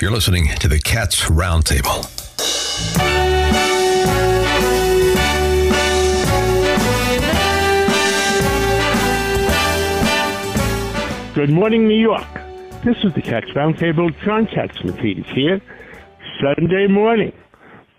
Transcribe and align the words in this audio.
You're 0.00 0.10
listening 0.10 0.48
to 0.60 0.66
the 0.66 0.78
Cats 0.78 1.28
Roundtable. 1.28 2.08
Good 11.34 11.50
morning, 11.50 11.86
New 11.86 12.00
York. 12.00 12.26
This 12.82 12.96
is 13.04 13.12
the 13.12 13.20
Cats 13.20 13.50
Roundtable. 13.50 14.18
John 14.24 14.46
Catsimatidis 14.46 15.26
here. 15.34 15.60
Sunday 16.40 16.86
morning. 16.86 17.34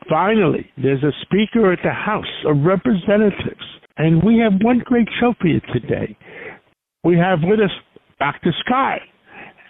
Finally, 0.10 0.72
there's 0.78 1.04
a 1.04 1.12
speaker 1.22 1.72
at 1.72 1.84
the 1.84 1.94
House 1.94 2.26
of 2.48 2.66
Representatives, 2.66 3.62
and 3.98 4.24
we 4.24 4.40
have 4.40 4.54
one 4.64 4.80
great 4.80 5.08
show 5.20 5.36
for 5.40 5.46
you 5.46 5.60
today. 5.72 6.18
We 7.04 7.16
have 7.20 7.44
with 7.44 7.60
us 7.60 7.70
Dr. 8.18 8.56
Sky, 8.66 9.02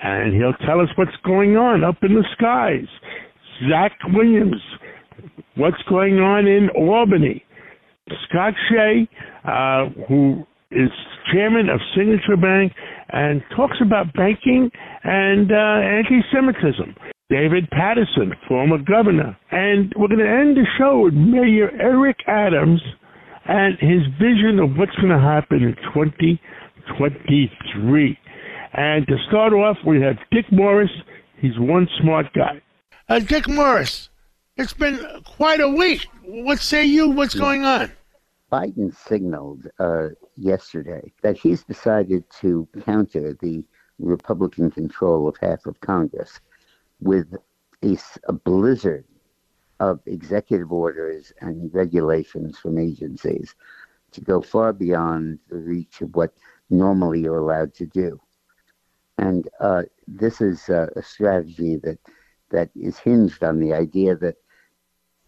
and 0.02 0.34
he'll 0.34 0.54
tell 0.66 0.82
us 0.82 0.90
what's 0.96 1.16
going 1.24 1.58
on 1.58 1.84
up 1.84 1.98
in 2.02 2.14
the 2.14 2.26
skies. 2.38 2.88
Zach 3.70 3.92
Williams, 4.14 4.62
what's 5.56 5.82
going 5.90 6.20
on 6.20 6.48
in 6.48 6.70
Albany. 6.76 7.44
Scott 8.28 8.54
Shay, 8.70 9.08
uh, 9.46 9.86
who 10.08 10.46
is 10.72 10.90
chairman 11.32 11.70
of 11.70 11.80
Signature 11.96 12.36
Bank 12.38 12.74
and 13.10 13.44
talks 13.56 13.78
about 13.86 14.12
banking 14.14 14.72
and 15.04 15.52
uh, 15.52 15.82
anti-Semitism. 15.82 16.96
David 17.30 17.70
Paterson, 17.72 18.34
former 18.48 18.78
governor. 18.78 19.38
And 19.52 19.94
we're 19.96 20.08
going 20.08 20.20
to 20.20 20.28
end 20.28 20.56
the 20.58 20.66
show 20.78 21.02
with 21.06 21.14
Mayor 21.14 21.72
Eric 21.80 22.18
Adams 22.28 22.82
and 23.46 23.78
his 23.80 24.02
vision 24.20 24.60
of 24.60 24.78
what's 24.78 24.96
going 24.96 25.10
to 25.10 25.20
happen 25.20 25.64
in 25.64 25.76
2023. 25.94 28.18
And 28.74 29.06
to 29.08 29.18
start 29.28 29.54
off, 29.54 29.78
we 29.86 30.02
have 30.02 30.18
Dick 30.32 30.50
Morris. 30.52 30.92
He's 31.38 31.60
one 31.60 31.90
smart 32.00 32.32
guy. 32.34 32.62
Uh, 33.10 33.20
Dick 33.20 33.48
Morris, 33.48 34.10
it's 34.56 34.74
been 34.74 35.06
quite 35.26 35.60
a 35.60 35.68
week. 35.68 36.08
What 36.24 36.60
say 36.60 36.86
you? 36.86 37.10
What's 37.10 37.36
going 37.36 37.66
on? 37.66 37.92
Biden 38.52 38.96
signaled 38.96 39.68
uh, 39.80 40.10
yesterday 40.38 41.12
that 41.22 41.38
he's 41.38 41.64
decided 41.64 42.24
to 42.42 42.68
counter 42.86 43.38
the 43.42 43.64
Republican 44.00 44.72
control 44.72 45.28
of 45.28 45.36
half 45.42 45.66
of 45.66 45.80
Congress 45.82 46.40
with 47.02 47.34
a, 47.84 47.98
a 48.28 48.34
blizzard 48.34 49.06
of 49.80 50.00
executive 50.06 50.72
orders 50.72 51.34
and 51.42 51.74
regulations 51.74 52.58
from 52.58 52.78
agencies 52.78 53.56
to 54.12 54.22
go 54.22 54.42
far 54.42 54.74
beyond 54.74 55.40
the 55.50 55.58
reach 55.58 56.02
of 56.02 56.16
what 56.16 56.34
normally 56.70 57.22
you're 57.22 57.40
allowed 57.40 57.74
to 57.74 57.86
do. 57.86 58.20
And 59.18 59.48
uh, 59.60 59.84
this 60.08 60.42
is 60.42 60.70
uh, 60.70 60.88
a 60.96 61.04
strategy 61.04 61.78
that 61.84 62.00
that 62.50 62.70
is 62.76 62.98
hinged 62.98 63.44
on 63.44 63.60
the 63.60 63.74
idea 63.74 64.16
that 64.16 64.36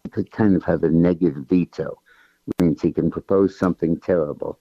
he 0.04 0.10
could 0.10 0.32
kind 0.32 0.56
of 0.56 0.64
have 0.64 0.84
a 0.84 0.90
negative 0.90 1.46
veto, 1.48 1.98
which 2.46 2.56
means 2.60 2.82
he 2.82 2.92
can 2.92 3.10
propose 3.10 3.58
something 3.58 3.98
terrible, 4.00 4.60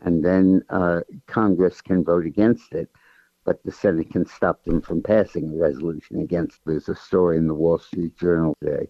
and 0.00 0.24
then 0.24 0.62
uh, 0.70 1.00
Congress 1.26 1.80
can 1.80 2.04
vote 2.04 2.24
against 2.24 2.72
it, 2.72 2.88
but 3.44 3.62
the 3.64 3.72
Senate 3.72 4.10
can 4.10 4.24
stop 4.26 4.62
them 4.64 4.80
from 4.80 5.02
passing 5.02 5.50
a 5.50 5.56
resolution 5.56 6.20
against. 6.20 6.60
There's 6.64 6.88
a 6.88 6.94
story 6.94 7.38
in 7.38 7.48
the 7.48 7.54
Wall 7.54 7.78
Street 7.78 8.16
Journal 8.16 8.54
today 8.60 8.88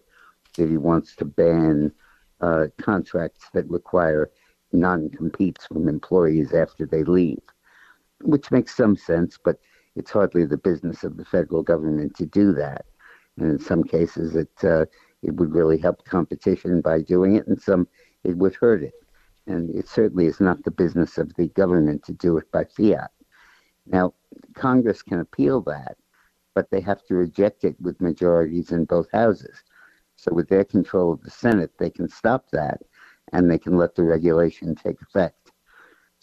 that 0.57 0.69
he 0.69 0.77
wants 0.77 1.15
to 1.15 1.25
ban 1.25 1.91
uh, 2.41 2.67
contracts 2.77 3.45
that 3.53 3.69
require 3.69 4.29
non-competes 4.71 5.65
from 5.65 5.87
employees 5.87 6.53
after 6.53 6.85
they 6.85 7.03
leave, 7.03 7.41
which 8.21 8.51
makes 8.51 8.75
some 8.75 8.95
sense, 8.95 9.37
but 9.43 9.59
it's 9.95 10.11
hardly 10.11 10.45
the 10.45 10.57
business 10.57 11.03
of 11.03 11.17
the 11.17 11.25
federal 11.25 11.63
government 11.63 12.15
to 12.17 12.25
do 12.25 12.53
that. 12.53 12.85
And 13.37 13.51
in 13.51 13.59
some 13.59 13.83
cases, 13.83 14.35
it 14.35 14.51
uh, 14.63 14.85
it 15.23 15.35
would 15.35 15.53
really 15.53 15.77
help 15.77 16.05
competition 16.05 16.81
by 16.81 17.01
doing 17.01 17.35
it, 17.35 17.47
and 17.47 17.59
some 17.61 17.87
it 18.23 18.37
would 18.37 18.55
hurt 18.55 18.83
it. 18.83 18.93
And 19.47 19.69
it 19.75 19.87
certainly 19.87 20.25
is 20.25 20.39
not 20.39 20.63
the 20.63 20.71
business 20.71 21.17
of 21.17 21.33
the 21.35 21.47
government 21.49 22.03
to 22.05 22.13
do 22.13 22.37
it 22.37 22.51
by 22.51 22.65
fiat. 22.65 23.11
Now, 23.85 24.13
Congress 24.53 25.01
can 25.01 25.19
appeal 25.19 25.61
that, 25.61 25.97
but 26.53 26.69
they 26.69 26.81
have 26.81 27.03
to 27.05 27.15
reject 27.15 27.63
it 27.63 27.79
with 27.79 28.01
majorities 28.01 28.71
in 28.71 28.85
both 28.85 29.09
houses. 29.11 29.63
So, 30.15 30.33
with 30.33 30.49
their 30.49 30.65
control 30.65 31.13
of 31.13 31.21
the 31.21 31.29
Senate, 31.29 31.71
they 31.77 31.89
can 31.89 32.09
stop 32.09 32.49
that 32.51 32.81
and 33.33 33.49
they 33.49 33.57
can 33.59 33.77
let 33.77 33.95
the 33.95 34.03
regulation 34.03 34.75
take 34.75 35.01
effect. 35.01 35.46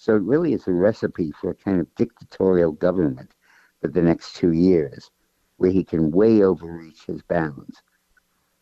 So, 0.05 0.17
it 0.17 0.23
really 0.23 0.53
is 0.53 0.69
a 0.69 0.73
recipe 0.73 1.33
for 1.33 1.49
a 1.49 1.55
kind 1.55 1.81
of 1.81 1.95
dictatorial 1.95 2.73
government 2.73 3.35
for 3.81 3.89
the 3.89 4.03
next 4.03 4.37
two 4.37 4.53
years 4.53 5.11
where 5.57 5.71
he 5.71 5.83
can 5.83 6.11
way 6.11 6.43
overreach 6.43 7.07
his 7.07 7.23
bounds. 7.23 7.83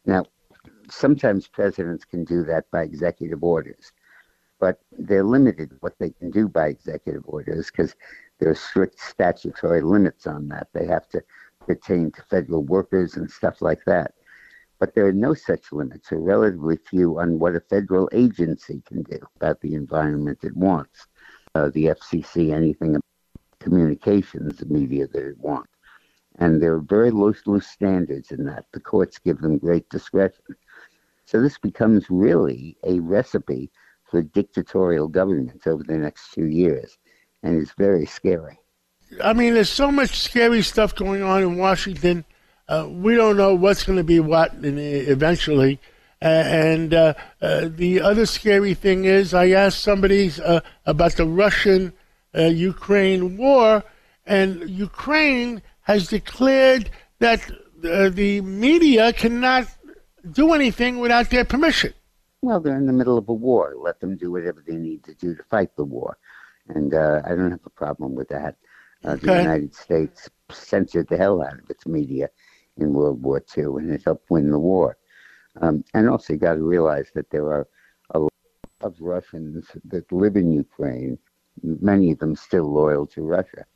Now, 0.06 0.26
sometimes 0.88 1.48
presidents 1.48 2.04
can 2.04 2.22
do 2.22 2.44
that 2.44 2.70
by 2.70 2.84
executive 2.84 3.42
orders, 3.42 3.90
but 4.60 4.82
they're 4.92 5.24
limited 5.24 5.72
what 5.80 5.98
they 5.98 6.10
can 6.10 6.30
do 6.30 6.46
by 6.46 6.68
executive 6.68 7.24
orders 7.26 7.72
because 7.72 7.96
there 8.38 8.50
are 8.50 8.54
strict 8.54 9.00
statutory 9.00 9.80
limits 9.80 10.28
on 10.28 10.46
that. 10.50 10.68
They 10.72 10.86
have 10.86 11.08
to 11.08 11.24
pertain 11.66 12.12
to 12.12 12.22
federal 12.22 12.62
workers 12.62 13.16
and 13.16 13.28
stuff 13.28 13.60
like 13.60 13.82
that. 13.86 14.14
But 14.78 14.94
there 14.94 15.08
are 15.08 15.12
no 15.12 15.34
such 15.34 15.72
limits, 15.72 16.12
or 16.12 16.20
relatively 16.20 16.76
few, 16.76 17.18
on 17.18 17.40
what 17.40 17.56
a 17.56 17.60
federal 17.60 18.08
agency 18.12 18.80
can 18.86 19.02
do 19.02 19.18
about 19.34 19.60
the 19.60 19.74
environment 19.74 20.44
it 20.44 20.56
wants. 20.56 21.08
Uh, 21.54 21.68
the 21.74 21.86
FCC, 21.86 22.54
anything 22.54 22.98
communications, 23.60 24.58
the 24.58 24.66
media 24.66 25.06
they 25.06 25.32
want. 25.38 25.68
and 26.36 26.62
there 26.62 26.72
are 26.72 26.80
very 26.80 27.10
loose, 27.10 27.46
loose 27.46 27.66
standards 27.66 28.30
in 28.30 28.44
that. 28.44 28.64
The 28.72 28.80
courts 28.80 29.18
give 29.18 29.40
them 29.40 29.58
great 29.58 29.88
discretion. 29.90 30.42
So 31.26 31.40
this 31.42 31.58
becomes 31.58 32.10
really 32.10 32.76
a 32.84 33.00
recipe 33.00 33.70
for 34.04 34.22
dictatorial 34.22 35.08
government 35.08 35.66
over 35.66 35.82
the 35.82 35.98
next 35.98 36.32
two 36.32 36.46
years, 36.46 36.96
and 37.42 37.60
it's 37.60 37.72
very 37.72 38.06
scary. 38.06 38.58
I 39.22 39.32
mean, 39.34 39.54
there's 39.54 39.70
so 39.70 39.92
much 39.92 40.18
scary 40.20 40.62
stuff 40.62 40.94
going 40.94 41.22
on 41.22 41.42
in 41.42 41.58
Washington. 41.58 42.24
Uh, 42.68 42.88
we 42.90 43.14
don't 43.14 43.36
know 43.36 43.54
what's 43.54 43.84
going 43.84 43.98
to 43.98 44.04
be 44.04 44.20
what 44.20 44.52
eventually. 44.62 45.80
Uh, 46.22 46.44
and 46.46 46.94
uh, 46.94 47.14
uh, 47.40 47.68
the 47.68 48.00
other 48.00 48.26
scary 48.26 48.74
thing 48.74 49.06
is, 49.06 49.34
I 49.34 49.48
asked 49.50 49.80
somebody 49.80 50.30
uh, 50.44 50.60
about 50.86 51.16
the 51.16 51.26
Russian 51.26 51.92
uh, 52.32 52.42
Ukraine 52.42 53.36
war, 53.36 53.82
and 54.24 54.70
Ukraine 54.70 55.62
has 55.80 56.06
declared 56.06 56.90
that 57.18 57.40
uh, 57.50 58.08
the 58.10 58.40
media 58.40 59.12
cannot 59.12 59.66
do 60.30 60.52
anything 60.52 61.00
without 61.00 61.30
their 61.30 61.44
permission. 61.44 61.92
Well, 62.40 62.60
they're 62.60 62.76
in 62.76 62.86
the 62.86 62.92
middle 62.92 63.18
of 63.18 63.28
a 63.28 63.34
war. 63.34 63.74
Let 63.76 63.98
them 63.98 64.16
do 64.16 64.30
whatever 64.30 64.62
they 64.64 64.76
need 64.76 65.02
to 65.04 65.14
do 65.14 65.34
to 65.34 65.42
fight 65.44 65.74
the 65.76 65.84
war. 65.84 66.18
And 66.68 66.94
uh, 66.94 67.22
I 67.24 67.30
don't 67.30 67.50
have 67.50 67.66
a 67.66 67.70
problem 67.70 68.14
with 68.14 68.28
that. 68.28 68.56
Uh, 69.04 69.16
the 69.16 69.32
okay. 69.32 69.42
United 69.42 69.74
States 69.74 70.30
censored 70.52 71.08
the 71.08 71.16
hell 71.16 71.42
out 71.42 71.58
of 71.58 71.68
its 71.68 71.84
media 71.84 72.30
in 72.76 72.92
World 72.92 73.20
War 73.22 73.42
II, 73.56 73.64
and 73.64 73.90
it 73.90 74.02
helped 74.04 74.30
win 74.30 74.50
the 74.50 74.58
war. 74.58 74.96
Um, 75.60 75.84
and 75.94 76.08
also, 76.08 76.32
you 76.32 76.38
got 76.38 76.54
to 76.54 76.62
realize 76.62 77.10
that 77.14 77.30
there 77.30 77.46
are 77.46 77.68
a 78.10 78.18
lot 78.20 78.32
of 78.80 78.96
Russians 79.00 79.66
that 79.84 80.10
live 80.10 80.36
in 80.36 80.52
Ukraine, 80.52 81.18
many 81.62 82.12
of 82.12 82.18
them 82.18 82.34
still 82.36 82.72
loyal 82.72 83.06
to 83.08 83.22
Russia 83.22 83.66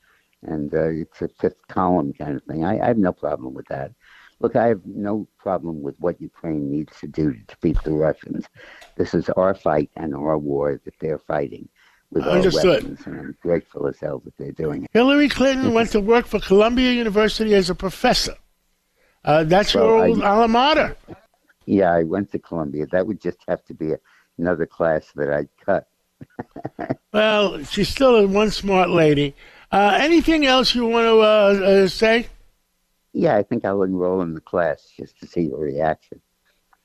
and 0.43 0.73
uh, 0.75 0.89
it's 0.89 1.23
a 1.23 1.29
fifth 1.29 1.67
column 1.69 2.13
kind 2.13 2.37
of 2.37 2.43
thing. 2.45 2.65
I, 2.65 2.79
I 2.81 2.87
have 2.87 2.99
no 2.99 3.13
problem 3.13 3.55
with 3.55 3.67
that. 3.69 3.93
Look, 4.41 4.55
I 4.55 4.67
have 4.67 4.85
no 4.85 5.27
problem 5.39 5.83
with 5.83 5.97
what 5.99 6.21
Ukraine 6.21 6.71
needs 6.71 6.99
to 7.01 7.07
do 7.07 7.33
to 7.33 7.41
defeat 7.45 7.79
the 7.85 7.93
Russians. 7.93 8.47
This 8.97 9.15
is 9.15 9.29
our 9.31 9.55
fight 9.55 9.91
and 9.97 10.15
our 10.15 10.37
war 10.37 10.81
that 10.85 10.95
they're 11.01 11.19
fighting 11.19 11.69
with 12.11 12.25
Understood. 12.25 12.65
our 12.65 12.73
weapons, 12.73 13.07
and 13.07 13.19
I'm 13.19 13.37
grateful 13.41 13.87
as 13.87 13.99
hell 13.99 14.21
that 14.21 14.37
they're 14.37 14.53
doing 14.53 14.85
it. 14.85 14.91
Hillary 14.93 15.29
Clinton 15.29 15.73
went 15.73 15.91
to 15.91 16.01
work 16.01 16.27
for 16.27 16.39
Columbia 16.39 16.93
University 16.93 17.55
as 17.55 17.71
a 17.71 17.75
professor. 17.75 18.35
Uh, 19.25 19.43
that's 19.45 19.75
well, 19.75 19.87
your 19.87 20.07
old 20.07 20.23
I, 20.23 20.29
alma 20.29 20.49
mater. 20.49 20.97
Yeah, 21.67 21.93
I 21.93 22.05
went 22.05 22.33
to 22.33 22.39
Columbia. 22.39 22.87
That 22.87 23.07
would 23.07 23.21
just 23.21 23.39
have 23.49 23.65
to 23.67 23.75
be 23.75 23.93
a, 23.93 23.99
another 24.39 24.67
class 24.67 25.13
that 25.17 25.31
I'd 25.31 25.49
cut. 25.65 25.89
well, 27.13 27.63
she's 27.65 27.89
still 27.89 28.27
one 28.27 28.51
smart 28.51 28.89
lady. 28.89 29.35
Uh, 29.71 29.99
anything 30.01 30.47
else 30.47 30.75
you 30.75 30.87
want 30.87 31.07
to 31.07 31.19
uh, 31.21 31.85
uh, 31.85 31.89
say? 31.89 32.29
Yeah, 33.13 33.37
I 33.37 33.43
think 33.43 33.65
I'll 33.65 33.83
enroll 33.83 34.23
in 34.23 34.35
the 34.35 34.41
class 34.41 34.93
just 34.97 35.19
to 35.21 35.27
see 35.27 35.43
your 35.43 35.59
reaction. 35.59 36.21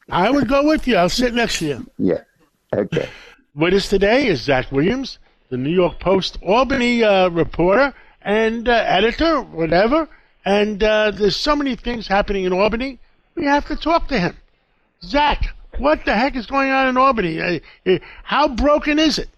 I 0.10 0.30
would 0.30 0.48
go 0.48 0.66
with 0.68 0.88
you. 0.88 0.96
I'll 0.96 1.10
sit 1.10 1.34
next 1.34 1.60
to 1.60 1.68
you. 1.68 1.92
Yeah. 1.98 2.22
Okay. 2.74 3.08
With 3.54 3.74
us 3.74 3.90
today 3.90 4.28
is 4.28 4.42
Zach 4.42 4.72
Williams, 4.72 5.20
the 5.50 5.58
New 5.58 5.70
York 5.70 6.00
Post 6.00 6.38
Albany 6.42 7.04
uh, 7.04 7.30
reporter 7.30 7.94
and 8.22 8.68
uh, 8.68 8.84
editor, 8.88 9.42
whatever. 9.42 10.08
And 10.46 10.82
uh, 10.82 11.12
there's 11.12 11.36
so 11.36 11.56
many 11.56 11.76
things 11.76 12.08
happening 12.08 12.46
in 12.46 12.54
Albany. 12.54 13.00
We 13.36 13.46
have 13.46 13.68
to 13.68 13.76
talk 13.76 14.08
to 14.08 14.20
him. 14.20 14.38
Zach, 15.04 15.56
what 15.78 16.06
the 16.06 16.16
heck 16.16 16.36
is 16.36 16.46
going 16.46 16.72
on 16.72 16.88
in 16.88 16.98
Albany? 16.98 17.62
how 18.24 18.48
broken 18.48 19.00
is 19.00 19.20
it? 19.20 19.30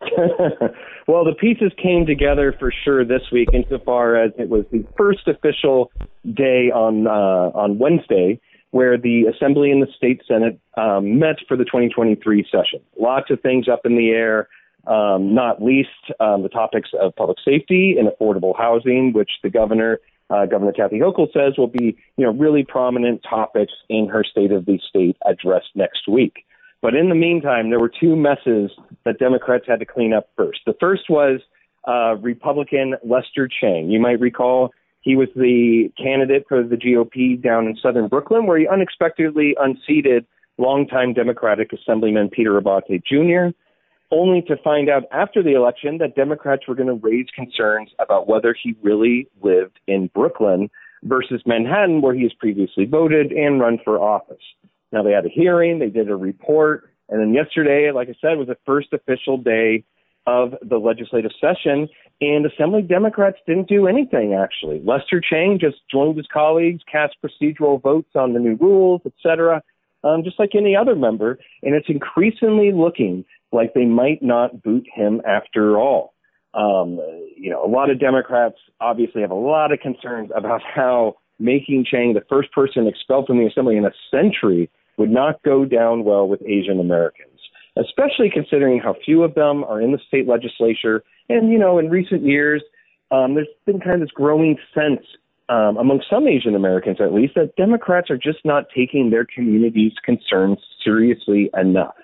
Well, 1.08 1.24
the 1.24 1.32
pieces 1.32 1.72
came 1.82 2.04
together 2.04 2.54
for 2.58 2.70
sure 2.84 3.02
this 3.02 3.22
week, 3.32 3.48
insofar 3.54 4.14
as 4.14 4.30
it 4.38 4.50
was 4.50 4.66
the 4.70 4.84
first 4.98 5.26
official 5.26 5.90
day 6.34 6.70
on 6.70 7.06
uh, 7.06 7.50
on 7.58 7.78
Wednesday 7.78 8.38
where 8.72 8.98
the 8.98 9.24
Assembly 9.24 9.70
and 9.70 9.82
the 9.82 9.90
State 9.96 10.20
Senate 10.28 10.60
um, 10.76 11.18
met 11.18 11.36
for 11.48 11.56
the 11.56 11.64
2023 11.64 12.44
session. 12.52 12.80
Lots 13.00 13.30
of 13.30 13.40
things 13.40 13.66
up 13.66 13.86
in 13.86 13.96
the 13.96 14.10
air, 14.10 14.48
um, 14.86 15.34
not 15.34 15.62
least 15.62 15.88
um, 16.20 16.42
the 16.42 16.50
topics 16.50 16.90
of 17.00 17.16
public 17.16 17.38
safety 17.42 17.96
and 17.98 18.08
affordable 18.08 18.54
housing, 18.54 19.14
which 19.14 19.30
the 19.42 19.48
governor, 19.48 20.00
uh, 20.30 20.46
Governor 20.46 20.72
Kathy 20.72 20.98
Hochul, 20.98 21.32
says 21.32 21.54
will 21.56 21.68
be 21.68 21.96
you 22.16 22.24
know 22.24 22.32
really 22.32 22.64
prominent 22.64 23.22
topics 23.28 23.72
in 23.88 24.08
her 24.08 24.24
State 24.24 24.52
of 24.52 24.66
the 24.66 24.78
State 24.88 25.16
address 25.26 25.62
next 25.74 26.08
week. 26.08 26.44
But 26.80 26.94
in 26.94 27.08
the 27.08 27.14
meantime, 27.14 27.70
there 27.70 27.80
were 27.80 27.90
two 27.90 28.14
messes 28.14 28.70
that 29.04 29.18
Democrats 29.18 29.64
had 29.66 29.80
to 29.80 29.86
clean 29.86 30.12
up 30.12 30.28
first. 30.36 30.60
The 30.64 30.76
first 30.78 31.04
was 31.08 31.40
uh, 31.86 32.16
Republican 32.16 32.94
Lester 33.04 33.48
Chang. 33.48 33.90
You 33.90 34.00
might 34.00 34.20
recall 34.20 34.70
he 35.00 35.16
was 35.16 35.28
the 35.34 35.90
candidate 35.96 36.44
for 36.48 36.62
the 36.62 36.76
GOP 36.76 37.40
down 37.42 37.66
in 37.66 37.76
southern 37.82 38.08
Brooklyn, 38.08 38.46
where 38.46 38.58
he 38.58 38.68
unexpectedly 38.68 39.56
unseated 39.58 40.26
longtime 40.58 41.14
Democratic 41.14 41.72
Assemblyman 41.72 42.28
Peter 42.28 42.60
Abbate 42.60 43.02
Jr., 43.04 43.56
only 44.10 44.42
to 44.42 44.56
find 44.62 44.88
out 44.88 45.04
after 45.12 45.42
the 45.42 45.54
election 45.54 45.98
that 45.98 46.16
Democrats 46.16 46.66
were 46.66 46.74
going 46.74 46.88
to 46.88 47.06
raise 47.06 47.26
concerns 47.34 47.90
about 47.98 48.28
whether 48.28 48.54
he 48.60 48.74
really 48.82 49.28
lived 49.42 49.78
in 49.86 50.10
Brooklyn 50.14 50.70
versus 51.02 51.42
Manhattan, 51.46 52.00
where 52.00 52.14
he 52.14 52.22
has 52.22 52.32
previously 52.32 52.84
voted 52.84 53.32
and 53.32 53.60
run 53.60 53.78
for 53.84 54.00
office. 54.00 54.42
Now 54.92 55.02
they 55.02 55.12
had 55.12 55.26
a 55.26 55.30
hearing, 55.30 55.78
they 55.78 55.90
did 55.90 56.10
a 56.10 56.16
report, 56.16 56.90
and 57.08 57.20
then 57.20 57.34
yesterday, 57.34 57.90
like 57.94 58.08
I 58.08 58.14
said, 58.20 58.38
was 58.38 58.48
the 58.48 58.56
first 58.66 58.92
official 58.92 59.36
day 59.36 59.84
of 60.26 60.54
the 60.62 60.76
legislative 60.76 61.30
session, 61.40 61.88
and 62.20 62.44
Assembly 62.44 62.82
Democrats 62.82 63.38
didn't 63.46 63.68
do 63.68 63.86
anything 63.86 64.34
actually. 64.34 64.80
Lester 64.84 65.20
Chang 65.20 65.58
just 65.60 65.76
joined 65.90 66.16
his 66.16 66.26
colleagues, 66.32 66.82
cast 66.90 67.16
procedural 67.24 67.80
votes 67.80 68.10
on 68.14 68.32
the 68.32 68.40
new 68.40 68.56
rules, 68.56 69.00
etc., 69.06 69.62
um, 70.04 70.22
just 70.22 70.38
like 70.38 70.50
any 70.54 70.76
other 70.76 70.94
member, 70.94 71.38
and 71.62 71.74
it's 71.74 71.88
increasingly 71.88 72.72
looking 72.72 73.24
like 73.52 73.74
they 73.74 73.84
might 73.84 74.22
not 74.22 74.62
boot 74.62 74.86
him 74.92 75.20
after 75.26 75.78
all. 75.78 76.14
Um, 76.54 76.98
you 77.36 77.50
know, 77.50 77.64
a 77.64 77.68
lot 77.68 77.90
of 77.90 78.00
Democrats 78.00 78.56
obviously 78.80 79.22
have 79.22 79.30
a 79.30 79.34
lot 79.34 79.72
of 79.72 79.80
concerns 79.80 80.30
about 80.34 80.60
how 80.74 81.16
making 81.38 81.84
Chang 81.88 82.14
the 82.14 82.24
first 82.28 82.52
person 82.52 82.86
expelled 82.86 83.26
from 83.26 83.38
the 83.38 83.46
assembly 83.46 83.76
in 83.76 83.84
a 83.84 83.92
century 84.10 84.70
would 84.96 85.10
not 85.10 85.42
go 85.44 85.64
down 85.64 86.04
well 86.04 86.26
with 86.26 86.42
Asian 86.42 86.80
Americans, 86.80 87.38
especially 87.76 88.30
considering 88.32 88.80
how 88.80 88.96
few 89.04 89.22
of 89.22 89.34
them 89.34 89.62
are 89.64 89.80
in 89.80 89.92
the 89.92 89.98
state 90.08 90.26
legislature. 90.26 91.04
And, 91.28 91.52
you 91.52 91.58
know, 91.58 91.78
in 91.78 91.88
recent 91.88 92.24
years, 92.24 92.62
um, 93.12 93.34
there's 93.34 93.46
been 93.64 93.78
kind 93.78 93.94
of 93.94 94.00
this 94.00 94.10
growing 94.10 94.58
sense 94.74 95.06
um, 95.48 95.76
among 95.78 96.02
some 96.10 96.26
Asian 96.26 96.54
Americans, 96.54 96.98
at 97.00 97.14
least, 97.14 97.34
that 97.36 97.56
Democrats 97.56 98.10
are 98.10 98.18
just 98.18 98.44
not 98.44 98.64
taking 98.74 99.10
their 99.10 99.24
community's 99.24 99.92
concerns 100.04 100.58
seriously 100.84 101.50
enough. 101.58 101.94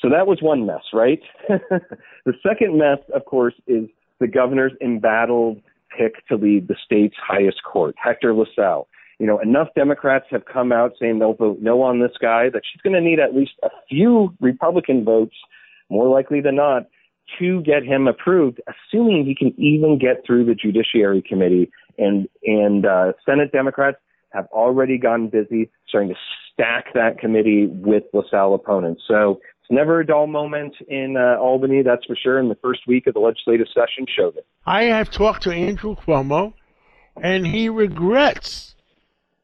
So 0.00 0.08
that 0.10 0.26
was 0.26 0.38
one 0.40 0.66
mess, 0.66 0.82
right? 0.92 1.20
the 1.48 2.32
second 2.46 2.78
mess, 2.78 2.98
of 3.14 3.24
course, 3.24 3.54
is 3.66 3.88
the 4.20 4.28
governor's 4.28 4.72
embattled 4.80 5.60
pick 5.96 6.26
to 6.28 6.36
lead 6.36 6.68
the 6.68 6.76
state's 6.84 7.16
highest 7.18 7.62
court, 7.64 7.94
Hector 7.98 8.34
LaSalle 8.34 8.88
you 9.18 9.26
know, 9.26 9.38
enough 9.40 9.68
Democrats 9.74 10.26
have 10.30 10.44
come 10.44 10.72
out 10.72 10.92
saying 11.00 11.18
they'll 11.18 11.34
vote 11.34 11.58
no 11.60 11.82
on 11.82 12.00
this 12.00 12.12
guy 12.20 12.48
that 12.50 12.62
she's 12.70 12.80
going 12.82 12.94
to 12.94 13.00
need 13.00 13.18
at 13.18 13.34
least 13.34 13.52
a 13.62 13.68
few 13.88 14.34
Republican 14.40 15.04
votes, 15.04 15.34
more 15.90 16.08
likely 16.08 16.40
than 16.40 16.56
not, 16.56 16.84
to 17.38 17.60
get 17.62 17.82
him 17.82 18.06
approved, 18.06 18.60
assuming 18.68 19.26
he 19.26 19.34
can 19.34 19.52
even 19.60 19.98
get 19.98 20.24
through 20.24 20.44
the 20.44 20.54
Judiciary 20.54 21.22
Committee. 21.22 21.70
And 21.98 22.28
and 22.44 22.86
uh, 22.86 23.12
Senate 23.26 23.50
Democrats 23.50 23.98
have 24.30 24.46
already 24.52 24.98
gotten 24.98 25.28
busy 25.28 25.70
starting 25.88 26.10
to 26.10 26.16
stack 26.52 26.94
that 26.94 27.18
committee 27.18 27.66
with 27.66 28.04
LaSalle 28.12 28.54
opponents. 28.54 29.02
So 29.08 29.40
it's 29.68 29.76
never 29.76 30.00
a 30.00 30.06
dull 30.06 30.26
moment 30.26 30.74
in 30.88 31.16
uh, 31.16 31.38
Albany, 31.38 31.82
that's 31.82 32.04
for 32.06 32.16
sure. 32.16 32.38
And 32.38 32.50
the 32.50 32.56
first 32.56 32.86
week 32.86 33.06
of 33.06 33.14
the 33.14 33.20
legislative 33.20 33.66
session 33.68 34.06
showed 34.16 34.36
it. 34.36 34.46
I 34.64 34.84
have 34.84 35.10
talked 35.10 35.42
to 35.42 35.52
Andrew 35.52 35.94
Cuomo, 35.94 36.54
and 37.22 37.46
he 37.46 37.68
regrets 37.68 38.74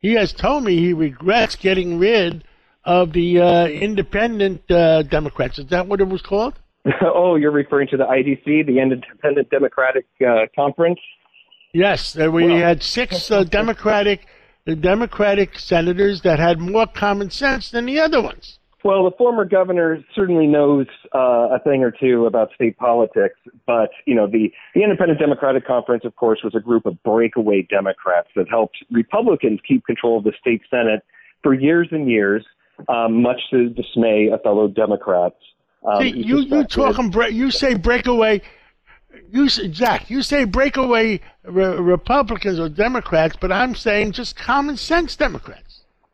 he 0.05 0.13
has 0.15 0.33
told 0.35 0.65
me 0.65 0.77
he 0.77 0.93
regrets 0.93 1.57
getting 1.57 1.99
rid 1.99 2.45
of 2.85 3.13
the 3.15 3.41
uh, 3.41 3.67
independent 3.67 4.71
uh, 4.71 5.03
Democrats. 5.03 5.59
Is 5.59 5.67
that 5.69 5.87
what 5.89 6.01
it 6.01 6.09
was 6.09 6.21
called? 6.21 6.61
oh, 7.03 7.37
you're 7.37 7.51
referring 7.51 7.89
to 7.89 7.97
the 7.97 8.05
IDC, 8.05 8.67
the 8.67 8.81
Independent 8.81 9.49
Democratic 9.49 10.07
uh, 10.21 10.43
Conference? 10.55 11.01
Yes, 11.73 12.15
we 12.17 12.29
well, 12.29 12.57
had 12.57 12.83
six 12.83 13.31
uh, 13.31 13.45
Democratic 13.45 14.27
Democratic 14.67 15.59
senators 15.59 16.21
that 16.21 16.39
had 16.39 16.59
more 16.59 16.87
common 16.87 17.31
sense 17.31 17.71
than 17.71 17.87
the 17.87 17.99
other 17.99 18.23
ones. 18.23 18.59
Well, 18.85 19.03
the 19.03 19.17
former 19.17 19.47
governor 19.47 20.05
certainly 20.15 20.47
knows 20.47 20.87
uh, 21.15 21.49
a 21.55 21.59
thing 21.65 21.83
or 21.83 21.91
two 21.91 22.27
about 22.27 22.51
state 22.55 22.77
politics, 22.77 23.37
but 23.67 23.89
you 24.05 24.15
know 24.15 24.27
the 24.27 24.53
the 24.75 24.83
Independent 24.83 25.19
Democratic 25.19 25.67
Conference, 25.67 26.05
of 26.05 26.15
course, 26.17 26.41
was 26.45 26.55
a 26.55 26.61
group 26.61 26.85
of 26.85 27.03
breakaway 27.03 27.63
Democrats 27.63 28.29
that 28.37 28.47
helped 28.51 28.77
Republicans 28.91 29.61
keep 29.67 29.87
control 29.87 30.19
of 30.19 30.25
the 30.25 30.35
state 30.39 30.61
Senate 30.69 31.03
for 31.43 31.55
years 31.55 31.89
and 31.93 32.11
years, 32.11 32.45
um, 32.89 33.23
much 33.23 33.41
to 33.51 33.71
the 33.71 33.75
dismay 33.75 34.29
of 34.31 34.43
fellow 34.43 34.69
Democrats. 34.69 35.37
Um, 35.83 36.03
See, 36.03 36.11
you 36.11 36.41
you 36.41 36.65
talking 36.65 37.11
you 37.33 37.51
say 37.51 37.75
breakaway. 37.75 38.43
You 39.31 39.49
say, 39.49 39.69
Jack, 39.69 40.11
you 40.11 40.23
say 40.23 40.45
breakaway 40.45 41.21
re- 41.45 41.77
Republicans 41.77 42.61
or 42.61 42.69
Democrats, 42.69 43.37
but 43.41 43.51
I'm 43.51 43.75
saying 43.75 44.13
just 44.13 44.37
common 44.37 44.77
sense 44.77 45.17
Democrats. 45.17 45.64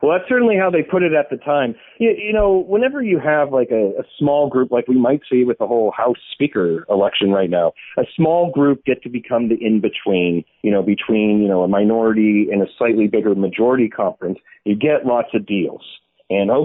Well, 0.01 0.17
that's 0.17 0.27
certainly 0.27 0.55
how 0.57 0.71
they 0.71 0.81
put 0.81 1.03
it 1.03 1.13
at 1.13 1.29
the 1.29 1.37
time. 1.37 1.75
You, 1.99 2.11
you 2.17 2.33
know, 2.33 2.65
whenever 2.67 3.03
you 3.03 3.19
have 3.19 3.53
like 3.53 3.69
a, 3.71 3.99
a 3.99 4.03
small 4.17 4.49
group, 4.49 4.71
like 4.71 4.87
we 4.87 4.97
might 4.97 5.21
see 5.31 5.43
with 5.43 5.59
the 5.59 5.67
whole 5.67 5.91
House 5.95 6.17
Speaker 6.33 6.85
election 6.89 7.31
right 7.31 7.49
now, 7.49 7.73
a 7.97 8.03
small 8.15 8.51
group 8.51 8.83
get 8.83 9.03
to 9.03 9.09
become 9.09 9.49
the 9.49 9.57
in 9.63 9.79
between, 9.79 10.43
you 10.63 10.71
know, 10.71 10.81
between, 10.81 11.41
you 11.41 11.47
know, 11.47 11.61
a 11.61 11.67
minority 11.67 12.47
and 12.51 12.63
a 12.63 12.65
slightly 12.77 13.07
bigger 13.07 13.35
majority 13.35 13.89
conference, 13.89 14.39
you 14.65 14.75
get 14.75 15.05
lots 15.05 15.29
of 15.35 15.45
deals. 15.45 15.83
And 16.31 16.49
uh, 16.49 16.55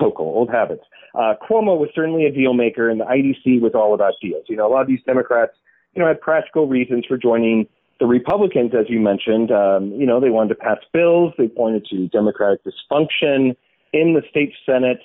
Hochul, 0.00 0.20
old 0.20 0.50
habits. 0.50 0.82
Uh, 1.14 1.34
Cuomo 1.40 1.78
was 1.78 1.90
certainly 1.94 2.26
a 2.26 2.32
deal 2.32 2.54
maker, 2.54 2.90
and 2.90 3.00
the 3.00 3.04
IDC 3.04 3.60
was 3.60 3.72
all 3.74 3.94
about 3.94 4.14
deals. 4.20 4.44
You 4.48 4.56
know, 4.56 4.66
a 4.66 4.72
lot 4.72 4.82
of 4.82 4.88
these 4.88 5.02
Democrats, 5.06 5.52
you 5.94 6.02
know, 6.02 6.08
had 6.08 6.20
practical 6.20 6.66
reasons 6.66 7.04
for 7.06 7.16
joining 7.16 7.66
the 8.00 8.06
Republicans, 8.06 8.72
as 8.78 8.86
you 8.88 9.00
mentioned, 9.00 9.50
um, 9.50 9.92
you 9.92 10.06
know, 10.06 10.20
they 10.20 10.30
wanted 10.30 10.50
to 10.50 10.54
pass 10.56 10.78
bills. 10.92 11.32
They 11.38 11.48
pointed 11.48 11.86
to 11.86 12.08
Democratic 12.08 12.60
dysfunction 12.64 13.56
in 13.92 14.14
the 14.14 14.22
state 14.30 14.52
Senate. 14.66 15.00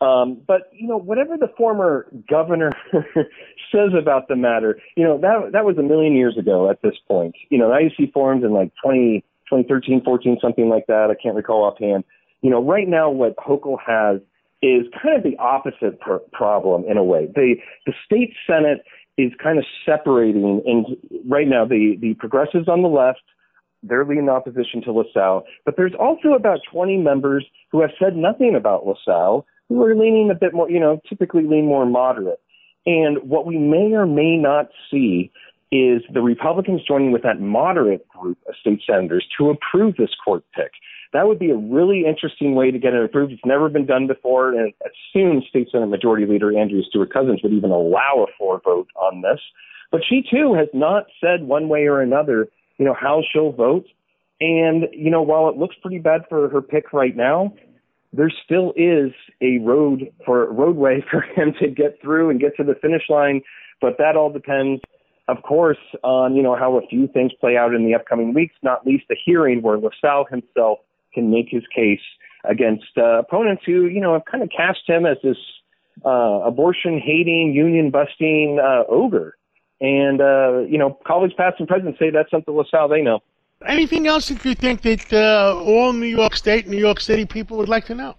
Um, 0.00 0.40
but 0.46 0.70
you 0.72 0.88
know, 0.88 0.96
whatever 0.96 1.36
the 1.36 1.48
former 1.56 2.08
governor 2.28 2.72
says 3.72 3.90
about 3.96 4.26
the 4.26 4.34
matter, 4.34 4.80
you 4.96 5.04
know, 5.04 5.16
that 5.18 5.52
that 5.52 5.64
was 5.64 5.78
a 5.78 5.82
million 5.82 6.16
years 6.16 6.36
ago 6.36 6.68
at 6.68 6.82
this 6.82 6.94
point. 7.06 7.36
You 7.50 7.58
know, 7.58 7.68
IDC 7.68 8.12
formed 8.12 8.42
in 8.42 8.52
like 8.52 8.72
20, 8.82 9.24
2013, 9.48 10.02
14, 10.04 10.38
something 10.42 10.68
like 10.68 10.86
that. 10.88 11.10
I 11.10 11.22
can't 11.22 11.36
recall 11.36 11.62
offhand. 11.62 12.02
You 12.40 12.50
know, 12.50 12.60
right 12.60 12.88
now 12.88 13.10
what 13.10 13.36
Hochul 13.36 13.76
has 13.86 14.20
is 14.60 14.86
kind 15.00 15.16
of 15.16 15.22
the 15.22 15.36
opposite 15.38 16.00
pr- 16.00 16.16
problem 16.32 16.84
in 16.88 16.96
a 16.96 17.04
way. 17.04 17.28
The 17.32 17.54
the 17.86 17.92
state 18.04 18.34
Senate 18.44 18.84
is 19.18 19.32
kind 19.42 19.58
of 19.58 19.64
separating. 19.84 20.62
And 20.66 20.86
right 21.28 21.48
now, 21.48 21.64
the 21.64 21.96
the 22.00 22.14
progressives 22.14 22.68
on 22.68 22.82
the 22.82 22.88
left, 22.88 23.22
they're 23.82 24.04
leading 24.04 24.28
opposition 24.28 24.82
to 24.82 24.92
LaSalle, 24.92 25.44
but 25.64 25.76
there's 25.76 25.94
also 25.98 26.34
about 26.34 26.60
20 26.70 26.98
members 26.98 27.44
who 27.70 27.80
have 27.80 27.90
said 27.98 28.16
nothing 28.16 28.54
about 28.54 28.86
LaSalle, 28.86 29.46
who 29.68 29.82
are 29.82 29.94
leaning 29.94 30.30
a 30.30 30.34
bit 30.34 30.54
more, 30.54 30.70
you 30.70 30.80
know, 30.80 31.00
typically 31.08 31.44
lean 31.44 31.66
more 31.66 31.86
moderate. 31.86 32.40
And 32.86 33.18
what 33.22 33.46
we 33.46 33.58
may 33.58 33.92
or 33.92 34.06
may 34.06 34.36
not 34.36 34.68
see 34.90 35.30
is 35.70 36.02
the 36.12 36.20
Republicans 36.20 36.82
joining 36.86 37.12
with 37.12 37.22
that 37.22 37.40
moderate 37.40 38.06
group 38.08 38.38
of 38.46 38.54
state 38.60 38.82
senators 38.86 39.26
to 39.38 39.50
approve 39.50 39.96
this 39.96 40.10
court 40.22 40.44
pick. 40.54 40.72
That 41.12 41.28
would 41.28 41.38
be 41.38 41.50
a 41.50 41.56
really 41.56 42.04
interesting 42.06 42.54
way 42.54 42.70
to 42.70 42.78
get 42.78 42.94
it 42.94 43.04
approved. 43.04 43.32
It's 43.32 43.44
never 43.44 43.68
been 43.68 43.84
done 43.84 44.06
before, 44.06 44.52
and 44.54 44.72
soon 45.12 45.42
State 45.48 45.68
Senate 45.70 45.88
Majority 45.88 46.26
Leader 46.26 46.56
Andrea 46.58 46.82
Stewart 46.88 47.12
Cousins 47.12 47.40
would 47.42 47.52
even 47.52 47.70
allow 47.70 48.26
a 48.26 48.32
floor 48.38 48.60
vote 48.64 48.88
on 48.96 49.20
this. 49.20 49.40
But 49.90 50.00
she 50.08 50.22
too 50.28 50.54
has 50.54 50.68
not 50.72 51.04
said 51.20 51.44
one 51.44 51.68
way 51.68 51.86
or 51.86 52.00
another, 52.00 52.48
you 52.78 52.86
know, 52.86 52.94
how 52.98 53.22
she'll 53.30 53.52
vote. 53.52 53.84
And 54.40 54.86
you 54.92 55.10
know, 55.10 55.20
while 55.20 55.50
it 55.50 55.56
looks 55.56 55.76
pretty 55.82 55.98
bad 55.98 56.22
for 56.30 56.48
her 56.48 56.62
pick 56.62 56.94
right 56.94 57.14
now, 57.14 57.52
there 58.14 58.32
still 58.44 58.72
is 58.74 59.12
a 59.42 59.58
road 59.58 60.10
for 60.24 60.50
roadway 60.50 61.04
for 61.10 61.20
him 61.20 61.52
to 61.60 61.68
get 61.68 62.00
through 62.00 62.30
and 62.30 62.40
get 62.40 62.56
to 62.56 62.64
the 62.64 62.74
finish 62.80 63.02
line. 63.10 63.42
But 63.82 63.98
that 63.98 64.16
all 64.16 64.32
depends, 64.32 64.80
of 65.28 65.42
course, 65.42 65.78
on 66.02 66.34
you 66.34 66.42
know 66.42 66.56
how 66.56 66.78
a 66.78 66.86
few 66.86 67.06
things 67.06 67.32
play 67.38 67.58
out 67.58 67.74
in 67.74 67.84
the 67.84 67.94
upcoming 67.94 68.32
weeks. 68.32 68.54
Not 68.62 68.86
least 68.86 69.04
the 69.10 69.16
hearing 69.22 69.60
where 69.60 69.76
LaSalle 69.76 70.24
himself 70.30 70.78
can 71.14 71.30
make 71.30 71.46
his 71.48 71.62
case 71.74 72.00
against 72.44 72.86
uh, 72.96 73.18
opponents 73.18 73.62
who, 73.64 73.86
you 73.86 74.00
know, 74.00 74.14
have 74.14 74.24
kind 74.24 74.42
of 74.42 74.50
cast 74.50 74.80
him 74.86 75.06
as 75.06 75.16
this 75.22 75.36
uh, 76.04 76.40
abortion 76.44 76.98
hating, 76.98 77.52
union 77.54 77.90
busting 77.90 78.58
uh, 78.62 78.84
ogre. 78.88 79.36
And 79.80 80.20
uh, 80.20 80.60
you 80.60 80.78
know, 80.78 80.96
college 81.04 81.32
past 81.36 81.56
and 81.58 81.66
present 81.66 81.96
say 81.98 82.10
that's 82.10 82.30
something 82.30 82.54
LaSalle 82.54 82.88
they 82.88 83.02
know. 83.02 83.20
Anything 83.66 84.06
else 84.06 84.28
that 84.28 84.44
you 84.44 84.54
think 84.54 84.82
that 84.82 85.12
uh, 85.12 85.60
all 85.60 85.92
New 85.92 86.06
York 86.06 86.36
State, 86.36 86.68
New 86.68 86.78
York 86.78 87.00
City 87.00 87.26
people 87.26 87.56
would 87.58 87.68
like 87.68 87.84
to 87.86 87.94
know? 87.94 88.14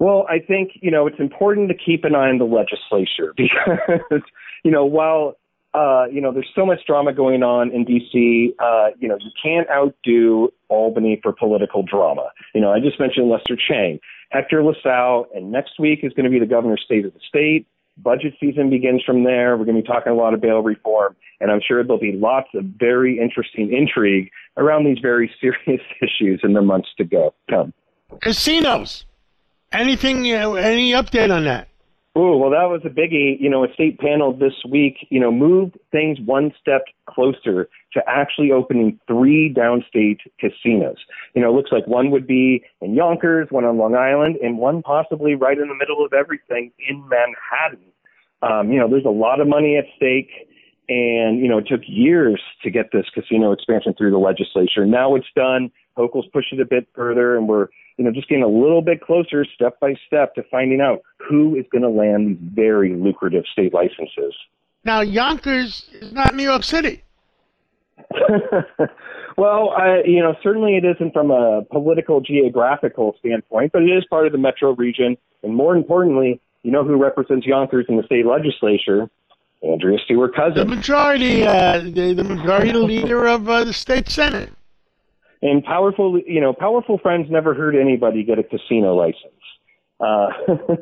Well, 0.00 0.26
I 0.28 0.38
think 0.40 0.72
you 0.74 0.90
know 0.90 1.06
it's 1.06 1.18
important 1.20 1.68
to 1.68 1.74
keep 1.74 2.04
an 2.04 2.14
eye 2.14 2.28
on 2.28 2.38
the 2.38 2.44
legislature 2.44 3.32
because 3.36 4.22
you 4.64 4.70
know 4.70 4.84
while 4.84 5.36
uh, 5.74 6.06
you 6.10 6.20
know 6.20 6.32
there's 6.32 6.50
so 6.54 6.64
much 6.64 6.80
drama 6.86 7.12
going 7.12 7.42
on 7.42 7.70
in 7.72 7.84
D.C. 7.84 8.54
Uh, 8.58 8.88
you 8.98 9.08
know 9.08 9.16
you 9.20 9.30
can't 9.42 9.68
outdo 9.70 10.50
Albany 10.68 11.20
for 11.22 11.32
political 11.32 11.82
drama. 11.82 12.30
You 12.54 12.60
know 12.60 12.72
I 12.72 12.80
just 12.80 12.98
mentioned 12.98 13.28
Lester 13.28 13.56
Chang, 13.56 14.00
Hector 14.30 14.62
LaSalle, 14.62 15.26
and 15.34 15.52
next 15.52 15.78
week 15.78 16.00
is 16.02 16.12
going 16.14 16.24
to 16.24 16.30
be 16.30 16.38
the 16.38 16.46
governor's 16.46 16.82
state 16.84 17.04
of 17.04 17.12
the 17.12 17.20
state. 17.28 17.66
Budget 17.98 18.34
season 18.38 18.70
begins 18.70 19.02
from 19.04 19.24
there. 19.24 19.56
We're 19.56 19.64
going 19.64 19.76
to 19.76 19.82
be 19.82 19.88
talking 19.88 20.12
a 20.12 20.14
lot 20.14 20.32
of 20.32 20.40
bail 20.40 20.60
reform, 20.60 21.16
and 21.40 21.50
I'm 21.50 21.60
sure 21.66 21.82
there'll 21.82 22.00
be 22.00 22.12
lots 22.12 22.48
of 22.54 22.64
very 22.78 23.18
interesting 23.18 23.72
intrigue 23.72 24.30
around 24.56 24.84
these 24.84 24.98
very 25.02 25.30
serious 25.40 25.82
issues 26.00 26.40
in 26.44 26.52
the 26.52 26.62
months 26.62 26.88
to 26.98 27.04
go 27.04 27.34
come. 27.50 27.72
Casinos. 28.20 29.04
Anything? 29.72 30.32
Uh, 30.32 30.52
any 30.54 30.92
update 30.92 31.34
on 31.34 31.44
that? 31.44 31.68
Oh, 32.14 32.36
well, 32.36 32.50
that 32.50 32.64
was 32.64 32.80
a 32.84 32.88
biggie. 32.88 33.38
You 33.38 33.48
know, 33.48 33.64
a 33.64 33.72
state 33.72 33.98
panel 33.98 34.32
this 34.32 34.54
week, 34.68 35.06
you 35.10 35.20
know, 35.20 35.30
moved 35.30 35.78
things 35.92 36.18
one 36.24 36.52
step 36.60 36.82
closer 37.08 37.68
to 37.92 38.02
actually 38.08 38.50
opening 38.50 38.98
three 39.06 39.54
downstate 39.54 40.18
casinos. 40.40 40.96
You 41.34 41.42
know, 41.42 41.50
it 41.50 41.56
looks 41.56 41.70
like 41.70 41.86
one 41.86 42.10
would 42.10 42.26
be 42.26 42.64
in 42.80 42.94
Yonkers, 42.94 43.48
one 43.50 43.64
on 43.64 43.78
Long 43.78 43.94
Island, 43.94 44.36
and 44.42 44.58
one 44.58 44.82
possibly 44.82 45.34
right 45.34 45.58
in 45.58 45.68
the 45.68 45.74
middle 45.74 46.04
of 46.04 46.12
everything 46.12 46.72
in 46.88 47.08
Manhattan. 47.08 47.86
Um, 48.42 48.72
you 48.72 48.78
know, 48.78 48.88
there's 48.88 49.04
a 49.04 49.10
lot 49.10 49.40
of 49.40 49.46
money 49.46 49.76
at 49.76 49.84
stake. 49.96 50.30
And, 50.90 51.38
you 51.40 51.48
know, 51.48 51.58
it 51.58 51.66
took 51.68 51.82
years 51.86 52.40
to 52.62 52.70
get 52.70 52.86
this 52.92 53.04
casino 53.12 53.52
expansion 53.52 53.94
through 53.96 54.10
the 54.10 54.18
legislature. 54.18 54.86
Now 54.86 55.14
it's 55.16 55.26
done. 55.36 55.70
Hochul's 55.98 56.28
pushed 56.32 56.52
it 56.52 56.60
a 56.60 56.64
bit 56.64 56.86
further, 56.94 57.36
and 57.36 57.48
we're 57.48 57.68
you 57.98 58.04
know, 58.04 58.12
just 58.12 58.28
getting 58.28 58.44
a 58.44 58.48
little 58.48 58.80
bit 58.80 59.00
closer, 59.00 59.44
step 59.44 59.78
by 59.80 59.94
step, 60.06 60.34
to 60.36 60.42
finding 60.44 60.80
out 60.80 61.02
who 61.28 61.56
is 61.56 61.66
going 61.70 61.82
to 61.82 61.88
land 61.88 62.28
these 62.28 62.38
very 62.54 62.94
lucrative 62.94 63.44
state 63.52 63.74
licenses. 63.74 64.34
Now, 64.84 65.00
Yonkers 65.00 65.90
is 65.92 66.12
not 66.12 66.34
New 66.34 66.44
York 66.44 66.62
City. 66.62 67.02
well, 69.36 69.70
I, 69.70 70.02
you 70.06 70.22
know, 70.22 70.36
certainly 70.42 70.76
it 70.76 70.84
isn't 70.84 71.12
from 71.12 71.32
a 71.32 71.62
political 71.70 72.20
geographical 72.20 73.16
standpoint, 73.18 73.72
but 73.72 73.82
it 73.82 73.90
is 73.90 74.04
part 74.08 74.26
of 74.26 74.32
the 74.32 74.38
metro 74.38 74.74
region. 74.76 75.16
And 75.42 75.54
more 75.54 75.76
importantly, 75.76 76.40
you 76.62 76.70
know 76.70 76.84
who 76.84 76.96
represents 76.96 77.46
Yonkers 77.46 77.86
in 77.88 77.96
the 77.96 78.04
state 78.04 78.24
legislature? 78.24 79.10
Andrea 79.60 79.98
Stewart 80.04 80.36
Cousins. 80.36 80.54
The 80.56 80.64
majority, 80.64 81.44
uh, 81.44 81.80
the, 81.80 82.14
the 82.14 82.22
majority 82.22 82.72
leader 82.72 83.26
of 83.26 83.48
uh, 83.48 83.64
the 83.64 83.72
state 83.72 84.08
senate. 84.08 84.50
And 85.40 85.62
powerful, 85.62 86.20
you 86.26 86.40
know, 86.40 86.52
powerful 86.52 86.98
friends 86.98 87.28
never 87.30 87.54
hurt 87.54 87.74
anybody 87.74 88.24
get 88.24 88.38
a 88.38 88.42
casino 88.42 88.94
license. 88.94 89.38
Uh, 90.00 90.28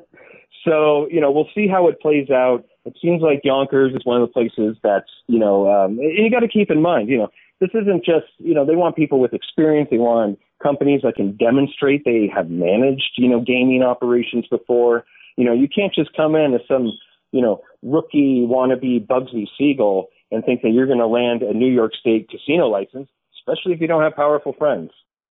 so, 0.65 1.07
you 1.11 1.21
know, 1.21 1.31
we'll 1.31 1.49
see 1.55 1.69
how 1.69 1.89
it 1.89 2.01
plays 2.01 2.31
out. 2.31 2.65
It 2.85 2.97
seems 3.03 3.21
like 3.21 3.41
Yonkers 3.45 3.93
is 3.95 4.05
one 4.05 4.23
of 4.23 4.29
the 4.29 4.33
places 4.33 4.77
that's, 4.83 5.11
you 5.27 5.39
know, 5.39 5.69
um, 5.69 5.99
and 5.99 6.25
you 6.25 6.31
got 6.31 6.41
to 6.41 6.49
keep 6.49 6.71
in 6.71 6.81
mind, 6.81 7.09
you 7.09 7.19
know, 7.19 7.29
this 7.61 7.71
isn't 7.75 8.05
just, 8.05 8.27
you 8.39 8.55
know, 8.55 8.65
they 8.67 8.77
want 8.77 8.97
people 8.97 9.19
with 9.19 9.33
experience. 9.33 9.89
They 9.91 9.99
want 9.99 10.39
companies 10.63 11.01
that 11.03 11.17
can 11.17 11.37
demonstrate 11.37 12.05
they 12.05 12.31
have 12.35 12.51
managed, 12.51 13.13
you 13.17 13.29
know, 13.29 13.41
gaming 13.41 13.83
operations 13.83 14.47
before. 14.51 15.05
You 15.37 15.45
know, 15.45 15.53
you 15.53 15.69
can't 15.69 15.95
just 15.95 16.15
come 16.15 16.35
in 16.35 16.55
as 16.55 16.61
some, 16.69 16.93
you 17.33 17.41
know, 17.41 17.63
rookie 17.83 18.47
wannabe 18.49 19.07
Bugsy 19.07 19.47
Siegel 19.59 20.09
and 20.31 20.45
think 20.45 20.63
that 20.63 20.71
you're 20.71 20.87
going 20.87 20.99
to 20.99 21.07
land 21.07 21.43
a 21.43 21.55
New 21.55 21.73
York 21.73 21.93
State 21.99 22.29
casino 22.29 22.69
license 22.69 23.09
especially 23.47 23.73
if 23.73 23.81
you 23.81 23.87
don't 23.87 24.03
have 24.03 24.15
powerful 24.17 24.53
friends. 24.53 24.91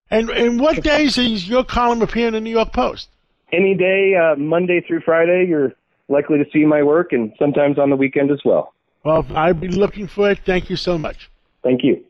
And 0.10 0.30
and 0.30 0.60
what 0.60 0.84
days 0.84 1.18
is 1.18 1.48
your 1.48 1.64
column 1.64 2.02
appear 2.02 2.28
in 2.28 2.34
the 2.34 2.42
New 2.42 2.52
York 2.52 2.74
Post? 2.74 3.10
Any 3.52 3.76
day, 3.76 4.16
uh, 4.16 4.36
Monday 4.36 4.82
through 4.82 5.02
Friday, 5.02 5.46
you're 5.48 5.74
likely 6.08 6.38
to 6.38 6.46
see 6.52 6.66
my 6.66 6.84
work, 6.84 7.12
and 7.12 7.34
sometimes 7.40 7.80
on 7.80 7.90
the 7.90 7.96
weekend 7.96 8.32
as 8.32 8.40
well. 8.46 8.74
Well, 9.04 9.26
I'd 9.36 9.60
be 9.60 9.68
looking 9.68 10.08
for 10.08 10.32
it. 10.32 10.40
Thank 10.46 10.70
you 10.70 10.76
so 10.76 10.98
much. 10.98 11.30
Thank 11.64 11.84
you. 11.84 12.04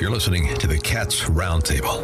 You're 0.00 0.10
listening 0.10 0.54
to 0.54 0.66
the 0.66 0.78
Cats 0.78 1.22
Roundtable. 1.24 2.00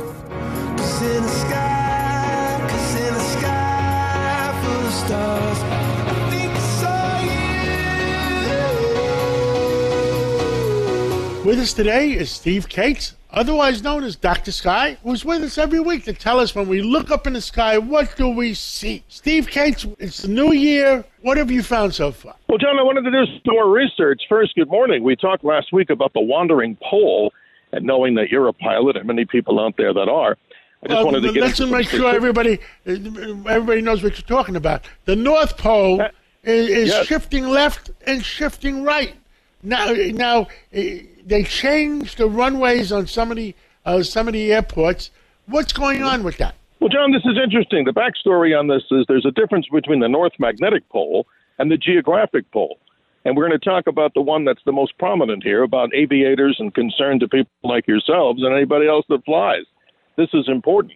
With 11.44 11.58
us 11.58 11.72
today 11.72 12.12
is 12.12 12.30
Steve 12.30 12.68
Kates, 12.68 13.14
otherwise 13.30 13.82
known 13.82 14.04
as 14.04 14.16
Dr. 14.16 14.52
Sky, 14.52 14.96
who's 15.02 15.24
with 15.24 15.42
us 15.42 15.58
every 15.58 15.80
week 15.80 16.04
to 16.04 16.12
tell 16.12 16.40
us 16.40 16.54
when 16.54 16.68
we 16.68 16.82
look 16.82 17.10
up 17.10 17.26
in 17.26 17.32
the 17.32 17.40
sky, 17.40 17.78
what 17.78 18.16
do 18.16 18.28
we 18.28 18.54
see? 18.54 19.04
Steve 19.08 19.48
Kates, 19.48 19.86
it's 19.98 20.22
the 20.22 20.28
new 20.28 20.52
year. 20.52 21.04
What 21.22 21.36
have 21.36 21.50
you 21.50 21.62
found 21.62 21.94
so 21.94 22.12
far? 22.12 22.34
Well, 22.48 22.58
John, 22.58 22.78
I 22.78 22.82
wanted 22.82 23.02
to 23.02 23.10
do 23.10 23.24
some 23.26 23.54
more 23.54 23.70
research. 23.70 24.22
First, 24.28 24.54
good 24.54 24.68
morning. 24.68 25.02
We 25.02 25.16
talked 25.16 25.44
last 25.44 25.72
week 25.72 25.90
about 25.90 26.12
the 26.14 26.20
wandering 26.20 26.76
pole, 26.82 27.32
and 27.72 27.84
knowing 27.84 28.14
that 28.14 28.30
you're 28.30 28.48
a 28.48 28.52
pilot 28.52 28.96
and 28.96 29.06
many 29.06 29.24
people 29.24 29.60
out 29.60 29.76
there 29.76 29.92
that 29.92 30.08
are, 30.08 30.36
I 30.82 30.86
just 30.86 30.96
well, 30.96 31.04
wanted 31.06 31.22
to 31.22 31.32
get 31.32 31.42
let's 31.42 31.60
make 31.60 31.88
sure 31.88 32.14
everybody 32.14 32.60
everybody 32.86 33.80
knows 33.80 34.02
what 34.02 34.16
you're 34.16 34.38
talking 34.38 34.54
about. 34.54 34.84
The 35.06 35.16
North 35.16 35.58
Pole 35.58 36.00
uh, 36.00 36.08
is, 36.44 36.68
is 36.68 36.88
yes. 36.90 37.06
shifting 37.06 37.48
left 37.48 37.90
and 38.06 38.24
shifting 38.24 38.84
right. 38.84 39.14
Now, 39.62 39.92
now 39.92 40.46
they 41.28 41.44
changed 41.44 42.18
the 42.18 42.28
runways 42.28 42.90
on 42.90 43.06
some 43.06 43.30
of 43.30 43.36
the 43.36 43.54
uh, 43.84 44.02
some 44.02 44.28
of 44.28 44.34
the 44.34 44.52
airports. 44.52 45.10
What's 45.46 45.72
going 45.72 46.02
on 46.02 46.22
with 46.22 46.38
that? 46.38 46.54
Well, 46.80 46.88
John, 46.88 47.12
this 47.12 47.24
is 47.24 47.38
interesting. 47.42 47.84
The 47.84 47.92
backstory 47.92 48.58
on 48.58 48.68
this 48.68 48.82
is 48.90 49.04
there's 49.08 49.26
a 49.26 49.30
difference 49.30 49.66
between 49.72 50.00
the 50.00 50.08
North 50.08 50.32
Magnetic 50.38 50.88
Pole 50.88 51.26
and 51.58 51.70
the 51.70 51.76
Geographic 51.76 52.50
Pole. 52.50 52.78
And 53.24 53.36
we're 53.36 53.48
going 53.48 53.58
to 53.58 53.64
talk 53.64 53.86
about 53.86 54.14
the 54.14 54.22
one 54.22 54.44
that's 54.44 54.62
the 54.64 54.72
most 54.72 54.96
prominent 54.98 55.42
here 55.42 55.62
about 55.62 55.92
aviators 55.94 56.56
and 56.58 56.72
concern 56.72 57.18
to 57.20 57.28
people 57.28 57.50
like 57.62 57.86
yourselves 57.86 58.42
and 58.42 58.54
anybody 58.54 58.86
else 58.86 59.04
that 59.08 59.24
flies. 59.24 59.64
This 60.16 60.28
is 60.32 60.48
important. 60.48 60.94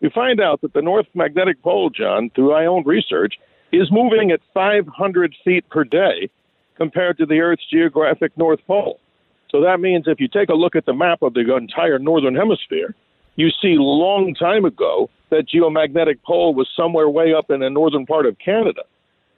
We 0.00 0.10
find 0.10 0.40
out 0.40 0.60
that 0.60 0.72
the 0.72 0.82
North 0.82 1.06
Magnetic 1.14 1.60
Pole, 1.62 1.90
John, 1.90 2.30
through 2.34 2.50
my 2.50 2.66
own 2.66 2.84
research, 2.86 3.34
is 3.72 3.90
moving 3.90 4.30
at 4.30 4.40
500 4.54 5.34
feet 5.44 5.68
per 5.68 5.84
day 5.84 6.30
compared 6.76 7.18
to 7.18 7.26
the 7.26 7.40
Earth's 7.40 7.68
geographic 7.68 8.36
North 8.38 8.60
Pole. 8.66 9.00
So 9.50 9.60
that 9.62 9.80
means 9.80 10.04
if 10.06 10.20
you 10.20 10.28
take 10.28 10.50
a 10.50 10.54
look 10.54 10.76
at 10.76 10.86
the 10.86 10.92
map 10.92 11.22
of 11.22 11.34
the 11.34 11.54
entire 11.56 11.98
northern 11.98 12.34
hemisphere, 12.34 12.94
you 13.36 13.50
see 13.50 13.76
long 13.78 14.34
time 14.34 14.64
ago 14.64 15.08
that 15.30 15.48
geomagnetic 15.48 16.22
pole 16.22 16.54
was 16.54 16.68
somewhere 16.76 17.08
way 17.08 17.32
up 17.34 17.50
in 17.50 17.60
the 17.60 17.70
northern 17.70 18.06
part 18.06 18.26
of 18.26 18.38
Canada. 18.38 18.82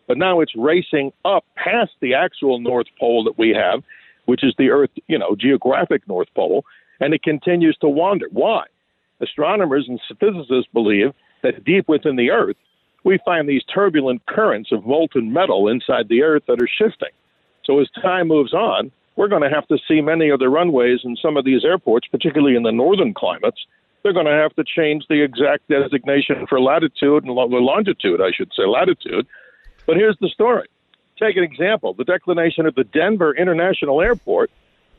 But 0.07 0.19
now 0.19 0.40
it's 0.40 0.57
racing 0.57 1.12
up 1.25 1.45
past 1.55 1.93
the 2.00 2.14
actual 2.14 2.59
North 2.59 2.87
Pole 2.99 3.23
that 3.25 3.38
we 3.38 3.50
have, 3.50 3.85
which 4.25 4.43
is 4.43 4.55
the 4.59 4.71
Earth, 4.71 4.90
you 5.07 5.19
know, 5.19 5.37
geographic 5.38 6.07
North 6.09 6.29
Pole, 6.35 6.64
and 6.99 7.14
it 7.14 7.23
continues 7.23 7.76
to 7.79 7.88
wander. 7.88 8.26
Why? 8.33 8.64
Astronomers 9.21 9.87
and 9.88 10.00
physicists 10.19 10.73
believe 10.73 11.12
that 11.43 11.64
deep 11.64 11.88
within 11.88 12.17
the 12.17 12.31
Earth, 12.31 12.57
we 13.05 13.19
find 13.25 13.49
these 13.49 13.62
turbulent 13.64 14.25
currents 14.26 14.73
of 14.73 14.85
molten 14.85 15.33
metal 15.33 15.69
inside 15.69 16.09
the 16.09 16.23
Earth 16.23 16.43
that 16.49 16.61
are 16.61 16.69
shifting. 16.69 17.11
So 17.64 17.81
as 17.81 17.88
time 18.02 18.29
moves 18.29 18.52
on, 18.52 18.90
we're 19.21 19.29
going 19.29 19.43
to 19.43 19.55
have 19.55 19.69
to 19.69 19.77
see 19.87 20.00
many 20.00 20.31
of 20.31 20.39
the 20.39 20.49
runways 20.49 21.00
in 21.05 21.15
some 21.15 21.37
of 21.37 21.45
these 21.45 21.62
airports, 21.62 22.09
particularly 22.09 22.57
in 22.57 22.62
the 22.62 22.73
northern 22.73 23.12
climates. 23.12 23.67
They're 24.03 24.15
going 24.15 24.25
to 24.25 24.33
have 24.33 24.55
to 24.55 24.65
change 24.65 25.05
the 25.11 25.23
exact 25.23 25.69
designation 25.69 26.47
for 26.49 26.59
latitude 26.59 27.25
and 27.25 27.35
longitude, 27.35 28.23
I 28.23 28.31
should 28.35 28.50
say, 28.57 28.65
latitude. 28.65 29.27
But 29.87 29.99
here's 29.99 30.17
the 30.23 30.31
story. 30.31 30.69
Take 31.19 31.37
an 31.37 31.45
example. 31.45 31.93
The 31.93 32.05
declination 32.05 32.65
of 32.65 32.75
the 32.77 32.85
Denver 32.85 33.37
International 33.37 34.00
Airport 34.00 34.50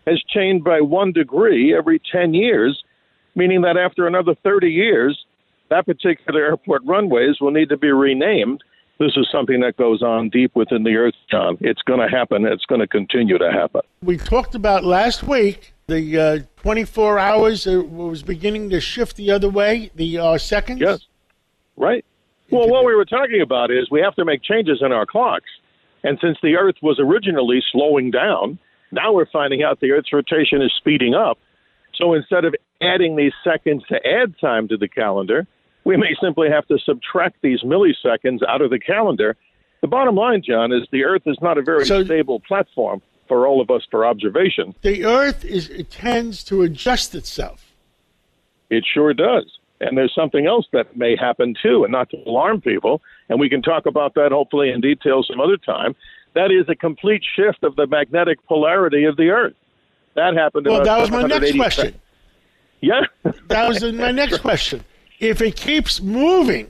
has 0.05 0.21
changed 0.21 0.63
by 0.63 0.81
one 0.81 1.13
degree 1.13 1.75
every 1.75 1.99
10 2.11 2.35
years, 2.35 2.83
meaning 3.33 3.61
that 3.61 3.75
after 3.75 4.05
another 4.05 4.35
30 4.43 4.69
years, 4.69 5.25
that 5.71 5.87
particular 5.87 6.45
airport 6.45 6.83
runways 6.85 7.41
will 7.41 7.49
need 7.49 7.69
to 7.69 7.77
be 7.77 7.91
renamed 7.91 8.61
this 9.01 9.17
is 9.17 9.27
something 9.31 9.61
that 9.61 9.77
goes 9.77 10.03
on 10.03 10.29
deep 10.29 10.55
within 10.55 10.83
the 10.83 10.95
earth, 10.95 11.15
John. 11.29 11.57
It's 11.59 11.81
going 11.81 11.99
to 11.99 12.07
happen. 12.07 12.45
It's 12.45 12.65
going 12.65 12.81
to 12.81 12.87
continue 12.87 13.37
to 13.39 13.51
happen. 13.51 13.81
We 14.03 14.17
talked 14.17 14.53
about 14.53 14.83
last 14.83 15.23
week 15.23 15.73
the 15.87 16.19
uh, 16.19 16.39
24 16.61 17.17
hours 17.17 17.65
it 17.65 17.89
was 17.89 18.21
beginning 18.21 18.69
to 18.69 18.79
shift 18.79 19.17
the 19.17 19.31
other 19.31 19.49
way, 19.49 19.89
the 19.95 20.19
uh, 20.19 20.37
seconds. 20.37 20.79
Yes, 20.79 21.05
right. 21.75 22.05
Well, 22.51 22.69
what 22.69 22.85
we 22.85 22.93
were 22.93 23.05
talking 23.05 23.41
about 23.41 23.71
is 23.71 23.89
we 23.89 24.01
have 24.01 24.15
to 24.15 24.25
make 24.25 24.43
changes 24.43 24.79
in 24.81 24.91
our 24.91 25.05
clocks. 25.05 25.49
And 26.03 26.19
since 26.21 26.37
the 26.43 26.55
Earth 26.55 26.75
was 26.81 26.99
originally 26.99 27.63
slowing 27.71 28.11
down, 28.11 28.59
now 28.91 29.13
we're 29.13 29.29
finding 29.31 29.63
out 29.63 29.79
the 29.79 29.91
Earth's 29.91 30.11
rotation 30.13 30.61
is 30.61 30.71
speeding 30.77 31.15
up. 31.15 31.39
So 31.95 32.13
instead 32.13 32.45
of 32.45 32.55
adding 32.81 33.15
these 33.15 33.33
seconds 33.43 33.83
to 33.89 33.95
add 34.05 34.35
time 34.39 34.67
to 34.67 34.77
the 34.77 34.87
calendar, 34.87 35.47
we 35.83 35.97
may 35.97 36.15
simply 36.21 36.49
have 36.49 36.67
to 36.67 36.77
subtract 36.79 37.41
these 37.41 37.61
milliseconds 37.61 38.39
out 38.47 38.61
of 38.61 38.69
the 38.69 38.79
calendar. 38.79 39.35
The 39.81 39.87
bottom 39.87 40.15
line, 40.15 40.43
John, 40.45 40.71
is 40.71 40.87
the 40.91 41.03
Earth 41.03 41.23
is 41.25 41.37
not 41.41 41.57
a 41.57 41.61
very 41.61 41.85
so, 41.85 42.03
stable 42.03 42.39
platform 42.39 43.01
for 43.27 43.47
all 43.47 43.61
of 43.61 43.71
us 43.71 43.81
for 43.89 44.05
observation. 44.05 44.75
The 44.81 45.05
Earth 45.05 45.43
is 45.43 45.69
it 45.69 45.89
tends 45.89 46.43
to 46.45 46.61
adjust 46.61 47.15
itself. 47.15 47.73
It 48.69 48.85
sure 48.85 49.13
does. 49.13 49.45
And 49.79 49.97
there's 49.97 50.13
something 50.13 50.45
else 50.45 50.67
that 50.73 50.95
may 50.95 51.15
happen 51.15 51.55
too, 51.61 51.83
and 51.83 51.91
not 51.91 52.11
to 52.11 52.17
alarm 52.27 52.61
people, 52.61 53.01
and 53.29 53.39
we 53.39 53.49
can 53.49 53.63
talk 53.63 53.87
about 53.87 54.13
that 54.13 54.31
hopefully 54.31 54.69
in 54.69 54.79
detail 54.79 55.23
some 55.23 55.39
other 55.41 55.57
time. 55.57 55.95
That 56.35 56.51
is 56.51 56.69
a 56.69 56.75
complete 56.75 57.23
shift 57.35 57.63
of 57.63 57.75
the 57.75 57.87
magnetic 57.87 58.45
polarity 58.45 59.05
of 59.05 59.17
the 59.17 59.29
Earth. 59.29 59.55
That 60.15 60.35
happened. 60.35 60.67
Well, 60.67 60.83
that 60.83 60.99
was 60.99 61.09
my 61.09 61.23
next 61.23 61.51
780 61.51 61.57
question. 61.57 62.01
Yeah. 62.81 63.01
That 63.47 63.67
was 63.67 63.83
my 63.93 64.11
next 64.11 64.39
question. 64.39 64.83
If 65.21 65.39
it 65.41 65.55
keeps 65.55 66.01
moving, 66.01 66.69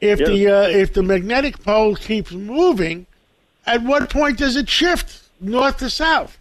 if 0.00 0.18
the 0.18 0.48
uh, 0.48 0.62
if 0.68 0.94
the 0.94 1.02
magnetic 1.02 1.62
pole 1.62 1.94
keeps 1.94 2.32
moving, 2.32 3.06
at 3.66 3.82
what 3.82 4.10
point 4.10 4.38
does 4.38 4.56
it 4.56 4.68
shift 4.68 5.28
north 5.40 5.76
to 5.78 5.90
south? 5.90 6.38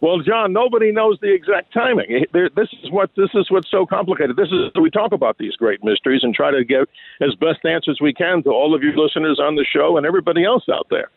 Well, 0.00 0.18
John, 0.20 0.52
nobody 0.52 0.92
knows 0.92 1.18
the 1.20 1.32
exact 1.32 1.72
timing. 1.72 2.26
This 2.32 2.68
is 2.82 2.90
what 2.90 3.10
this 3.16 3.30
is 3.34 3.50
what's 3.50 3.70
so 3.70 3.86
complicated. 3.86 4.34
This 4.34 4.48
is 4.48 4.72
we 4.80 4.90
talk 4.90 5.12
about 5.12 5.38
these 5.38 5.54
great 5.56 5.84
mysteries 5.84 6.24
and 6.24 6.34
try 6.34 6.50
to 6.50 6.64
get 6.64 6.88
as 7.20 7.34
best 7.36 7.64
answers 7.64 7.98
we 8.00 8.12
can 8.12 8.42
to 8.42 8.50
all 8.50 8.74
of 8.74 8.82
you 8.82 8.92
listeners 9.00 9.38
on 9.38 9.54
the 9.54 9.64
show 9.64 9.96
and 9.96 10.04
everybody 10.04 10.44
else 10.44 10.64
out 10.72 10.88
there. 10.90 11.08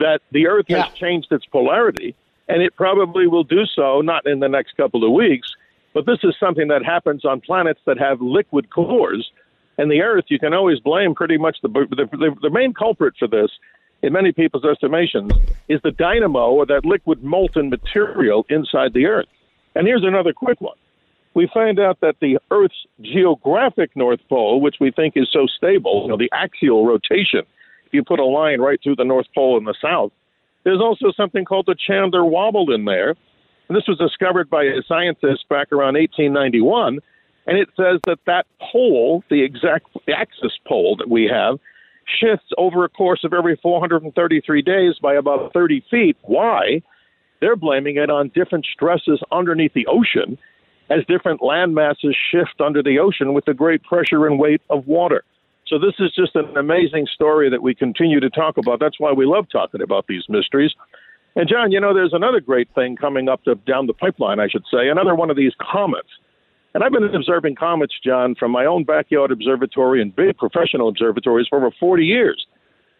That 0.00 0.20
the 0.32 0.48
Earth 0.48 0.66
Yeah. 0.68 0.82
has 0.84 0.94
changed 0.94 1.30
its 1.30 1.46
polarity, 1.46 2.16
and 2.48 2.60
it 2.60 2.74
probably 2.74 3.28
will 3.28 3.44
do 3.44 3.66
so 3.66 4.00
not 4.00 4.26
in 4.26 4.40
the 4.40 4.48
next 4.48 4.76
couple 4.76 5.04
of 5.04 5.12
weeks, 5.12 5.54
but 5.94 6.06
this 6.06 6.18
is 6.22 6.34
something 6.38 6.68
that 6.68 6.84
happens 6.84 7.24
on 7.24 7.40
planets 7.40 7.80
that 7.86 7.98
have 7.98 8.20
liquid 8.20 8.70
cores. 8.70 9.30
And 9.78 9.90
the 9.90 10.02
Earth, 10.02 10.24
you 10.28 10.38
can 10.38 10.54
always 10.54 10.80
blame 10.80 11.14
pretty 11.14 11.38
much 11.38 11.58
the 11.62 11.68
the, 11.68 12.36
the, 12.42 12.50
main 12.50 12.74
culprit 12.74 13.14
for 13.18 13.28
this 13.28 13.50
in 14.02 14.12
many 14.12 14.32
people's 14.32 14.64
estimations, 14.64 15.32
is 15.68 15.80
the 15.82 15.92
dynamo 15.92 16.50
or 16.50 16.66
that 16.66 16.84
liquid 16.84 17.22
molten 17.22 17.70
material 17.70 18.44
inside 18.48 18.92
the 18.92 19.06
Earth. 19.06 19.28
And 19.74 19.86
here's 19.86 20.04
another 20.04 20.32
quick 20.32 20.60
one. 20.60 20.76
We 21.34 21.48
find 21.52 21.78
out 21.78 22.00
that 22.00 22.16
the 22.20 22.38
Earth's 22.50 22.86
geographic 23.00 23.96
North 23.96 24.20
Pole, 24.28 24.60
which 24.60 24.76
we 24.80 24.90
think 24.90 25.14
is 25.16 25.28
so 25.32 25.46
stable, 25.46 26.02
you 26.02 26.08
know, 26.08 26.18
the 26.18 26.30
axial 26.32 26.84
rotation, 26.86 27.40
if 27.86 27.92
you 27.92 28.04
put 28.04 28.18
a 28.18 28.24
line 28.24 28.60
right 28.60 28.78
through 28.82 28.96
the 28.96 29.04
North 29.04 29.26
Pole 29.34 29.56
and 29.56 29.66
the 29.66 29.74
south, 29.80 30.12
there's 30.64 30.80
also 30.80 31.10
something 31.16 31.44
called 31.44 31.66
the 31.66 31.74
Chandler 31.74 32.24
Wobble 32.24 32.72
in 32.72 32.84
there. 32.84 33.14
And 33.72 33.80
this 33.80 33.88
was 33.88 33.96
discovered 33.96 34.50
by 34.50 34.64
a 34.64 34.82
scientist 34.86 35.48
back 35.48 35.72
around 35.72 35.94
1891. 35.94 36.98
And 37.46 37.56
it 37.56 37.70
says 37.74 38.00
that 38.04 38.18
that 38.26 38.44
pole, 38.60 39.24
the 39.30 39.42
exact 39.42 39.86
axis 40.14 40.52
pole 40.66 40.94
that 40.96 41.08
we 41.08 41.24
have, 41.32 41.58
shifts 42.20 42.50
over 42.58 42.84
a 42.84 42.90
course 42.90 43.24
of 43.24 43.32
every 43.32 43.56
433 43.56 44.60
days 44.60 44.96
by 45.00 45.14
about 45.14 45.54
30 45.54 45.82
feet. 45.90 46.18
Why? 46.20 46.82
They're 47.40 47.56
blaming 47.56 47.96
it 47.96 48.10
on 48.10 48.30
different 48.34 48.66
stresses 48.70 49.22
underneath 49.32 49.72
the 49.72 49.86
ocean 49.86 50.36
as 50.90 51.06
different 51.08 51.42
land 51.42 51.74
masses 51.74 52.14
shift 52.30 52.60
under 52.60 52.82
the 52.82 52.98
ocean 52.98 53.32
with 53.32 53.46
the 53.46 53.54
great 53.54 53.82
pressure 53.84 54.26
and 54.26 54.38
weight 54.38 54.60
of 54.68 54.86
water. 54.86 55.24
So 55.66 55.78
this 55.78 55.94
is 55.98 56.12
just 56.14 56.36
an 56.36 56.58
amazing 56.58 57.06
story 57.06 57.48
that 57.48 57.62
we 57.62 57.74
continue 57.74 58.20
to 58.20 58.28
talk 58.28 58.58
about. 58.58 58.80
That's 58.80 59.00
why 59.00 59.12
we 59.12 59.24
love 59.24 59.46
talking 59.50 59.80
about 59.80 60.08
these 60.08 60.24
mysteries. 60.28 60.74
And 61.34 61.48
John, 61.48 61.72
you 61.72 61.80
know, 61.80 61.94
there's 61.94 62.12
another 62.12 62.40
great 62.40 62.68
thing 62.74 62.96
coming 62.96 63.28
up 63.28 63.42
to, 63.44 63.54
down 63.54 63.86
the 63.86 63.94
pipeline, 63.94 64.38
I 64.38 64.48
should 64.48 64.64
say, 64.70 64.88
another 64.88 65.14
one 65.14 65.30
of 65.30 65.36
these 65.36 65.52
comets. 65.60 66.08
And 66.74 66.82
I've 66.82 66.92
been 66.92 67.04
observing 67.14 67.56
comets, 67.56 67.94
John, 68.04 68.34
from 68.34 68.50
my 68.50 68.64
own 68.64 68.84
backyard 68.84 69.30
observatory 69.30 70.00
and 70.00 70.14
big 70.14 70.36
professional 70.36 70.88
observatories 70.88 71.46
for 71.48 71.58
over 71.58 71.70
40 71.78 72.04
years. 72.04 72.46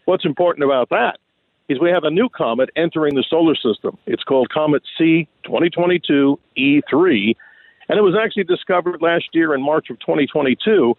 What's 0.05 0.25
important 0.25 0.65
about 0.65 0.91
that 0.91 1.19
is 1.69 1.81
we 1.81 1.91
have 1.91 2.05
a 2.05 2.11
new 2.11 2.29
comet 2.29 2.71
entering 2.77 3.15
the 3.15 3.25
solar 3.29 3.55
system. 3.55 3.97
It's 4.07 4.25
called 4.25 4.51
Comet 4.51 4.83
C 4.99 5.29
2022 5.45 6.39
E3, 6.59 7.37
and 7.89 7.99
it 7.99 8.03
was 8.03 8.15
actually 8.21 8.45
discovered 8.45 9.01
last 9.01 9.27
year 9.33 9.55
in 9.55 9.62
March 9.62 9.89
of 9.91 9.99
2022 10.01 10.97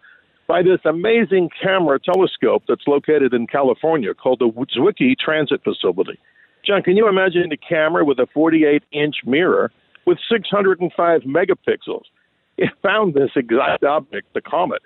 by 0.48 0.62
this 0.62 0.80
amazing 0.86 1.50
camera 1.62 2.00
telescope 2.00 2.63
that's 2.68 2.88
located 2.88 3.34
in 3.34 3.48
California 3.48 4.13
called 4.13 4.39
the 4.39 4.50
Zwicky 4.76 5.17
Transient 5.17 5.63
Facility. 5.63 6.19
John, 6.65 6.82
can 6.82 6.95
you 6.95 7.10
imagine 7.10 7.52
a 7.52 7.58
camera 7.58 8.06
with 8.06 8.19
a 8.19 8.28
48 8.34 8.84
inch 8.91 9.17
mirror 9.26 9.71
with 10.06 10.17
605 10.30 11.21
megapixels? 11.21 12.04
It 12.58 12.69
found 12.82 13.13
this 13.13 13.32
exact 13.36 13.84
object, 13.84 14.34
the 14.34 14.41
comet. 14.41 14.82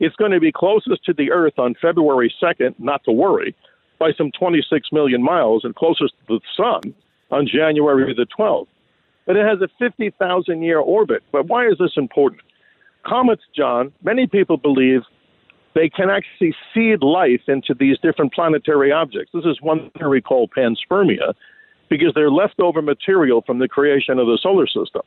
It's 0.00 0.16
going 0.16 0.30
to 0.30 0.40
be 0.40 0.52
closest 0.52 1.04
to 1.04 1.12
the 1.12 1.32
Earth 1.32 1.58
on 1.58 1.74
February 1.80 2.32
2nd, 2.42 2.74
not 2.78 3.02
to 3.04 3.12
worry, 3.12 3.54
by 3.98 4.12
some 4.16 4.30
26 4.38 4.88
million 4.92 5.22
miles, 5.22 5.64
and 5.64 5.74
closest 5.74 6.14
to 6.28 6.38
the 6.38 6.40
Sun 6.56 6.94
on 7.30 7.46
January 7.46 8.14
the 8.14 8.26
12th. 8.38 8.68
But 9.26 9.36
it 9.36 9.44
has 9.44 9.60
a 9.60 9.68
50,000 9.78 10.62
year 10.62 10.78
orbit. 10.78 11.22
But 11.32 11.46
why 11.46 11.66
is 11.66 11.76
this 11.78 11.92
important? 11.96 12.42
Comets, 13.04 13.42
John, 13.54 13.92
many 14.02 14.26
people 14.26 14.56
believe 14.56 15.02
they 15.78 15.88
can 15.88 16.10
actually 16.10 16.52
seed 16.74 17.04
life 17.04 17.42
into 17.46 17.72
these 17.72 17.98
different 18.02 18.32
planetary 18.32 18.90
objects. 18.90 19.30
This 19.32 19.44
is 19.44 19.62
one 19.62 19.90
theory 19.96 20.20
called 20.20 20.50
panspermia 20.56 21.34
because 21.88 22.12
they're 22.16 22.32
leftover 22.32 22.82
material 22.82 23.42
from 23.46 23.60
the 23.60 23.68
creation 23.68 24.18
of 24.18 24.26
the 24.26 24.40
solar 24.42 24.66
system. 24.66 25.02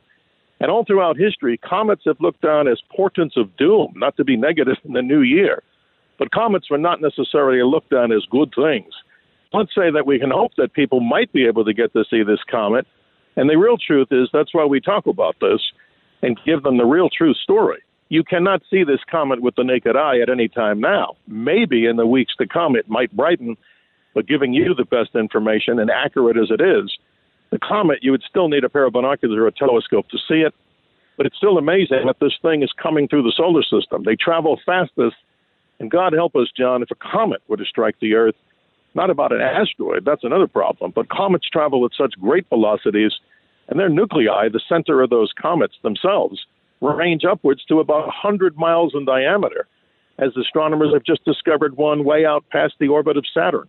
And 0.60 0.70
all 0.70 0.84
throughout 0.84 1.18
history, 1.18 1.58
comets 1.58 2.04
have 2.06 2.20
looked 2.20 2.46
on 2.46 2.68
as 2.68 2.80
portents 2.96 3.36
of 3.36 3.54
doom, 3.58 3.92
not 3.96 4.16
to 4.16 4.24
be 4.24 4.34
negative 4.34 4.76
in 4.84 4.94
the 4.94 5.02
new 5.02 5.20
year. 5.20 5.62
But 6.18 6.30
comets 6.30 6.70
were 6.70 6.78
not 6.78 7.02
necessarily 7.02 7.62
looked 7.62 7.92
on 7.92 8.10
as 8.10 8.24
good 8.30 8.52
things. 8.54 8.94
Let's 9.52 9.74
say 9.74 9.90
that 9.90 10.06
we 10.06 10.18
can 10.18 10.30
hope 10.30 10.52
that 10.56 10.72
people 10.72 11.00
might 11.00 11.30
be 11.34 11.46
able 11.46 11.66
to 11.66 11.74
get 11.74 11.92
to 11.92 12.04
see 12.08 12.22
this 12.22 12.40
comet. 12.50 12.86
And 13.36 13.50
the 13.50 13.58
real 13.58 13.76
truth 13.76 14.08
is 14.10 14.30
that's 14.32 14.54
why 14.54 14.64
we 14.64 14.80
talk 14.80 15.06
about 15.06 15.36
this 15.40 15.60
and 16.22 16.40
give 16.46 16.62
them 16.62 16.78
the 16.78 16.86
real 16.86 17.10
true 17.10 17.34
story. 17.34 17.82
You 18.12 18.22
cannot 18.22 18.60
see 18.68 18.84
this 18.84 19.00
comet 19.10 19.40
with 19.40 19.54
the 19.54 19.64
naked 19.64 19.96
eye 19.96 20.20
at 20.20 20.28
any 20.28 20.46
time 20.46 20.82
now. 20.82 21.16
Maybe 21.26 21.86
in 21.86 21.96
the 21.96 22.06
weeks 22.06 22.34
to 22.36 22.46
come 22.46 22.76
it 22.76 22.86
might 22.86 23.16
brighten, 23.16 23.56
but 24.12 24.28
giving 24.28 24.52
you 24.52 24.74
the 24.74 24.84
best 24.84 25.14
information 25.14 25.78
and 25.78 25.90
accurate 25.90 26.36
as 26.36 26.50
it 26.50 26.60
is, 26.60 26.94
the 27.48 27.58
comet, 27.58 28.00
you 28.02 28.10
would 28.10 28.22
still 28.28 28.48
need 28.48 28.64
a 28.64 28.68
pair 28.68 28.84
of 28.84 28.92
binoculars 28.92 29.38
or 29.38 29.46
a 29.46 29.50
telescope 29.50 30.10
to 30.10 30.18
see 30.28 30.42
it. 30.42 30.54
But 31.16 31.24
it's 31.24 31.38
still 31.38 31.56
amazing 31.56 32.04
that 32.04 32.20
this 32.20 32.36
thing 32.42 32.62
is 32.62 32.70
coming 32.76 33.08
through 33.08 33.22
the 33.22 33.32
solar 33.34 33.62
system. 33.62 34.02
They 34.04 34.16
travel 34.16 34.60
fastest, 34.66 35.16
and 35.80 35.90
God 35.90 36.12
help 36.12 36.36
us, 36.36 36.48
John, 36.54 36.82
if 36.82 36.90
a 36.90 36.94
comet 36.96 37.40
were 37.48 37.56
to 37.56 37.64
strike 37.64 37.98
the 37.98 38.12
Earth, 38.12 38.36
not 38.94 39.08
about 39.08 39.32
an 39.32 39.40
asteroid, 39.40 40.04
that's 40.04 40.22
another 40.22 40.48
problem, 40.48 40.92
but 40.94 41.08
comets 41.08 41.48
travel 41.48 41.86
at 41.86 41.92
such 41.96 42.12
great 42.20 42.46
velocities, 42.50 43.12
and 43.68 43.80
their 43.80 43.88
nuclei, 43.88 44.50
the 44.50 44.60
center 44.68 45.00
of 45.00 45.08
those 45.08 45.32
comets 45.40 45.76
themselves, 45.82 46.44
range 46.82 47.22
upwards 47.24 47.64
to 47.66 47.80
about 47.80 48.06
100 48.06 48.56
miles 48.56 48.92
in 48.94 49.04
diameter, 49.04 49.66
as 50.18 50.36
astronomers 50.36 50.92
have 50.92 51.04
just 51.04 51.24
discovered 51.24 51.76
one 51.76 52.04
way 52.04 52.26
out 52.26 52.44
past 52.50 52.74
the 52.80 52.88
orbit 52.88 53.16
of 53.16 53.24
Saturn. 53.32 53.68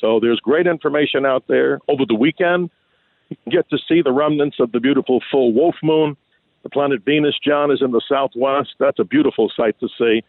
So 0.00 0.18
there's 0.20 0.40
great 0.40 0.66
information 0.66 1.24
out 1.24 1.44
there. 1.48 1.78
Over 1.88 2.04
the 2.06 2.14
weekend, 2.14 2.70
you 3.28 3.36
can 3.44 3.52
get 3.52 3.70
to 3.70 3.78
see 3.88 4.02
the 4.02 4.12
remnants 4.12 4.58
of 4.60 4.72
the 4.72 4.80
beautiful 4.80 5.20
full 5.30 5.52
wolf 5.52 5.76
moon. 5.82 6.16
The 6.62 6.70
planet 6.70 7.04
Venus, 7.04 7.36
John, 7.42 7.70
is 7.70 7.80
in 7.80 7.92
the 7.92 8.02
southwest. 8.08 8.70
That's 8.78 8.98
a 8.98 9.04
beautiful 9.04 9.50
sight 9.56 9.78
to 9.80 9.88
see. 9.98 10.22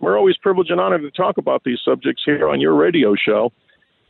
We're 0.00 0.18
always 0.18 0.36
privileged 0.36 0.70
and 0.70 0.80
honored 0.80 1.02
to 1.02 1.10
talk 1.10 1.38
about 1.38 1.64
these 1.64 1.80
subjects 1.84 2.22
here 2.24 2.48
on 2.48 2.60
your 2.60 2.74
radio 2.74 3.14
show. 3.14 3.52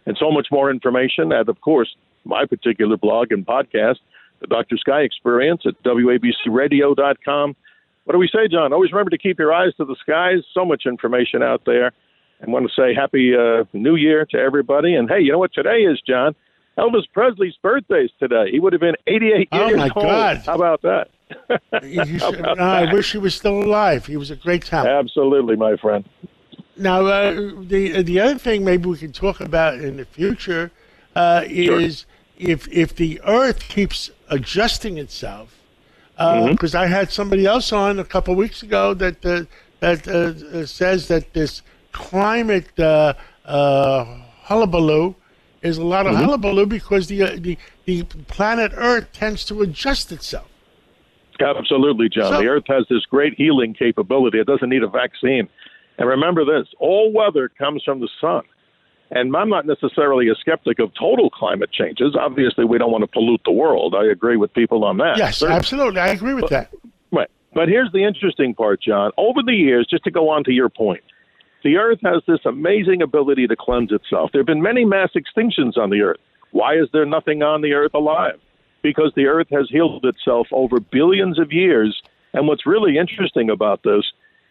And 0.06 0.16
so 0.18 0.30
much 0.30 0.48
more 0.50 0.70
information 0.70 1.32
at, 1.32 1.48
of 1.48 1.60
course, 1.60 1.94
my 2.24 2.46
particular 2.46 2.96
blog 2.96 3.32
and 3.32 3.46
podcast, 3.46 3.98
the 4.40 4.46
Dr. 4.46 4.76
Sky 4.76 5.00
Experience 5.02 5.62
at 5.66 5.80
WABCRadio.com. 5.82 7.56
What 8.04 8.12
do 8.12 8.18
we 8.18 8.28
say, 8.28 8.48
John? 8.48 8.72
Always 8.72 8.92
remember 8.92 9.10
to 9.10 9.18
keep 9.18 9.38
your 9.38 9.52
eyes 9.52 9.74
to 9.76 9.84
the 9.84 9.96
skies. 10.00 10.38
So 10.54 10.64
much 10.64 10.84
information 10.86 11.42
out 11.42 11.62
there. 11.66 11.92
And 12.40 12.52
want 12.52 12.66
to 12.68 12.72
say 12.80 12.94
Happy 12.94 13.34
uh, 13.34 13.64
New 13.72 13.96
Year 13.96 14.24
to 14.30 14.38
everybody. 14.38 14.94
And 14.94 15.08
hey, 15.08 15.20
you 15.20 15.32
know 15.32 15.38
what 15.38 15.52
today 15.52 15.80
is, 15.82 16.00
John? 16.06 16.34
Elvis 16.78 17.02
Presley's 17.12 17.54
birthday's 17.60 18.10
today. 18.20 18.50
He 18.52 18.60
would 18.60 18.72
have 18.72 18.80
been 18.80 18.94
88 19.08 19.48
Oh, 19.50 19.66
years 19.68 19.80
old. 19.80 19.92
Oh, 19.96 20.02
my. 20.02 20.08
God. 20.08 20.36
How 20.46 20.54
about 20.54 20.82
that? 20.82 21.08
Should- 21.82 22.40
no, 22.56 22.62
I 22.62 22.92
wish 22.92 23.10
he 23.12 23.18
was 23.18 23.34
still 23.34 23.60
alive. 23.62 24.06
He 24.06 24.16
was 24.16 24.30
a 24.30 24.36
great 24.36 24.64
talent. 24.64 24.88
Absolutely, 24.88 25.56
my 25.56 25.76
friend. 25.76 26.08
Now, 26.76 27.04
uh, 27.06 27.32
the 27.60 28.02
the 28.02 28.20
other 28.20 28.38
thing 28.38 28.64
maybe 28.64 28.88
we 28.88 28.96
can 28.96 29.10
talk 29.12 29.40
about 29.40 29.74
in 29.80 29.96
the 29.96 30.04
future 30.04 30.70
uh, 31.16 31.42
is 31.48 32.06
if 32.38 32.68
if 32.68 32.94
the 32.94 33.20
Earth 33.26 33.68
keeps 33.68 34.10
adjusting 34.30 34.98
itself. 34.98 35.54
Because 36.50 36.74
I 36.74 36.86
had 36.86 37.12
somebody 37.12 37.46
else 37.46 37.72
on 37.72 37.98
a 37.98 38.04
couple 38.04 38.32
of 38.32 38.38
weeks 38.38 38.62
ago 38.62 38.94
that 38.94 39.24
uh, 39.24 39.44
that 39.80 40.08
uh, 40.08 40.58
uh, 40.58 40.66
says 40.66 41.08
that 41.08 41.32
this 41.32 41.62
climate 41.92 42.78
uh, 42.78 43.14
uh, 43.44 44.04
hullabaloo 44.42 45.14
is 45.62 45.78
a 45.78 45.84
lot 45.84 46.06
of 46.06 46.14
hullabaloo 46.16 46.66
because 46.66 47.06
the, 47.08 47.22
uh, 47.22 47.36
the 47.38 47.58
the 47.84 48.02
planet 48.26 48.72
Earth 48.74 49.12
tends 49.12 49.44
to 49.46 49.62
adjust 49.62 50.10
itself. 50.12 50.48
Absolutely, 51.40 52.08
John. 52.08 52.32
So- 52.32 52.40
the 52.40 52.48
Earth 52.48 52.64
has 52.66 52.84
this 52.90 53.04
great 53.06 53.34
healing 53.34 53.74
capability. 53.74 54.40
It 54.40 54.46
doesn't 54.46 54.68
need 54.68 54.82
a 54.82 54.88
vaccine. 54.88 55.48
And 55.98 56.08
remember 56.08 56.44
this 56.44 56.68
all 56.78 57.12
weather 57.12 57.48
comes 57.48 57.82
from 57.84 58.00
the 58.00 58.08
sun. 58.20 58.42
And 59.10 59.34
I'm 59.34 59.48
not 59.48 59.66
necessarily 59.66 60.28
a 60.28 60.34
skeptic 60.34 60.78
of 60.78 60.92
total 60.98 61.30
climate 61.30 61.70
changes. 61.72 62.14
Obviously, 62.18 62.64
we 62.64 62.76
don't 62.78 62.92
want 62.92 63.02
to 63.02 63.08
pollute 63.08 63.40
the 63.44 63.52
world. 63.52 63.94
I 63.96 64.04
agree 64.06 64.36
with 64.36 64.52
people 64.52 64.84
on 64.84 64.98
that. 64.98 65.16
Yes, 65.16 65.38
Certainly. 65.38 65.58
absolutely. 65.58 66.00
I 66.00 66.08
agree 66.08 66.34
with 66.34 66.42
But- 66.42 66.50
that. 66.50 66.70
Right. 67.10 67.28
But 67.54 67.68
here's 67.68 67.90
the 67.92 68.04
interesting 68.04 68.54
part, 68.54 68.82
John. 68.82 69.10
Over 69.16 69.42
the 69.42 69.54
years, 69.54 69.86
just 69.88 70.04
to 70.04 70.10
go 70.10 70.28
on 70.28 70.44
to 70.44 70.52
your 70.52 70.68
point, 70.68 71.02
the 71.64 71.76
Earth 71.78 72.00
has 72.04 72.22
this 72.26 72.40
amazing 72.44 73.00
ability 73.02 73.46
to 73.46 73.56
cleanse 73.56 73.90
itself. 73.92 74.30
There 74.32 74.40
have 74.40 74.46
been 74.46 74.62
many 74.62 74.84
mass 74.84 75.10
extinctions 75.16 75.78
on 75.78 75.88
the 75.90 76.02
Earth. 76.02 76.20
Why 76.50 76.74
is 76.74 76.88
there 76.92 77.06
nothing 77.06 77.42
on 77.42 77.62
the 77.62 77.72
Earth 77.72 77.94
alive? 77.94 78.38
Because 78.82 79.12
the 79.16 79.26
Earth 79.26 79.48
has 79.50 79.68
healed 79.70 80.04
itself 80.04 80.48
over 80.52 80.78
billions 80.80 81.38
of 81.38 81.52
years. 81.52 82.00
And 82.34 82.46
what's 82.46 82.66
really 82.66 82.98
interesting 82.98 83.48
about 83.50 83.82
this 83.82 84.04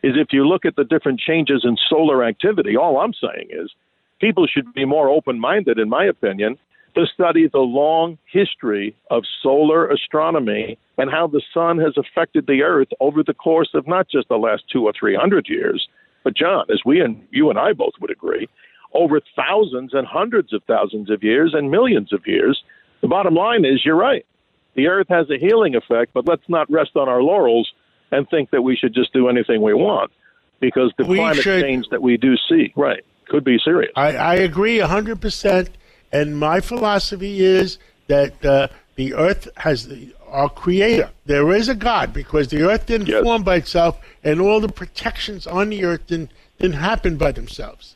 is 0.03 0.13
if 0.17 0.33
you 0.33 0.47
look 0.47 0.65
at 0.65 0.75
the 0.75 0.83
different 0.83 1.19
changes 1.19 1.61
in 1.63 1.77
solar 1.89 2.23
activity, 2.23 2.75
all 2.75 2.99
I'm 2.99 3.13
saying 3.13 3.49
is 3.51 3.71
people 4.19 4.47
should 4.47 4.73
be 4.73 4.85
more 4.85 5.09
open 5.09 5.39
minded, 5.39 5.79
in 5.79 5.89
my 5.89 6.05
opinion, 6.05 6.57
to 6.95 7.05
study 7.05 7.47
the 7.47 7.59
long 7.59 8.17
history 8.31 8.95
of 9.11 9.23
solar 9.43 9.87
astronomy 9.89 10.77
and 10.97 11.11
how 11.11 11.27
the 11.27 11.41
sun 11.53 11.77
has 11.77 11.93
affected 11.97 12.47
the 12.47 12.63
earth 12.63 12.87
over 12.99 13.23
the 13.23 13.33
course 13.33 13.69
of 13.73 13.87
not 13.87 14.07
just 14.09 14.27
the 14.29 14.37
last 14.37 14.63
two 14.71 14.85
or 14.85 14.93
three 14.97 15.15
hundred 15.15 15.47
years, 15.47 15.87
but 16.23 16.35
John, 16.35 16.65
as 16.71 16.81
we 16.85 16.99
and 17.01 17.21
you 17.31 17.49
and 17.49 17.59
I 17.59 17.73
both 17.73 17.93
would 18.01 18.09
agree, 18.11 18.49
over 18.93 19.21
thousands 19.35 19.93
and 19.93 20.07
hundreds 20.07 20.53
of 20.53 20.63
thousands 20.63 21.09
of 21.11 21.23
years 21.23 21.53
and 21.53 21.69
millions 21.69 22.11
of 22.13 22.25
years. 22.25 22.63
The 23.01 23.07
bottom 23.07 23.35
line 23.35 23.63
is 23.63 23.85
you're 23.85 23.95
right. 23.95 24.25
The 24.73 24.87
earth 24.87 25.07
has 25.09 25.29
a 25.29 25.37
healing 25.37 25.75
effect, 25.75 26.13
but 26.13 26.27
let's 26.27 26.47
not 26.47 26.69
rest 26.71 26.95
on 26.95 27.07
our 27.07 27.21
laurels 27.21 27.71
and 28.11 28.27
think 28.29 28.49
that 28.51 28.63
we 28.63 28.75
should 28.75 28.93
just 28.93 29.13
do 29.13 29.27
anything 29.29 29.61
we 29.61 29.73
want 29.73 30.11
because 30.59 30.91
the 30.97 31.05
We 31.05 31.17
climate 31.17 31.43
should- 31.43 31.61
change 31.61 31.89
that 31.89 32.01
we 32.01 32.17
do 32.17 32.35
see, 32.49 32.73
right, 32.75 33.03
could 33.27 33.43
be 33.43 33.57
serious. 33.59 33.91
I, 33.95 34.15
I 34.15 34.35
agree 34.35 34.77
100%. 34.79 35.69
And 36.11 36.37
my 36.37 36.61
philosophy 36.61 37.41
is 37.41 37.77
that 38.07 38.43
uh, 38.45 38.67
the 38.95 39.13
earth 39.13 39.47
has 39.57 39.87
the, 39.87 40.13
our 40.27 40.49
creator. 40.49 41.09
There 41.25 41.51
is 41.53 41.67
a 41.69 41.75
God 41.75 42.13
because 42.13 42.47
the 42.47 42.63
earth 42.63 42.85
didn't 42.85 43.07
Yes. 43.07 43.23
form 43.23 43.43
by 43.43 43.57
itself 43.57 43.99
and 44.23 44.39
all 44.39 44.59
the 44.61 44.69
protections 44.69 45.45
on 45.47 45.69
the 45.69 45.83
earth 45.83 46.07
didn't, 46.07 46.31
didn't 46.59 46.77
happen 46.77 47.17
by 47.17 47.31
themselves. 47.33 47.95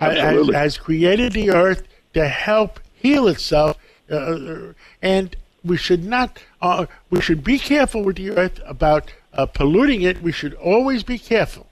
Ha- 0.00 0.10
Has, 0.10 0.18
Absolutely. 0.18 0.54
has 0.54 0.78
created 0.78 1.32
the 1.32 1.50
earth 1.50 1.82
to 2.14 2.26
help 2.28 2.80
heal 2.94 3.28
itself. 3.28 3.76
Uh, 4.10 4.72
and 5.02 5.36
we 5.64 5.76
should 5.76 6.04
not, 6.04 6.38
uh, 6.62 6.86
we 7.10 7.20
should 7.20 7.44
be 7.44 7.58
careful 7.58 8.02
with 8.02 8.16
the 8.16 8.30
earth 8.30 8.60
about 8.66 9.12
uh, 9.34 9.46
polluting 9.46 10.02
it. 10.02 10.22
We 10.22 10.32
should 10.32 10.54
always 10.54 11.02
be 11.04 11.18
careful. 11.18 11.66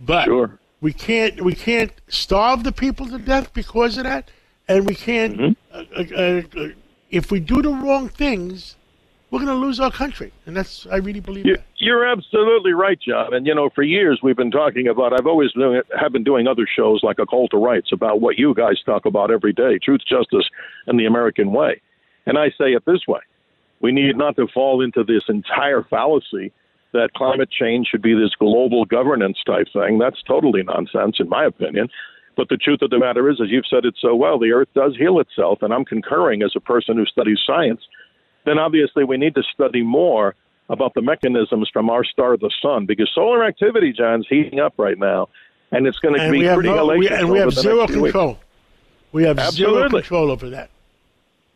But 0.00 0.24
Sure. 0.26 0.58
We 0.82 0.92
can't 0.92 1.40
we 1.40 1.54
can't 1.54 1.92
starve 2.08 2.64
the 2.64 2.72
people 2.72 3.06
to 3.06 3.18
death 3.18 3.54
because 3.54 3.96
of 3.96 4.04
that, 4.04 4.30
and 4.68 4.86
we 4.86 4.94
can't. 4.94 5.38
Mm-hmm. 5.38 5.54
Uh, 5.72 6.60
uh, 6.60 6.60
uh, 6.60 6.68
if 7.10 7.30
we 7.30 7.40
do 7.40 7.62
the 7.62 7.70
wrong 7.70 8.08
things, 8.08 8.76
we're 9.30 9.38
going 9.38 9.48
to 9.48 9.66
lose 9.66 9.78
our 9.78 9.92
country, 9.92 10.32
and 10.44 10.56
that's 10.56 10.86
I 10.90 10.96
really 10.96 11.20
believe 11.20 11.46
You- 11.46 11.56
that. 11.56 11.64
You're 11.78 12.06
absolutely 12.06 12.74
right, 12.74 12.96
John. 13.00 13.34
And 13.34 13.44
you 13.44 13.54
know, 13.54 13.68
for 13.70 13.82
years 13.82 14.20
we've 14.22 14.36
been 14.36 14.52
talking 14.52 14.86
about. 14.86 15.12
I've 15.12 15.26
always 15.26 15.50
doing, 15.52 15.82
have 15.98 16.12
been 16.12 16.22
doing 16.22 16.46
other 16.46 16.66
shows 16.76 17.02
like 17.02 17.18
A 17.18 17.26
Call 17.26 17.48
to 17.48 17.56
Rights 17.56 17.90
about 17.92 18.20
what 18.20 18.38
you 18.38 18.54
guys 18.54 18.80
talk 18.84 19.06
about 19.06 19.30
every 19.30 19.52
day: 19.52 19.78
truth, 19.78 20.02
justice, 20.08 20.48
and 20.86 20.98
the 20.98 21.06
American 21.06 21.52
way. 21.52 21.80
And 22.26 22.38
I 22.38 22.50
say 22.50 22.72
it 22.74 22.84
this 22.86 23.06
way: 23.08 23.20
we 23.80 23.90
need 23.90 24.16
not 24.16 24.36
to 24.36 24.46
fall 24.48 24.80
into 24.80 25.02
this 25.02 25.24
entire 25.28 25.82
fallacy 25.82 26.52
that 26.92 27.10
climate 27.14 27.50
change 27.50 27.88
should 27.88 28.02
be 28.02 28.14
this 28.14 28.34
global 28.38 28.84
governance 28.84 29.38
type 29.46 29.68
thing. 29.72 29.98
That's 29.98 30.22
totally 30.22 30.62
nonsense, 30.62 31.16
in 31.18 31.28
my 31.28 31.44
opinion. 31.44 31.88
But 32.36 32.48
the 32.48 32.56
truth 32.56 32.80
of 32.82 32.90
the 32.90 32.98
matter 32.98 33.28
is, 33.30 33.40
as 33.42 33.50
you've 33.50 33.66
said 33.68 33.84
it 33.84 33.94
so 34.00 34.14
well, 34.14 34.38
the 34.38 34.52
Earth 34.52 34.68
does 34.74 34.96
heal 34.96 35.18
itself, 35.18 35.58
and 35.62 35.72
I'm 35.72 35.84
concurring 35.84 36.42
as 36.42 36.52
a 36.56 36.60
person 36.60 36.96
who 36.96 37.04
studies 37.06 37.40
science. 37.46 37.80
Then 38.44 38.58
obviously 38.58 39.04
we 39.04 39.16
need 39.16 39.34
to 39.34 39.42
study 39.54 39.82
more 39.82 40.34
about 40.68 40.94
the 40.94 41.02
mechanisms 41.02 41.68
from 41.72 41.90
our 41.90 42.04
star, 42.04 42.36
the 42.36 42.50
sun, 42.62 42.86
because 42.86 43.10
solar 43.14 43.44
activity, 43.44 43.92
John's 43.92 44.26
heating 44.28 44.60
up 44.60 44.74
right 44.78 44.98
now, 44.98 45.28
and 45.70 45.86
it's 45.86 45.98
going 45.98 46.14
to 46.14 46.30
be 46.30 46.46
pretty 46.46 46.68
no, 46.68 46.86
we, 46.96 47.08
and 47.08 47.30
we 47.30 47.38
have 47.38 47.52
zero 47.52 47.86
few 47.86 48.02
weeks. 48.02 48.12
control. 48.12 48.38
We 49.12 49.24
have 49.24 49.38
zero 49.52 49.88
control 49.88 50.30
over 50.30 50.50
that. 50.50 50.70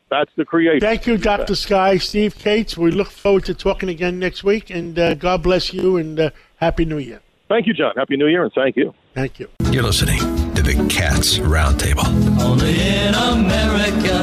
That's 0.08 0.30
the 0.36 0.44
creation. 0.44 0.80
Thank 0.80 1.06
you, 1.06 1.16
Dr. 1.16 1.56
Sky, 1.56 1.96
Steve 1.98 2.36
Kates. 2.36 2.78
We 2.78 2.92
look 2.92 3.10
forward 3.10 3.44
to 3.46 3.54
talking 3.54 3.88
again 3.88 4.18
next 4.20 4.44
week, 4.44 4.70
and 4.70 4.96
uh, 4.98 5.14
God 5.14 5.42
bless 5.42 5.72
you, 5.72 5.96
and 5.96 6.18
uh, 6.18 6.30
Happy 6.56 6.84
New 6.84 6.98
Year. 6.98 7.20
Thank 7.48 7.66
you, 7.66 7.74
John. 7.74 7.92
Happy 7.96 8.16
New 8.16 8.28
Year, 8.28 8.44
and 8.44 8.52
thank 8.52 8.76
you. 8.76 8.94
Thank 9.14 9.40
you. 9.40 9.48
You're 9.70 9.82
listening 9.82 10.18
to 10.54 10.62
the 10.62 10.74
Cats 10.88 11.38
Roundtable. 11.38 12.06
Only 12.40 12.80
in 12.80 13.14
America 13.14 14.22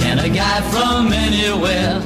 can 0.00 0.18
a 0.18 0.28
guy 0.28 0.60
from 0.70 1.12
anywhere 1.12 2.00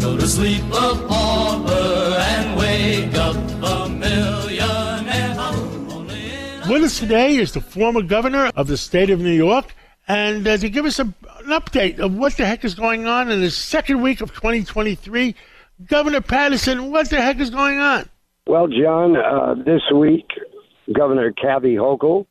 go 0.00 0.16
to 0.16 0.26
sleep 0.26 0.62
a 0.64 1.06
pauper 1.08 2.16
and 2.18 2.58
wake 2.58 3.14
up 3.14 3.36
a 3.36 3.88
millionaire. 3.88 5.34
Only 5.38 6.32
in 6.32 6.68
With 6.68 6.82
us 6.82 6.98
today 6.98 7.36
is 7.36 7.52
the 7.52 7.60
former 7.60 8.02
governor 8.02 8.50
of 8.56 8.66
the 8.66 8.76
state 8.76 9.10
of 9.10 9.20
New 9.20 9.32
York, 9.32 9.74
and 10.10 10.48
uh, 10.48 10.56
to 10.56 10.68
give 10.68 10.86
us 10.86 10.98
a, 10.98 11.02
an 11.04 11.46
update 11.46 12.00
of 12.00 12.14
what 12.14 12.36
the 12.36 12.44
heck 12.44 12.64
is 12.64 12.74
going 12.74 13.06
on 13.06 13.30
in 13.30 13.40
the 13.40 13.50
second 13.50 14.02
week 14.02 14.20
of 14.20 14.34
2023, 14.34 15.36
Governor 15.86 16.20
Paterson, 16.20 16.90
what 16.90 17.08
the 17.10 17.20
heck 17.20 17.38
is 17.38 17.50
going 17.50 17.78
on? 17.78 18.08
Well, 18.48 18.66
John, 18.66 19.16
uh, 19.16 19.54
this 19.64 19.82
week, 19.94 20.26
Governor 20.92 21.32
Kathy 21.32 21.76
Hochul 21.76 22.26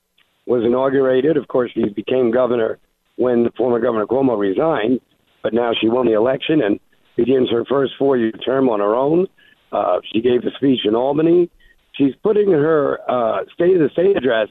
was 0.46 0.66
inaugurated. 0.66 1.38
Of 1.38 1.48
course, 1.48 1.72
she 1.74 1.88
became 1.88 2.32
governor 2.32 2.80
when 3.16 3.44
the 3.44 3.52
former 3.52 3.80
Governor 3.80 4.08
Cuomo 4.08 4.38
resigned, 4.38 5.00
but 5.42 5.54
now 5.54 5.72
she 5.80 5.88
won 5.88 6.06
the 6.06 6.16
election 6.16 6.62
and 6.62 6.82
begins 7.16 7.50
her 7.50 7.64
first 7.64 7.94
four-year 7.98 8.32
term 8.32 8.68
on 8.68 8.82
her 8.82 8.94
own. 8.94 9.26
Uh, 9.72 10.00
she 10.12 10.20
gave 10.20 10.42
a 10.44 10.52
speech 10.58 10.82
in 10.84 10.96
Albany. 10.96 11.50
She's 11.94 12.14
putting 12.24 12.52
her 12.52 13.00
uh, 13.10 13.46
State 13.54 13.76
of 13.76 13.82
the 13.82 13.90
State 13.94 14.18
address 14.18 14.50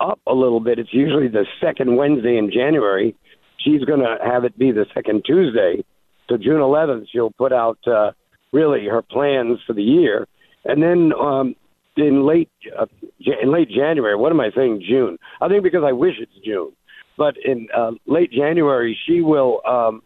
up 0.00 0.20
a 0.26 0.34
little 0.34 0.60
bit. 0.60 0.78
It's 0.78 0.92
usually 0.92 1.28
the 1.28 1.46
second 1.60 1.96
Wednesday 1.96 2.36
in 2.36 2.50
January. 2.50 3.14
She's 3.58 3.84
going 3.84 4.00
to 4.00 4.16
have 4.24 4.44
it 4.44 4.58
be 4.58 4.70
the 4.70 4.86
second 4.94 5.24
Tuesday. 5.26 5.84
So 6.28 6.36
June 6.36 6.60
11th, 6.60 7.06
she'll 7.10 7.30
put 7.30 7.52
out 7.52 7.78
uh, 7.86 8.12
really 8.52 8.86
her 8.86 9.02
plans 9.02 9.58
for 9.66 9.72
the 9.72 9.82
year, 9.82 10.26
and 10.64 10.82
then 10.82 11.12
um, 11.18 11.54
in 11.96 12.26
late 12.26 12.50
uh, 12.78 12.86
in 13.42 13.50
late 13.52 13.68
January. 13.68 14.14
What 14.14 14.32
am 14.32 14.40
I 14.40 14.50
saying? 14.54 14.84
June. 14.88 15.18
I 15.40 15.48
think 15.48 15.62
because 15.62 15.82
I 15.84 15.92
wish 15.92 16.14
it's 16.20 16.32
June, 16.44 16.72
but 17.16 17.34
in 17.42 17.68
uh, 17.76 17.92
late 18.06 18.30
January 18.30 18.96
she 19.06 19.20
will 19.20 19.60
um, 19.66 20.02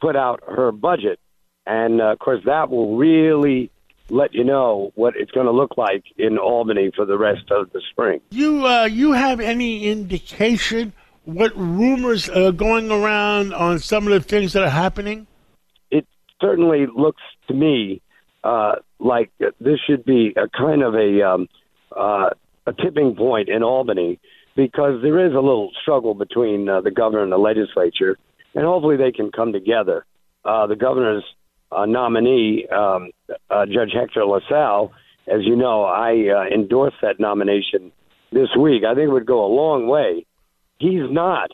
put 0.00 0.16
out 0.16 0.42
her 0.46 0.70
budget, 0.70 1.18
and 1.66 2.00
uh, 2.00 2.12
of 2.12 2.18
course 2.18 2.40
that 2.46 2.70
will 2.70 2.96
really 2.96 3.70
let 4.10 4.34
you 4.34 4.44
know 4.44 4.92
what 4.94 5.14
it's 5.16 5.30
going 5.30 5.46
to 5.46 5.52
look 5.52 5.76
like 5.76 6.04
in 6.18 6.38
Albany 6.38 6.90
for 6.94 7.06
the 7.06 7.16
rest 7.16 7.50
of 7.50 7.72
the 7.72 7.80
spring. 7.90 8.20
You 8.30 8.66
uh, 8.66 8.84
you 8.84 9.12
have 9.12 9.40
any 9.40 9.86
indication 9.86 10.92
what 11.24 11.56
rumors 11.56 12.28
are 12.28 12.52
going 12.52 12.90
around 12.90 13.54
on 13.54 13.78
some 13.78 14.06
of 14.06 14.12
the 14.12 14.20
things 14.20 14.52
that 14.52 14.62
are 14.62 14.68
happening? 14.70 15.26
it 15.90 16.06
certainly 16.40 16.86
looks 16.94 17.22
to 17.48 17.54
me 17.54 18.02
uh, 18.42 18.74
like 18.98 19.30
this 19.38 19.78
should 19.86 20.04
be 20.04 20.34
a 20.36 20.48
kind 20.48 20.82
of 20.82 20.94
a 20.94 21.22
um, 21.22 21.48
uh, 21.96 22.30
a 22.66 22.72
tipping 22.72 23.14
point 23.14 23.48
in 23.48 23.62
Albany 23.62 24.18
because 24.56 25.02
there 25.02 25.26
is 25.26 25.32
a 25.32 25.40
little 25.40 25.70
struggle 25.80 26.14
between 26.14 26.68
uh, 26.68 26.80
the 26.80 26.90
governor 26.90 27.22
and 27.22 27.32
the 27.32 27.38
legislature, 27.38 28.18
and 28.54 28.64
hopefully 28.64 28.96
they 28.96 29.12
can 29.12 29.30
come 29.32 29.52
together. 29.52 30.04
Uh, 30.44 30.66
the 30.66 30.76
governor's 30.76 31.24
uh, 31.74 31.86
nominee, 31.86 32.66
um, 32.68 33.10
uh, 33.50 33.66
Judge 33.66 33.92
Hector 33.92 34.24
LaSalle, 34.24 34.92
as 35.26 35.40
you 35.44 35.56
know, 35.56 35.84
I 35.84 36.28
uh, 36.28 36.54
endorsed 36.54 36.96
that 37.02 37.18
nomination 37.18 37.92
this 38.32 38.48
week. 38.58 38.82
I 38.84 38.94
think 38.94 39.08
it 39.08 39.12
would 39.12 39.26
go 39.26 39.44
a 39.44 39.52
long 39.52 39.86
way. 39.86 40.26
He's 40.78 41.10
not 41.10 41.50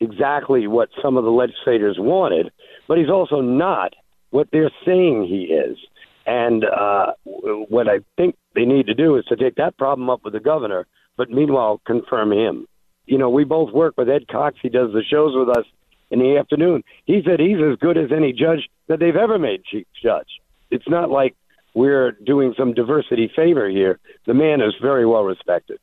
exactly 0.00 0.66
what 0.66 0.88
some 1.00 1.16
of 1.16 1.24
the 1.24 1.30
legislators 1.30 1.96
wanted, 1.98 2.50
but 2.88 2.98
he's 2.98 3.10
also 3.10 3.40
not 3.40 3.94
what 4.30 4.48
they're 4.50 4.72
saying 4.84 5.26
he 5.28 5.54
is. 5.54 5.78
And 6.26 6.64
uh, 6.64 7.12
what 7.24 7.88
I 7.88 8.00
think 8.16 8.36
they 8.54 8.64
need 8.64 8.86
to 8.86 8.94
do 8.94 9.16
is 9.16 9.24
to 9.26 9.36
take 9.36 9.56
that 9.56 9.76
problem 9.76 10.10
up 10.10 10.24
with 10.24 10.32
the 10.32 10.40
governor, 10.40 10.86
but 11.16 11.30
meanwhile 11.30 11.80
confirm 11.86 12.32
him. 12.32 12.66
You 13.06 13.18
know, 13.18 13.30
we 13.30 13.44
both 13.44 13.72
work 13.72 13.94
with 13.96 14.08
Ed 14.08 14.28
Cox. 14.28 14.56
He 14.62 14.68
does 14.68 14.92
the 14.92 15.02
shows 15.08 15.32
with 15.34 15.48
us 15.56 15.64
in 16.10 16.20
the 16.20 16.36
afternoon. 16.38 16.84
He 17.04 17.22
said 17.24 17.40
he's 17.40 17.58
as 17.58 17.78
good 17.78 17.98
as 17.98 18.10
any 18.14 18.32
judge 18.32 18.68
that 18.92 19.00
they've 19.00 19.16
ever 19.16 19.38
made 19.38 19.64
chief 19.64 19.86
judge. 20.02 20.28
It's 20.70 20.88
not 20.88 21.10
like 21.10 21.34
we're 21.74 22.12
doing 22.12 22.54
some 22.58 22.74
diversity 22.74 23.32
favor 23.34 23.68
here. 23.68 23.98
The 24.26 24.34
man 24.34 24.60
is 24.60 24.74
very 24.80 25.06
well 25.06 25.24
respected. 25.24 25.78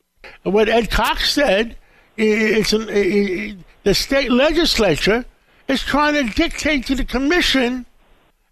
And 0.45 0.53
what 0.53 0.69
Ed 0.69 0.91
Cox 0.91 1.31
said, 1.31 1.75
it's 2.17 2.71
an, 2.73 2.87
i- 2.89 2.93
i- 2.93 3.55
the 3.83 3.93
state 3.95 4.31
legislature 4.31 5.25
is 5.67 5.81
trying 5.81 6.13
to 6.13 6.23
dictate 6.35 6.85
to 6.87 6.95
the 6.95 7.05
commission 7.05 7.85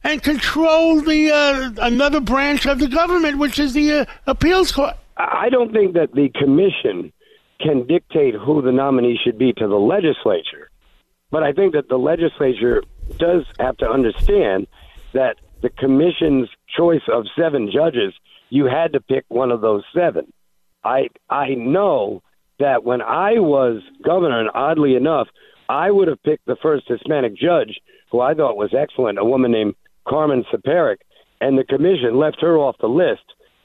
and 0.03 0.23
control 0.23 1.01
the 1.01 1.31
uh, 1.31 1.71
another 1.85 2.19
branch 2.19 2.65
of 2.65 2.79
the 2.79 2.87
government, 2.87 3.37
which 3.37 3.59
is 3.59 3.73
the 3.73 3.91
uh, 4.01 4.05
appeals 4.25 4.71
court. 4.71 4.95
I 5.17 5.49
don't 5.49 5.71
think 5.71 5.93
that 5.93 6.13
the 6.13 6.29
commission 6.29 7.11
can 7.59 7.85
dictate 7.87 8.33
who 8.35 8.61
the 8.61 8.71
nominee 8.71 9.19
should 9.23 9.37
be 9.37 9.51
to 9.53 9.67
the 9.67 9.75
legislature. 9.75 10.69
But 11.29 11.43
I 11.43 11.51
think 11.51 11.73
that 11.73 11.89
the 11.89 11.97
legislature 11.97 12.83
does 13.17 13.45
have 13.59 13.77
to 13.77 13.89
understand 13.89 14.67
that 15.13 15.37
the 15.61 15.69
commission's 15.69 16.49
choice 16.75 17.01
of 17.11 17.25
seven 17.37 17.69
judges, 17.71 18.13
you 18.49 18.65
had 18.65 18.93
to 18.93 19.01
pick 19.01 19.25
one 19.27 19.51
of 19.51 19.61
those 19.61 19.83
seven. 19.95 20.31
I 20.83 21.09
I 21.29 21.49
know 21.55 22.21
that 22.59 22.83
when 22.83 23.01
I 23.01 23.39
was 23.39 23.81
governor, 24.03 24.39
and 24.39 24.49
oddly 24.53 24.95
enough, 24.95 25.27
I 25.69 25.91
would 25.91 26.07
have 26.07 26.21
picked 26.23 26.45
the 26.45 26.55
first 26.61 26.87
Hispanic 26.87 27.35
judge, 27.35 27.79
who 28.11 28.21
I 28.21 28.33
thought 28.33 28.57
was 28.57 28.73
excellent, 28.73 29.19
a 29.19 29.25
woman 29.25 29.51
named 29.51 29.75
Carmen 30.07 30.45
Ciparick, 30.51 30.97
and 31.41 31.57
the 31.57 31.63
commission 31.63 32.17
left 32.17 32.41
her 32.41 32.57
off 32.57 32.77
the 32.79 32.87
list. 32.87 33.23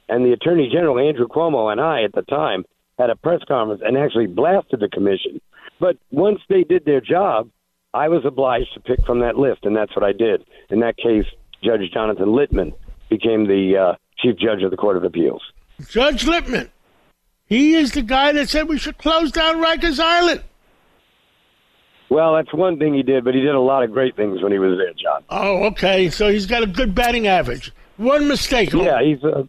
And 0.08 0.26
the 0.26 0.32
Attorney 0.32 0.68
General 0.70 0.98
Andrew 0.98 1.26
Cuomo 1.26 1.70
and 1.70 1.80
I 1.80 2.02
at 2.02 2.12
the 2.12 2.22
time 2.22 2.64
had 2.98 3.08
a 3.08 3.16
press 3.16 3.40
conference 3.46 3.82
and 3.84 3.96
actually 3.96 4.26
blasted 4.26 4.80
the 4.80 4.88
commission. 4.88 5.40
But 5.80 5.96
once 6.10 6.40
they 6.48 6.64
did 6.64 6.84
their 6.84 7.00
job, 7.00 7.48
I 7.94 8.08
was 8.08 8.24
obliged 8.24 8.72
to 8.74 8.80
pick 8.80 9.04
from 9.04 9.20
that 9.20 9.36
list, 9.36 9.64
and 9.64 9.76
that's 9.76 9.94
what 9.94 10.04
I 10.04 10.12
did. 10.12 10.44
In 10.70 10.80
that 10.80 10.96
case, 10.96 11.26
Judge 11.62 11.90
Jonathan 11.92 12.32
Lippman 12.32 12.72
became 13.10 13.46
the 13.46 13.76
uh, 13.76 13.94
chief 14.18 14.36
judge 14.36 14.62
of 14.62 14.70
the 14.70 14.76
Court 14.76 14.96
of 14.96 15.04
Appeals. 15.04 15.42
Judge 15.88 16.24
Lippman. 16.24 16.70
He 17.46 17.74
is 17.74 17.92
the 17.92 18.02
guy 18.02 18.32
that 18.32 18.48
said 18.48 18.68
we 18.68 18.78
should 18.78 18.96
close 18.96 19.30
down 19.30 19.56
Rikers 19.56 20.00
Island. 20.00 20.42
Well, 22.08 22.34
that's 22.34 22.52
one 22.52 22.78
thing 22.78 22.94
he 22.94 23.02
did, 23.02 23.24
but 23.24 23.34
he 23.34 23.40
did 23.40 23.54
a 23.54 23.60
lot 23.60 23.82
of 23.82 23.92
great 23.92 24.16
things 24.16 24.42
when 24.42 24.52
he 24.52 24.58
was 24.58 24.78
there, 24.78 24.92
John. 24.94 25.24
Oh, 25.28 25.64
okay. 25.68 26.08
So 26.10 26.30
he's 26.30 26.46
got 26.46 26.62
a 26.62 26.66
good 26.66 26.94
batting 26.94 27.26
average. 27.26 27.72
One 27.96 28.28
mistake. 28.28 28.72
Yeah, 28.72 29.02
he's 29.02 29.22
uh, 29.22 29.44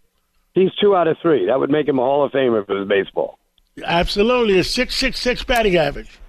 he's 0.53 0.73
two 0.82 0.95
out 0.95 1.08
of 1.08 1.17
three. 1.21 1.45
That 1.47 1.60
would 1.60 1.69
make 1.69 1.88
him 1.88 1.99
a 1.99 2.01
Hall 2.01 2.25
of 2.25 2.32
Famer 2.32 2.65
for 2.65 2.77
his 2.77 2.88
baseball. 2.88 3.38
Absolutely, 3.84 4.60
a 4.60 4.63
six 4.63 4.95
six 4.95 5.19
six 5.19 5.43
batting 5.43 5.75
average. 5.75 6.19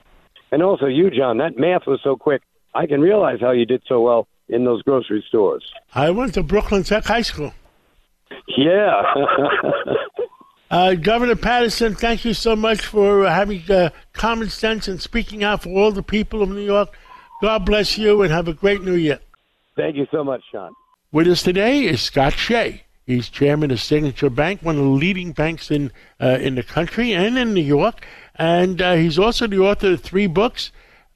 And 0.55 0.63
also, 0.63 0.87
you, 0.87 1.11
John, 1.11 1.39
that 1.39 1.59
math 1.59 1.85
was 1.85 1.99
so 2.05 2.15
quick. 2.15 2.41
I 2.77 2.87
can 2.87 3.01
realize 3.01 3.41
how 3.41 3.51
you 3.51 3.67
did 3.67 3.83
so 3.89 4.01
well 4.01 4.29
in 4.49 4.65
those 4.65 4.83
grocery 4.83 5.25
stores. 5.27 5.65
I 5.97 6.11
went 6.11 6.35
to 6.35 6.45
Brooklyn 6.45 6.85
Tech 6.85 7.05
High 7.07 7.23
School. 7.23 7.53
Yeah. 8.57 9.03
uh, 10.71 10.95
Governor 10.95 11.35
Paterson, 11.35 11.97
thank 11.97 12.25
you 12.25 12.35
so 12.35 12.55
much 12.55 12.83
for 12.83 13.29
having 13.29 13.69
uh, 13.69 13.91
common 14.13 14.49
sense 14.49 14.87
and 14.87 15.03
speaking 15.03 15.43
out 15.43 15.65
for 15.65 15.71
all 15.71 15.91
the 15.91 16.05
people 16.05 16.41
of 16.41 16.51
New 16.51 16.65
York. 16.65 16.97
God 17.43 17.67
bless 17.67 17.99
you 17.99 18.23
and 18.23 18.31
have 18.31 18.47
a 18.47 18.55
great 18.55 18.81
new 18.81 18.95
year. 18.95 19.19
Thank 19.75 19.97
you 19.97 20.07
so 20.13 20.23
much, 20.23 20.43
Sean. 20.53 20.73
With 21.11 21.27
us 21.27 21.43
today 21.43 21.83
is 21.83 22.01
Scott 22.01 22.35
Shay. 22.35 22.85
He's 23.07 23.29
chairman 23.29 23.73
of 23.73 23.83
Signature 23.83 24.31
Bank, 24.31 24.63
one 24.63 24.77
of 24.77 24.85
the 24.85 24.89
leading 24.89 25.33
banks 25.33 25.73
in 25.73 25.91
uh, 26.21 26.39
in 26.41 26.55
the 26.55 26.63
country 26.63 27.13
and 27.13 27.37
in 27.37 27.53
New 27.53 27.61
York. 27.61 28.07
And 28.37 28.83
uh, 28.83 28.95
he's 28.95 29.19
also 29.19 29.47
the 29.47 29.59
author 29.59 29.93
of 29.93 30.01
three 30.01 30.27
books, 30.27 30.73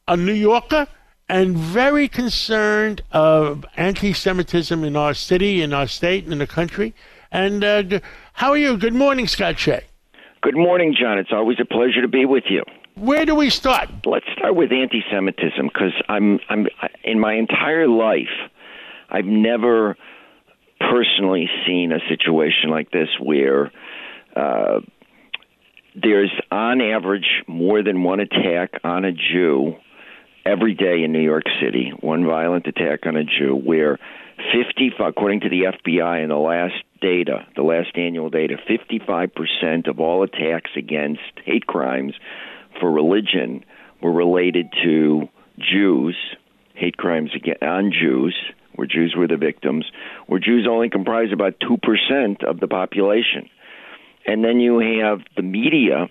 A 0.07 0.17
New 0.17 0.33
Yorker, 0.33 0.87
and 1.29 1.57
very 1.57 2.09
concerned 2.09 3.03
of 3.13 3.67
anti-Semitism 3.77 4.83
in 4.85 4.97
our 4.97 5.15
city, 5.15 5.63
in 5.63 5.73
our 5.75 5.87
state, 5.87 6.25
and 6.25 6.33
in 6.33 6.39
the 6.39 6.47
country. 6.47 6.95
And 7.31 7.63
uh, 7.63 8.01
how 8.33 8.51
are 8.51 8.57
you? 8.57 8.77
Good 8.77 8.95
morning, 8.95 9.27
Scott 9.27 9.59
Shay. 9.59 9.85
Good 10.41 10.57
morning, 10.57 10.95
John. 10.99 11.19
It's 11.19 11.33
always 11.33 11.59
a 11.61 11.65
pleasure 11.65 12.01
to 12.01 12.09
be 12.09 12.25
with 12.25 12.45
you. 12.49 12.63
Where 12.95 13.27
do 13.27 13.35
we 13.35 13.51
start? 13.51 13.91
Let's 14.07 14.27
start 14.33 14.55
with 14.55 14.73
anti-Semitism 14.73 15.67
because 15.67 15.93
I'm, 16.09 16.41
I'm 16.49 16.67
in 17.05 17.21
my 17.21 17.35
entire 17.35 17.89
life, 17.89 18.27
I've 19.11 19.27
never 19.27 19.97
personally 20.81 21.49
seen 21.67 21.93
a 21.93 21.99
situation 22.09 22.71
like 22.71 22.91
this 22.91 23.09
where 23.21 23.71
uh, 24.37 24.81
there's 26.03 26.33
on 26.51 26.81
average 26.81 27.43
more 27.47 27.83
than 27.83 28.03
one 28.03 28.21
attack 28.21 28.81
on 28.85 29.05
a 29.05 29.13
Jew 29.13 29.77
every 30.45 30.75
day 30.75 31.03
in 31.05 31.13
New 31.13 31.23
York 31.23 31.45
City, 31.61 31.93
one 32.01 32.25
violent 32.25 32.67
attack 32.67 33.07
on 33.07 33.17
a 33.17 33.25
Jew, 33.25 33.55
where 33.55 33.99
50, 34.53 34.93
according 35.01 35.41
to 35.41 35.49
the 35.49 35.63
FBI 35.65 36.23
in 36.23 36.29
the 36.29 36.37
last 36.37 36.75
data, 37.01 37.47
the 37.57 37.63
last 37.63 37.97
annual 37.97 38.31
data, 38.31 38.57
55% 38.69 39.89
of 39.89 40.01
all 40.01 40.23
attacks 40.23 40.71
against 40.77 41.21
hate 41.45 41.67
crimes 41.67 42.15
for 42.81 42.91
religion 42.91 43.65
were 44.01 44.13
related 44.13 44.73
to 44.85 45.29
Jews, 45.59 46.17
hate 46.75 46.97
crimes 46.97 47.31
on 47.61 47.93
Jews, 47.93 48.35
where 48.75 48.87
Jews 48.87 49.15
were 49.17 49.27
the 49.27 49.37
victims, 49.37 49.87
where 50.27 50.39
Jews 50.39 50.67
only 50.71 50.89
comprise 50.89 51.33
about 51.33 51.55
2% 51.61 52.45
of 52.45 52.61
the 52.61 52.69
population. 52.69 53.51
And 54.29 54.45
then 54.45 54.61
you 54.61 54.79
have 54.79 55.21
the 55.37 55.43
media, 55.43 56.07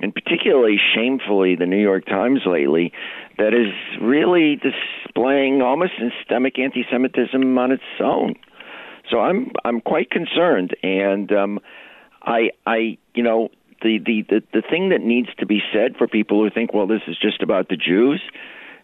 and 0.00 0.14
particularly 0.14 0.78
shamefully 0.94 1.54
the 1.54 1.66
New 1.66 1.80
York 1.80 2.06
Times 2.06 2.40
lately, 2.46 2.94
that 3.36 3.52
is 3.52 3.74
really 4.00 4.56
displaying 4.56 5.60
almost 5.60 5.92
systemic 6.00 6.58
anti-Semitism 6.58 7.58
on 7.58 7.70
its 7.70 7.82
own. 8.00 8.36
So 9.10 9.20
I'm 9.20 9.52
I'm 9.66 9.82
quite 9.82 10.10
concerned, 10.10 10.74
and 10.82 11.30
um, 11.30 11.60
I 12.22 12.52
I 12.66 12.96
you 13.14 13.22
know 13.22 13.50
the, 13.82 13.98
the 13.98 14.22
the 14.28 14.42
the 14.54 14.62
thing 14.62 14.88
that 14.88 15.02
needs 15.02 15.28
to 15.38 15.44
be 15.44 15.60
said 15.70 15.94
for 15.98 16.08
people 16.08 16.42
who 16.42 16.48
think 16.48 16.72
well 16.72 16.86
this 16.86 17.02
is 17.06 17.18
just 17.20 17.42
about 17.42 17.68
the 17.68 17.76
Jews 17.76 18.22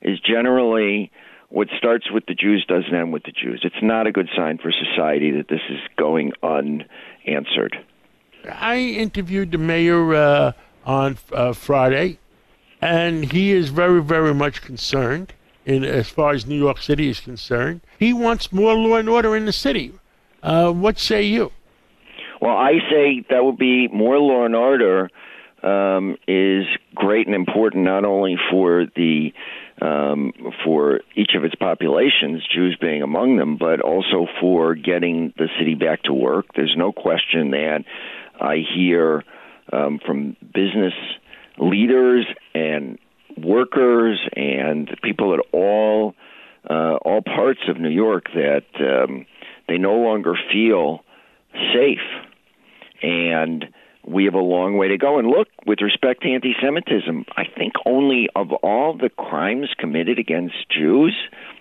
is 0.02 0.20
generally 0.20 1.10
what 1.48 1.68
starts 1.78 2.10
with 2.10 2.26
the 2.26 2.34
Jews 2.34 2.66
doesn't 2.68 2.94
end 2.94 3.14
with 3.14 3.22
the 3.22 3.32
Jews. 3.32 3.62
It's 3.64 3.82
not 3.82 4.06
a 4.06 4.12
good 4.12 4.28
sign 4.36 4.58
for 4.58 4.70
society 4.72 5.30
that 5.32 5.48
this 5.48 5.60
is 5.70 5.78
going 5.96 6.32
unanswered. 6.42 7.78
I 8.50 8.78
interviewed 8.78 9.52
the 9.52 9.58
mayor 9.58 10.14
uh, 10.14 10.52
on 10.84 11.18
uh, 11.32 11.52
Friday, 11.52 12.18
and 12.80 13.30
he 13.32 13.52
is 13.52 13.68
very, 13.70 14.02
very 14.02 14.34
much 14.34 14.62
concerned. 14.62 15.32
In 15.66 15.82
as 15.82 16.10
far 16.10 16.32
as 16.32 16.44
New 16.44 16.58
York 16.58 16.82
City 16.82 17.08
is 17.08 17.20
concerned, 17.20 17.80
he 17.98 18.12
wants 18.12 18.52
more 18.52 18.74
law 18.74 18.96
and 18.96 19.08
order 19.08 19.34
in 19.34 19.46
the 19.46 19.52
city. 19.52 19.92
Uh, 20.42 20.70
what 20.70 20.98
say 20.98 21.22
you? 21.22 21.52
Well, 22.42 22.54
I 22.54 22.72
say 22.90 23.24
that 23.30 23.42
would 23.42 23.56
be 23.56 23.88
more 23.88 24.18
law 24.18 24.44
and 24.44 24.54
order 24.54 25.08
um, 25.62 26.18
is 26.28 26.66
great 26.94 27.26
and 27.26 27.34
important 27.34 27.84
not 27.84 28.04
only 28.04 28.36
for 28.50 28.84
the 28.94 29.32
um, 29.80 30.32
for 30.64 31.00
each 31.16 31.32
of 31.34 31.44
its 31.44 31.54
populations, 31.54 32.46
Jews 32.54 32.76
being 32.80 33.02
among 33.02 33.38
them, 33.38 33.56
but 33.56 33.80
also 33.80 34.26
for 34.40 34.74
getting 34.74 35.32
the 35.36 35.48
city 35.58 35.74
back 35.74 36.02
to 36.04 36.12
work. 36.12 36.46
There's 36.54 36.74
no 36.76 36.92
question 36.92 37.50
that 37.50 37.84
I 38.40 38.56
hear 38.74 39.24
um, 39.72 39.98
from 40.04 40.36
business 40.54 40.94
leaders 41.58 42.26
and 42.54 42.98
workers 43.36 44.20
and 44.36 44.90
people 45.02 45.34
at 45.34 45.40
all 45.52 46.14
uh, 46.68 46.96
all 47.04 47.20
parts 47.20 47.60
of 47.68 47.78
New 47.78 47.90
York 47.90 48.26
that 48.34 48.64
um, 48.80 49.26
they 49.68 49.76
no 49.76 49.96
longer 49.96 50.34
feel 50.50 51.04
safe 51.74 51.98
and 53.02 53.66
we 54.06 54.24
have 54.24 54.34
a 54.34 54.38
long 54.38 54.76
way 54.76 54.88
to 54.88 54.98
go. 54.98 55.18
And 55.18 55.28
look, 55.28 55.48
with 55.66 55.80
respect 55.80 56.22
to 56.22 56.32
anti 56.32 56.54
Semitism, 56.62 57.24
I 57.36 57.44
think 57.44 57.74
only 57.86 58.28
of 58.34 58.52
all 58.52 58.96
the 58.96 59.08
crimes 59.08 59.68
committed 59.78 60.18
against 60.18 60.54
Jews 60.70 61.14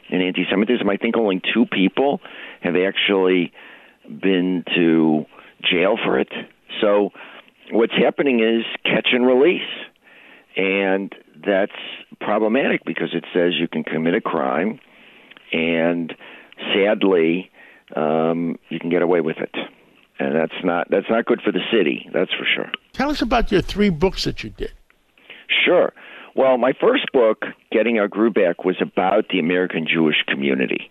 in 0.10 0.22
anti 0.22 0.46
Semitism, 0.50 0.88
I 0.90 0.98
think 0.98 1.18
only 1.18 1.42
two 1.54 1.66
people 1.66 2.22
have 2.62 2.76
actually 2.76 3.52
been 4.08 4.64
to 4.76 5.26
jail 5.64 5.98
for 6.04 6.20
it. 6.20 6.30
So 6.82 7.12
what's 7.72 7.94
happening 7.94 8.40
is 8.40 8.66
catch 8.84 9.10
and 9.12 9.26
release. 9.26 9.62
And 10.56 11.14
that's 11.46 11.72
problematic 12.20 12.86
because 12.86 13.10
it 13.14 13.26
says 13.34 13.54
you 13.60 13.68
can 13.68 13.84
commit 13.84 14.14
a 14.14 14.22
crime, 14.22 14.80
and 15.52 16.14
sadly, 16.76 17.50
um, 17.96 18.60
you 18.70 18.80
can 18.80 18.92
get 18.92 19.02
away 19.02 19.22
with 19.22 19.38
it 19.38 19.56
and 20.20 20.36
that's 20.36 20.64
not 20.64 20.88
that's 20.90 21.10
not 21.10 21.26
good 21.26 21.42
for 21.42 21.52
the 21.52 21.62
city. 21.72 22.10
That's 22.14 22.32
for 22.34 22.46
sure. 22.46 22.72
Tell 22.94 23.10
us 23.10 23.22
about 23.22 23.52
your 23.52 23.62
three 23.62 23.90
books 23.90 24.24
that 24.24 24.44
you 24.44 24.50
did. 24.52 24.72
Sure. 25.66 25.94
Well, 26.36 26.58
my 26.58 26.74
first 26.80 27.12
book, 27.14 27.46
Getting 27.72 28.00
Our 28.00 28.08
Groove 28.08 28.34
Back, 28.34 28.66
was 28.66 28.78
about 28.82 29.26
the 29.30 29.40
American 29.40 29.86
Jewish 29.88 30.24
community, 30.28 30.90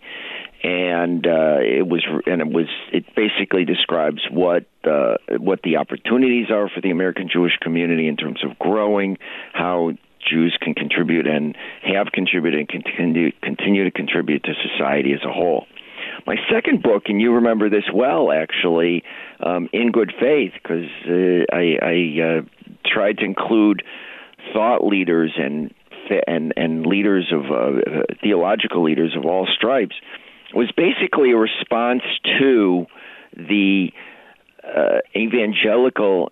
and 0.63 1.27
uh, 1.27 1.59
it 1.61 1.87
was 1.87 2.05
and 2.27 2.41
it 2.41 2.49
was 2.49 2.69
it 2.93 3.05
basically 3.17 3.65
describes 3.65 4.21
what 4.31 4.67
uh, 4.85 5.17
what 5.39 5.61
the 5.63 5.77
opportunities 5.77 6.51
are 6.51 6.69
for 6.69 6.81
the 6.81 6.91
American 6.91 7.29
Jewish 7.33 7.57
community 7.61 8.07
in 8.07 8.17
terms 8.17 8.45
of 8.45 8.59
growing, 8.59 9.19
how 9.53 9.93
Jews 10.29 10.57
can 10.61 10.75
contribute 10.75 11.27
and 11.27 11.57
have 11.83 12.09
contributed 12.13 12.61
and 12.61 12.69
continue 12.69 13.33
continue 13.43 13.85
to 13.85 13.91
contribute 13.91 14.45
to 14.45 14.53
society 14.71 15.13
as 15.13 15.21
a 15.25 15.33
whole. 15.33 15.67
My 16.27 16.37
second 16.53 16.83
book, 16.83 17.05
and 17.07 17.21
you 17.21 17.35
remember 17.35 17.69
this 17.69 17.85
well, 17.93 18.31
actually, 18.31 19.03
um, 19.41 19.69
in 19.73 19.91
good 19.91 20.13
faith, 20.21 20.53
because 20.63 20.89
uh, 21.09 21.45
I, 21.53 21.79
I 21.83 22.23
uh, 22.23 22.43
tried 22.87 23.19
to 23.19 23.25
include 23.25 23.83
thought 24.53 24.85
leaders 24.85 25.33
and 25.37 25.75
and 26.27 26.53
and 26.57 26.87
leaders 26.87 27.33
of 27.33 27.51
uh, 27.51 28.03
theological 28.23 28.85
leaders 28.85 29.17
of 29.17 29.25
all 29.25 29.49
stripes, 29.53 29.97
was 30.55 30.71
basically 30.77 31.33
a 31.33 31.37
response 31.37 32.03
to 32.39 32.87
the 33.37 33.89
uh, 34.65 34.99
evangelical 35.17 36.31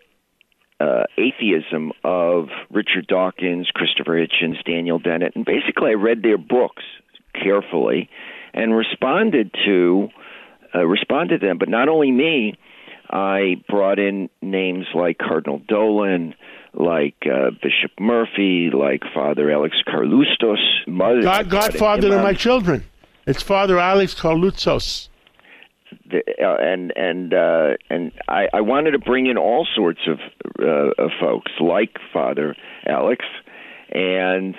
uh, 0.81 1.05
atheism 1.19 1.93
of 2.05 2.49
Richard 2.71 3.07
Dawkins, 3.07 3.69
Christopher 3.75 4.13
Hitchens, 4.13 4.63
Daniel 4.65 4.99
Dennett, 4.99 5.37
and 5.37 5.45
basically 5.45 5.91
I 5.91 5.95
read 5.95 6.23
their 6.23 6.39
books 6.39 6.83
carefully 7.35 8.09
and 8.55 8.75
responded 8.75 9.55
to 9.67 10.09
uh, 10.75 10.87
responded 10.87 11.41
to 11.41 11.47
them. 11.47 11.59
But 11.59 11.69
not 11.69 11.89
only 11.89 12.11
me, 12.11 12.55
I 13.11 13.57
brought 13.69 13.99
in 13.99 14.31
names 14.41 14.87
like 14.95 15.19
Cardinal 15.19 15.61
Dolan, 15.69 16.35
like 16.73 17.17
uh, 17.27 17.51
Bishop 17.51 17.93
Murphy, 17.99 18.71
like 18.73 19.03
Father 19.13 19.51
Alex 19.51 19.77
Karloutsos, 19.87 20.87
Mother, 20.87 21.23
God, 21.23 21.51
Godfather 21.51 22.11
to 22.11 22.23
my 22.23 22.35
children. 22.35 22.85
It's 23.27 23.43
Father 23.43 23.79
Alex 23.79 24.15
Karloutsos. 24.15 25.09
the, 26.11 26.23
uh, 26.43 26.57
and 26.61 26.93
and 26.97 27.35
uh, 27.35 27.77
and 27.91 28.13
I, 28.29 28.49
I 28.55 28.61
wanted 28.61 28.93
to 28.93 28.99
bring 28.99 29.27
in 29.27 29.37
all 29.37 29.67
sorts 29.75 30.01
of, 30.09 30.19
uh, 30.59 31.03
of 31.03 31.11
folks 31.21 31.53
like 31.61 31.97
Father 32.13 32.55
Alex, 32.87 33.25
and 33.91 34.55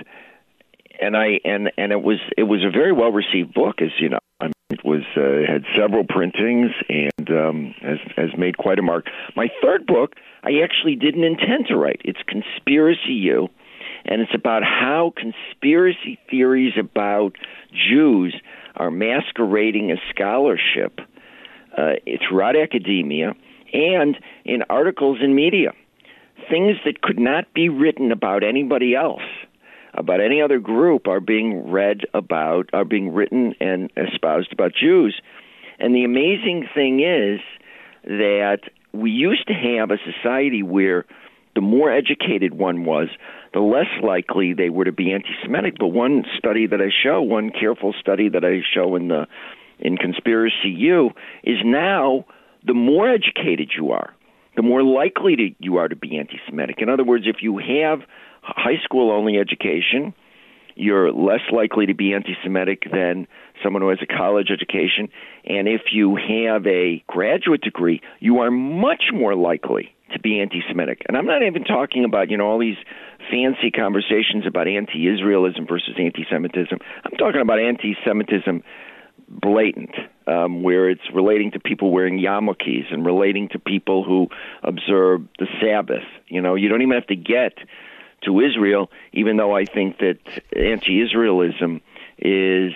and 1.02 1.18
I 1.18 1.40
and 1.44 1.72
and 1.78 1.92
it 1.92 2.02
was 2.04 2.20
it 2.38 2.44
was 2.44 2.64
a 2.64 2.70
very 2.70 2.92
well 2.92 3.12
received 3.12 3.54
book, 3.54 3.82
as 3.82 3.90
you 4.00 4.10
know. 4.10 4.20
I 4.40 4.46
mean, 4.46 4.54
it 4.70 4.86
was 4.86 5.02
uh, 5.18 5.52
had 5.52 5.64
several 5.76 6.04
printings 6.08 6.72
and 6.88 7.30
um, 7.32 7.76
has 7.82 8.00
has 8.16 8.30
made 8.38 8.58
quite 8.58 8.78
a 8.78 8.84
mark. 8.84 9.08
My 9.36 9.48
third 9.62 9.86
book, 9.88 10.14
I 10.44 10.62
actually 10.64 10.96
didn't 10.96 11.24
intend 11.24 11.68
to 11.70 11.78
write. 11.78 12.02
It's 12.06 12.20
Conspiracy 12.28 13.14
U, 13.14 13.50
and 14.06 14.22
it's 14.22 14.34
about 14.34 14.64
how 14.64 15.14
conspiracy 15.16 16.20
theories 16.30 16.74
about 16.80 17.36
Jews 17.72 18.36
are 18.76 18.92
masquerading 18.92 19.92
as 19.92 20.00
scholarship 20.10 21.00
uh, 21.78 21.94
throughout 22.28 22.56
academia 22.56 23.34
and 23.74 24.18
in 24.44 24.64
articles 24.70 25.20
in 25.22 25.36
media. 25.36 25.72
Things 26.50 26.78
that 26.86 27.02
could 27.02 27.20
not 27.20 27.54
be 27.54 27.70
written 27.70 28.12
about 28.12 28.44
anybody 28.44 28.96
else, 28.96 29.22
about 29.94 30.20
any 30.20 30.42
other 30.42 30.60
group, 30.60 31.08
are 31.08 31.20
being 31.20 31.70
read 31.70 32.02
about, 32.14 32.70
are 32.74 32.86
being 32.86 33.14
written 33.14 33.54
and 33.62 33.92
espoused 33.96 34.52
about 34.52 34.74
Jews. 34.74 35.22
And 35.80 35.96
the 35.96 36.04
amazing 36.04 36.68
thing 36.74 37.02
is 37.02 37.40
that 38.04 38.62
we 38.94 39.12
used 39.12 39.48
to 39.48 39.54
have 39.54 39.92
a 39.92 39.98
society 40.04 40.64
where 40.64 41.06
the 41.56 41.62
more 41.62 41.92
educated 41.92 42.54
one 42.54 42.86
was, 42.86 43.10
the 43.54 43.60
less 43.60 43.88
likely 44.02 44.54
they 44.54 44.70
were 44.70 44.86
to 44.86 44.92
be 44.92 45.12
anti-Semitic. 45.12 45.76
But 45.80 45.88
one 45.88 46.24
study 46.38 46.68
that 46.68 46.82
I 46.82 46.90
show, 47.04 47.22
one 47.22 47.52
careful 47.52 47.94
study 48.00 48.30
that 48.30 48.46
I 48.46 48.62
show 48.74 48.96
in 48.96 49.10
the 49.10 49.28
in 49.80 49.98
Conspiracy 49.98 50.70
U, 50.70 51.10
is 51.44 51.58
now 51.66 52.26
the 52.66 52.76
more 52.76 53.10
educated 53.10 53.72
you 53.76 53.92
are, 53.92 54.14
the 54.56 54.62
more 54.62 54.84
likely 54.84 55.36
to, 55.36 55.50
you 55.58 55.78
are 55.78 55.88
to 55.88 55.96
be 55.96 56.18
anti-Semitic. 56.18 56.78
In 56.80 56.90
other 56.90 57.04
words, 57.04 57.26
if 57.28 57.38
you 57.42 57.58
have 57.58 58.02
high 58.44 58.78
school 58.84 59.12
only 59.12 59.38
education, 59.38 60.14
you're 60.76 61.12
less 61.12 61.42
likely 61.52 61.88
to 61.88 61.96
be 61.96 62.14
anti-Semitic 62.14 62.84
than 62.92 63.28
someone 63.64 63.82
who 63.82 63.90
has 63.90 64.00
a 64.02 64.06
college 64.06 64.50
education. 64.52 65.10
And 65.46 65.68
if 65.68 65.82
you 65.92 66.16
have 66.16 66.66
a 66.68 67.04
graduate 67.08 67.62
degree, 67.62 68.02
you 68.20 68.40
are 68.40 68.52
much 68.52 69.06
more 69.12 69.36
likely 69.36 69.94
to 70.14 70.20
be 70.20 70.40
anti-Semitic. 70.40 71.04
And 71.08 71.18
I'm 71.18 71.26
not 71.26 71.44
even 71.44 71.64
talking 71.64 72.06
about 72.06 72.30
you 72.30 72.38
know 72.38 72.48
all 72.48 72.60
these 72.60 72.78
fancy 73.30 73.72
conversations 73.72 74.46
about 74.48 74.68
anti-Israelism 74.68 75.68
versus 75.68 75.96
anti-Semitism. 75.98 76.78
I'm 77.06 77.18
talking 77.18 77.42
about 77.42 77.60
anti-Semitism 77.60 78.64
blatant, 79.30 79.92
um, 80.28 80.62
where 80.62 80.90
it's 80.90 81.02
relating 81.14 81.52
to 81.52 81.60
people 81.60 81.92
wearing 81.92 82.20
yarmulkes 82.20 82.92
and 82.92 83.06
relating 83.06 83.48
to 83.50 83.60
people 83.60 84.04
who 84.04 84.28
observe 84.62 85.22
the 85.40 85.48
Sabbath. 85.62 86.04
You 86.28 86.42
know, 86.42 86.56
you 86.56 86.68
don't 86.68 86.82
even 86.82 86.96
have 86.96 87.08
to 87.08 87.16
get 87.16 87.54
to 88.24 88.40
Israel, 88.42 88.92
even 89.14 89.38
though 89.38 89.56
I 89.56 89.66
think 89.66 90.00
that 90.00 90.20
anti-Israelism 90.56 91.82
is 92.20 92.74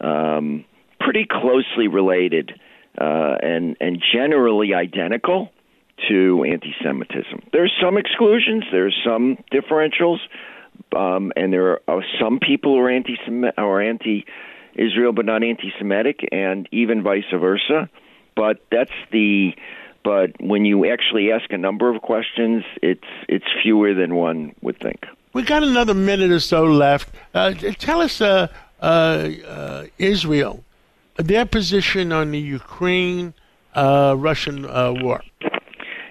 um, 0.00 0.64
pretty 1.00 1.26
closely 1.28 1.88
related 1.88 2.58
uh, 2.98 3.36
and 3.42 3.76
and 3.80 4.02
generally 4.12 4.74
identical 4.74 5.50
to 6.08 6.44
anti-Semitism. 6.44 7.48
There's 7.52 7.72
some 7.82 7.96
exclusions, 7.96 8.64
there's 8.70 8.96
some 9.04 9.38
differentials, 9.52 10.18
um, 10.96 11.32
and 11.36 11.52
there 11.52 11.80
are 11.88 12.04
some 12.20 12.38
people 12.38 12.74
who 12.74 12.80
are 12.80 12.90
anti 12.90 13.16
or 13.56 13.82
anti-Israel 13.82 15.12
but 15.12 15.26
not 15.26 15.42
anti-Semitic, 15.42 16.28
and 16.30 16.68
even 16.72 17.02
vice 17.02 17.24
versa. 17.32 17.88
But 18.36 18.64
that's 18.70 18.92
the 19.10 19.54
but 20.04 20.40
when 20.40 20.64
you 20.64 20.90
actually 20.90 21.32
ask 21.32 21.52
a 21.52 21.58
number 21.58 21.94
of 21.94 22.00
questions, 22.02 22.64
it's 22.82 23.04
it's 23.28 23.44
fewer 23.62 23.94
than 23.94 24.14
one 24.14 24.54
would 24.62 24.78
think. 24.78 25.04
We 25.32 25.42
got 25.42 25.62
another 25.62 25.94
minute 25.94 26.30
or 26.30 26.40
so 26.40 26.64
left. 26.64 27.10
Uh, 27.34 27.52
tell 27.78 28.00
us, 28.00 28.20
uh, 28.20 28.48
uh, 28.80 28.84
uh, 28.84 29.86
Israel, 29.98 30.64
their 31.16 31.44
position 31.44 32.12
on 32.12 32.30
the 32.30 32.38
Ukraine 32.38 33.34
uh, 33.74 34.14
Russian 34.16 34.64
uh, 34.64 34.94
war. 35.02 35.22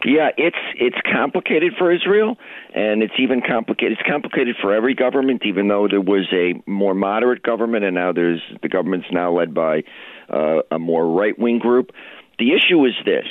Yeah, 0.06 0.30
it's 0.38 0.58
it's 0.76 0.98
complicated 1.12 1.74
for 1.78 1.92
Israel, 1.92 2.38
and 2.74 3.02
it's 3.02 3.16
even 3.20 3.42
complicated. 3.42 3.98
It's 3.98 4.10
complicated 4.10 4.56
for 4.62 4.74
every 4.74 4.94
government, 4.94 5.42
even 5.46 5.68
though 5.68 5.88
there 5.90 6.02
was 6.02 6.28
a 6.32 6.54
more 6.70 6.94
moderate 6.94 7.42
government, 7.42 7.84
and 7.84 7.96
now 7.96 8.12
there's 8.14 8.42
the 8.62 8.70
government's 8.70 9.08
now 9.12 9.36
led 9.36 9.54
by 9.54 9.84
uh, 10.30 10.62
a 10.70 10.78
more 10.78 11.08
right 11.08 11.38
wing 11.38 11.58
group. 11.58 11.92
The 12.38 12.54
issue 12.54 12.86
is 12.86 12.94
this: 13.06 13.26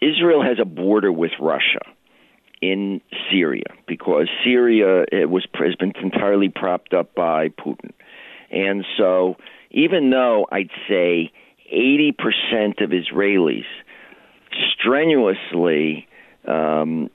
Israel 0.00 0.42
has 0.42 0.58
a 0.60 0.64
border 0.64 1.12
with 1.12 1.32
Russia 1.40 1.80
in 2.60 3.00
Syria 3.30 3.66
because 3.86 4.28
Syria 4.44 5.04
it 5.12 5.30
was 5.30 5.46
has 5.54 5.76
been 5.76 5.92
entirely 6.02 6.48
propped 6.48 6.94
up 6.94 7.14
by 7.14 7.50
Putin, 7.50 7.92
and 8.50 8.84
so 8.98 9.36
even 9.70 10.10
though 10.10 10.46
I'd 10.50 10.70
say 10.88 11.30
eighty 11.70 12.12
percent 12.12 12.80
of 12.80 12.90
Israelis 12.90 13.66
strenuously 14.72 16.06
um, 16.46 17.10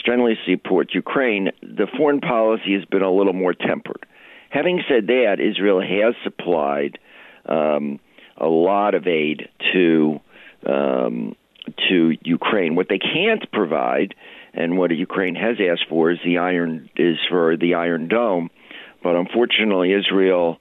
strenuously 0.00 0.54
support 0.54 0.92
Ukraine, 0.92 1.50
the 1.62 1.86
foreign 1.96 2.20
policy 2.20 2.74
has 2.74 2.84
been 2.84 3.02
a 3.02 3.10
little 3.10 3.32
more 3.32 3.54
tempered. 3.54 4.04
Having 4.50 4.82
said 4.88 5.06
that, 5.06 5.36
Israel 5.40 5.80
has 5.80 6.14
supplied 6.22 6.98
um, 7.46 7.98
a 8.36 8.46
lot 8.46 8.94
of 8.94 9.06
aid 9.06 9.48
to 9.72 10.20
um, 10.66 11.36
to 11.88 12.12
Ukraine. 12.22 12.74
What 12.74 12.88
they 12.88 12.98
can't 12.98 13.50
provide, 13.50 14.14
and 14.54 14.78
what 14.78 14.90
Ukraine 14.90 15.34
has 15.34 15.56
asked 15.60 15.86
for, 15.88 16.10
is 16.10 16.18
the 16.24 16.38
iron 16.38 16.90
is 16.96 17.18
for 17.28 17.56
the 17.56 17.74
Iron 17.74 18.08
Dome. 18.08 18.50
But 19.02 19.16
unfortunately, 19.16 19.92
Israel 19.92 20.58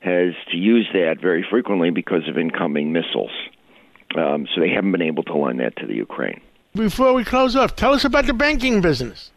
has 0.00 0.32
to 0.52 0.56
use 0.56 0.88
that 0.92 1.16
very 1.20 1.44
frequently 1.48 1.90
because 1.90 2.28
of 2.28 2.38
incoming 2.38 2.92
missiles. 2.92 3.32
Um, 4.16 4.46
so 4.54 4.60
they 4.60 4.70
haven't 4.70 4.92
been 4.92 5.02
able 5.02 5.22
to 5.24 5.36
lend 5.36 5.60
that 5.60 5.76
to 5.76 5.86
the 5.86 5.94
Ukraine. 5.94 6.40
Before 6.74 7.12
we 7.12 7.24
close 7.24 7.56
off, 7.56 7.76
tell 7.76 7.92
us 7.92 8.04
about 8.04 8.26
the 8.26 8.34
banking 8.34 8.80
business. 8.80 9.30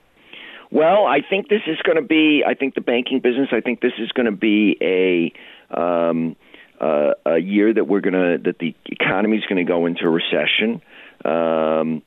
Well, 0.72 1.06
I 1.06 1.20
think 1.22 1.50
this 1.50 1.62
is 1.68 1.78
going 1.84 1.98
to 1.98 2.02
be. 2.02 2.44
I 2.48 2.54
think 2.54 2.76
the 2.76 2.82
banking 2.82 3.20
business. 3.20 3.50
I 3.52 3.60
think 3.60 3.82
this 3.82 3.94
is 4.00 4.10
going 4.14 4.28
to 4.28 4.32
be 4.32 4.78
a 4.82 5.78
um, 5.78 6.36
uh, 6.80 7.12
a 7.26 7.38
year 7.38 7.74
that 7.74 7.86
we're 7.86 8.00
going 8.00 8.14
to 8.14 8.38
that 8.46 8.60
the 8.60 8.74
economy 8.86 9.38
is 9.38 9.44
going 9.50 9.66
to 9.66 9.70
go 9.70 9.86
into 9.86 10.06
a 10.06 10.10
recession. 10.10 10.82
Um, 11.26 12.02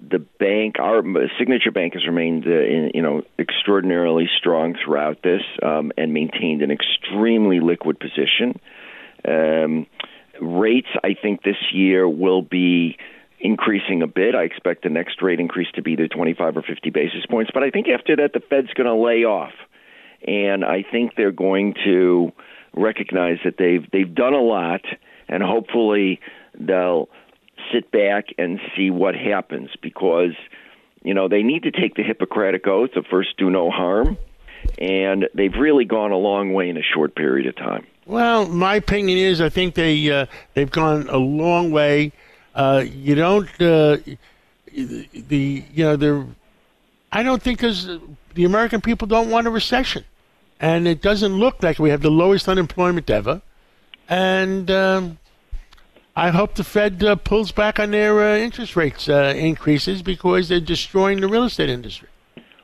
the 0.00 0.18
bank, 0.18 0.76
our 0.78 1.02
signature 1.38 1.70
bank, 1.70 1.92
has 1.94 2.06
remained, 2.06 2.46
uh, 2.46 2.50
in, 2.50 2.92
you 2.94 3.02
know, 3.02 3.22
extraordinarily 3.38 4.30
strong 4.38 4.74
throughout 4.82 5.22
this 5.22 5.42
um, 5.62 5.92
and 5.98 6.14
maintained 6.14 6.62
an 6.62 6.70
extremely 6.70 7.60
liquid 7.60 7.98
position. 8.00 8.58
Um, 9.26 9.86
rates, 10.40 10.88
I 11.04 11.14
think 11.20 11.42
this 11.42 11.56
year 11.72 12.08
will 12.08 12.42
be 12.42 12.96
increasing 13.40 14.02
a 14.02 14.06
bit. 14.06 14.34
I 14.34 14.42
expect 14.42 14.82
the 14.82 14.90
next 14.90 15.22
rate 15.22 15.40
increase 15.40 15.68
to 15.74 15.82
be 15.82 15.92
either 15.92 16.08
25 16.08 16.56
or 16.56 16.62
50 16.62 16.90
basis 16.90 17.24
points. 17.26 17.50
But 17.52 17.62
I 17.62 17.70
think 17.70 17.88
after 17.88 18.16
that, 18.16 18.32
the 18.32 18.40
Fed's 18.40 18.72
going 18.74 18.86
to 18.86 18.94
lay 18.94 19.24
off, 19.24 19.52
and 20.26 20.64
I 20.64 20.84
think 20.90 21.14
they're 21.16 21.32
going 21.32 21.74
to 21.84 22.32
recognize 22.74 23.38
that 23.44 23.56
they've 23.58 23.88
they've 23.90 24.14
done 24.14 24.34
a 24.34 24.42
lot, 24.42 24.82
and 25.28 25.42
hopefully 25.42 26.20
they'll 26.58 27.08
sit 27.72 27.90
back 27.90 28.26
and 28.38 28.60
see 28.76 28.90
what 28.90 29.14
happens 29.14 29.70
because 29.82 30.34
you 31.02 31.14
know 31.14 31.28
they 31.28 31.42
need 31.42 31.62
to 31.64 31.70
take 31.70 31.94
the 31.94 32.02
Hippocratic 32.02 32.66
oath 32.66 32.96
of 32.96 33.06
first 33.06 33.36
do 33.38 33.50
no 33.50 33.70
harm, 33.70 34.18
and 34.78 35.28
they've 35.34 35.54
really 35.58 35.84
gone 35.84 36.12
a 36.12 36.18
long 36.18 36.52
way 36.52 36.68
in 36.68 36.76
a 36.76 36.82
short 36.82 37.14
period 37.14 37.46
of 37.46 37.56
time. 37.56 37.86
Well, 38.10 38.48
my 38.48 38.74
opinion 38.74 39.18
is 39.18 39.40
I 39.40 39.50
think 39.50 39.76
they 39.76 40.10
uh, 40.10 40.26
they've 40.54 40.68
gone 40.68 41.08
a 41.08 41.16
long 41.16 41.70
way. 41.70 42.10
Uh, 42.56 42.84
you 42.84 43.14
don't 43.14 43.48
uh, 43.60 43.98
the 44.74 45.64
you 45.72 45.84
know 45.84 45.94
the 45.94 46.26
I 47.12 47.22
don't 47.22 47.40
think 47.40 47.60
there's 47.60 47.86
the 48.34 48.44
American 48.44 48.80
people 48.80 49.06
don't 49.06 49.30
want 49.30 49.46
a 49.46 49.50
recession, 49.50 50.04
and 50.58 50.88
it 50.88 51.00
doesn't 51.02 51.34
look 51.34 51.62
like 51.62 51.78
we 51.78 51.90
have 51.90 52.02
the 52.02 52.10
lowest 52.10 52.48
unemployment 52.48 53.08
ever, 53.10 53.42
and 54.08 54.68
um, 54.72 55.18
I 56.16 56.30
hope 56.30 56.56
the 56.56 56.64
Fed 56.64 57.04
uh, 57.04 57.14
pulls 57.14 57.52
back 57.52 57.78
on 57.78 57.92
their 57.92 58.20
uh, 58.20 58.36
interest 58.38 58.74
rates 58.74 59.08
uh, 59.08 59.34
increases 59.36 60.02
because 60.02 60.48
they're 60.48 60.58
destroying 60.58 61.20
the 61.20 61.28
real 61.28 61.44
estate 61.44 61.70
industry. 61.70 62.08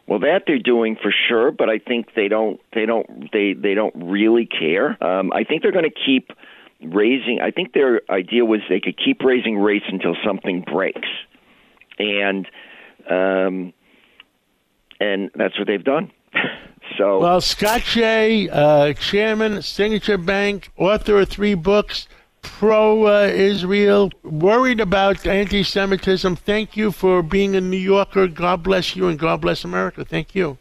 Well, 0.06 0.20
that 0.20 0.44
they're 0.46 0.58
doing 0.58 0.96
for 1.00 1.12
sure, 1.28 1.50
but 1.50 1.68
I 1.68 1.78
think 1.78 2.14
they 2.14 2.28
don't. 2.28 2.60
They 2.72 2.86
don't. 2.86 3.30
They 3.32 3.54
they 3.54 3.74
don't 3.74 3.94
really 3.96 4.46
care. 4.46 5.02
Um, 5.04 5.32
I 5.32 5.42
think 5.42 5.62
they're 5.62 5.72
going 5.72 5.90
to 5.90 5.90
keep 5.90 6.30
raising. 6.80 7.40
I 7.42 7.50
think 7.50 7.72
their 7.72 8.02
idea 8.08 8.44
was 8.44 8.60
they 8.68 8.80
could 8.80 8.96
keep 8.96 9.22
raising 9.22 9.58
rates 9.58 9.86
until 9.88 10.14
something 10.24 10.62
breaks, 10.62 11.08
and 11.98 12.46
um, 13.10 13.72
and 15.00 15.30
that's 15.34 15.58
what 15.58 15.66
they've 15.66 15.82
done. 15.82 16.12
so 16.98 17.18
well, 17.18 17.40
Scott 17.40 17.82
Shay, 17.82 18.48
uh, 18.48 18.92
chairman, 18.92 19.60
Signature 19.60 20.18
Bank, 20.18 20.70
author 20.76 21.20
of 21.20 21.28
three 21.28 21.54
books 21.54 22.06
pro 22.46 23.06
uh, 23.06 23.26
Israel, 23.26 24.10
worried 24.22 24.80
about 24.80 25.26
anti 25.26 25.62
Semitism. 25.62 26.36
Thank 26.36 26.76
you 26.76 26.92
for 26.92 27.22
being 27.22 27.54
a 27.56 27.60
New 27.60 27.76
Yorker. 27.76 28.28
God 28.28 28.62
bless 28.62 28.96
you 28.96 29.08
and 29.08 29.18
God 29.18 29.40
bless 29.40 29.64
America. 29.64 30.04
Thank 30.04 30.34
you. 30.34 30.58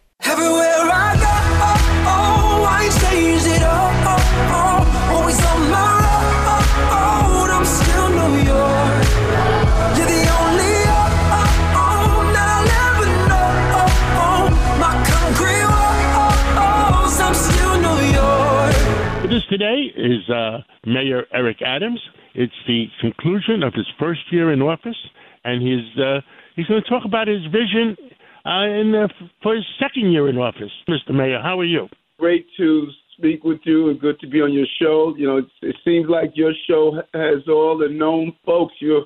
With 19.26 19.42
us 19.42 19.48
today 19.50 19.92
is 19.96 20.30
uh, 20.30 20.60
Mayor 20.86 21.24
Eric 21.34 21.64
Adams. 21.64 22.00
It's 22.36 22.54
the 22.68 22.86
conclusion 23.02 23.64
of 23.64 23.74
his 23.74 23.88
first 23.98 24.20
year 24.30 24.54
in 24.54 24.62
office, 24.62 24.98
and 25.44 25.64
he's 25.64 26.00
uh, 26.00 26.22
he's 26.56 26.68
going 26.68 26.84
to 26.84 26.88
talk 26.88 27.06
about 27.06 27.28
his 27.28 27.44
vision 27.46 27.98
uh, 28.46 28.70
in 28.70 28.92
the, 28.92 29.10
for 29.42 29.56
his 29.56 29.66
second 29.80 30.12
year 30.12 30.30
in 30.30 30.38
office. 30.38 30.70
Mr. 30.88 31.10
Mayor, 31.10 31.42
how 31.42 31.60
are 31.60 31.66
you? 31.66 31.88
Great 32.20 32.46
to 32.58 32.86
speak 33.18 33.44
with 33.44 33.62
you 33.64 33.90
and 33.90 34.00
good 34.00 34.20
to 34.20 34.28
be 34.28 34.42
on 34.42 34.54
your 34.54 34.68
show. 34.80 35.16
You 35.18 35.26
know, 35.26 35.38
it, 35.38 35.46
it 35.64 35.76
seems 35.84 36.06
like 36.08 36.34
your 36.36 36.54
show 36.70 37.02
has 37.16 37.48
all 37.48 37.80
the 37.80 37.90
known 37.90 38.32
folks. 38.46 38.76
You 38.80 39.06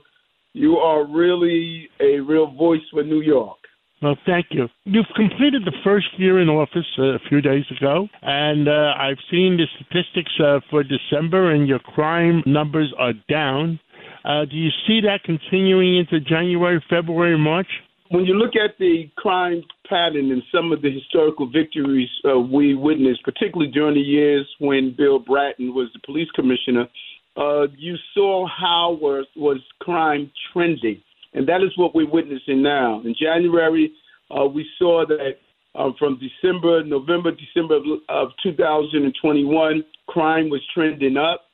you 0.51 0.79
are 0.79 1.07
really 1.07 1.87
a 2.01 2.19
real 2.19 2.51
voice 2.51 2.81
for 2.91 3.05
New 3.05 3.21
York. 3.21 3.58
Well, 4.01 4.17
thank 4.25 4.47
you. 4.51 4.67
You've 4.85 5.11
completed 5.15 5.65
the 5.65 5.75
first 5.83 6.07
year 6.17 6.39
in 6.39 6.47
office 6.47 6.87
uh, 6.97 7.15
a 7.15 7.19
few 7.27 7.41
days 7.41 7.65
ago, 7.77 8.07
and 8.21 8.69
uh, 8.69 8.93
I've 8.97 9.17
seen 9.29 9.57
the 9.57 9.65
statistics 9.75 10.31
uh, 10.41 10.59
for 10.69 10.83
December, 10.83 11.51
and 11.51 11.67
your 11.67 11.79
crime 11.79 12.41
numbers 12.45 12.93
are 12.97 13.13
down. 13.29 13.79
Uh, 14.23 14.45
do 14.45 14.55
you 14.55 14.69
see 14.87 15.01
that 15.01 15.23
continuing 15.23 15.97
into 15.97 16.21
January, 16.21 16.81
February, 16.89 17.37
March? 17.37 17.67
When 18.09 18.25
you 18.25 18.35
look 18.35 18.55
at 18.55 18.77
the 18.79 19.09
crime 19.17 19.63
pattern 19.87 20.31
and 20.31 20.41
some 20.51 20.71
of 20.71 20.81
the 20.81 20.91
historical 20.91 21.49
victories 21.51 22.09
uh, 22.25 22.39
we 22.39 22.75
witnessed, 22.75 23.23
particularly 23.23 23.71
during 23.71 23.95
the 23.95 24.01
years 24.01 24.47
when 24.59 24.95
Bill 24.97 25.19
Bratton 25.19 25.75
was 25.75 25.89
the 25.93 25.99
police 26.05 26.29
commissioner, 26.35 26.87
uh, 27.35 27.67
you 27.77 27.95
saw 28.13 28.47
how 28.47 28.97
was, 28.99 29.25
was 29.35 29.59
crime 29.79 30.31
trending 30.51 31.01
and 31.33 31.47
that 31.47 31.61
is 31.61 31.71
what 31.77 31.93
we're 31.93 32.09
witnessing 32.09 32.61
now. 32.61 33.01
In 33.05 33.15
January, 33.19 33.91
uh, 34.31 34.45
we 34.45 34.67
saw 34.77 35.05
that 35.07 35.35
uh, 35.75 35.89
from 35.99 36.19
December, 36.19 36.83
November, 36.83 37.31
December 37.31 37.75
of, 37.77 37.83
of 38.09 38.29
2021, 38.43 39.83
crime 40.07 40.49
was 40.49 40.61
trending 40.73 41.17
up. 41.17 41.45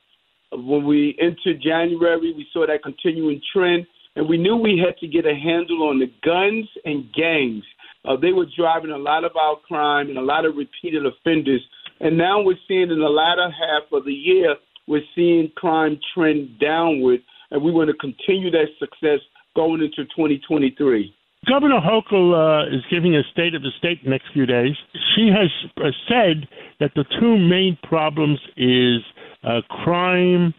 When 0.52 0.86
we 0.86 1.16
entered 1.20 1.60
January, 1.60 2.32
we 2.32 2.46
saw 2.52 2.66
that 2.66 2.82
continuing 2.82 3.40
trend, 3.52 3.86
and 4.14 4.28
we 4.28 4.38
knew 4.38 4.56
we 4.56 4.82
had 4.84 4.96
to 4.98 5.08
get 5.08 5.26
a 5.26 5.34
handle 5.34 5.88
on 5.88 5.98
the 5.98 6.10
guns 6.24 6.68
and 6.84 7.12
gangs. 7.12 7.64
Uh, 8.06 8.16
they 8.16 8.32
were 8.32 8.46
driving 8.56 8.90
a 8.90 8.98
lot 8.98 9.24
of 9.24 9.32
our 9.36 9.56
crime 9.56 10.08
and 10.08 10.16
a 10.16 10.22
lot 10.22 10.44
of 10.44 10.56
repeated 10.56 11.04
offenders. 11.04 11.60
And 12.00 12.16
now 12.16 12.40
we're 12.40 12.58
seeing 12.68 12.90
in 12.90 13.00
the 13.00 13.08
latter 13.08 13.50
half 13.50 13.92
of 13.92 14.04
the 14.04 14.12
year, 14.12 14.54
we're 14.86 15.02
seeing 15.14 15.50
crime 15.56 15.98
trend 16.14 16.58
downward, 16.60 17.20
and 17.50 17.62
we 17.62 17.72
want 17.72 17.90
to 17.90 17.96
continue 17.96 18.50
that 18.52 18.68
success 18.78 19.20
going 19.56 19.82
into 19.82 20.04
2023. 20.04 21.12
Governor 21.48 21.80
Hochul 21.80 22.34
uh, 22.34 22.74
is 22.74 22.82
giving 22.90 23.14
a 23.14 23.22
state 23.32 23.54
of 23.54 23.62
the 23.62 23.70
state 23.78 24.02
the 24.04 24.10
next 24.10 24.26
few 24.32 24.46
days. 24.46 24.74
She 25.14 25.28
has 25.28 25.50
uh, 25.76 25.90
said 26.08 26.48
that 26.80 26.90
the 26.94 27.04
two 27.20 27.38
main 27.38 27.78
problems 27.82 28.38
is 28.56 29.00
uh, 29.44 29.60
crime 29.70 30.52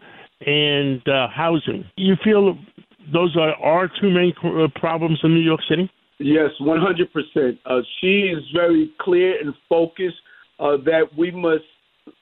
and 0.46 1.06
uh, 1.06 1.28
housing. 1.28 1.84
You 1.96 2.14
feel 2.24 2.56
those 3.12 3.36
are 3.36 3.54
our 3.54 3.90
two 4.00 4.10
main 4.10 4.32
uh, 4.42 4.68
problems 4.78 5.20
in 5.22 5.34
New 5.34 5.40
York 5.40 5.60
City? 5.68 5.90
Yes, 6.18 6.50
100%. 6.60 7.58
Uh, 7.64 7.80
she 8.00 8.32
is 8.34 8.42
very 8.54 8.90
clear 9.00 9.40
and 9.40 9.54
focused 9.68 10.16
that 10.58 11.04
we 11.16 11.30
must 11.30 11.64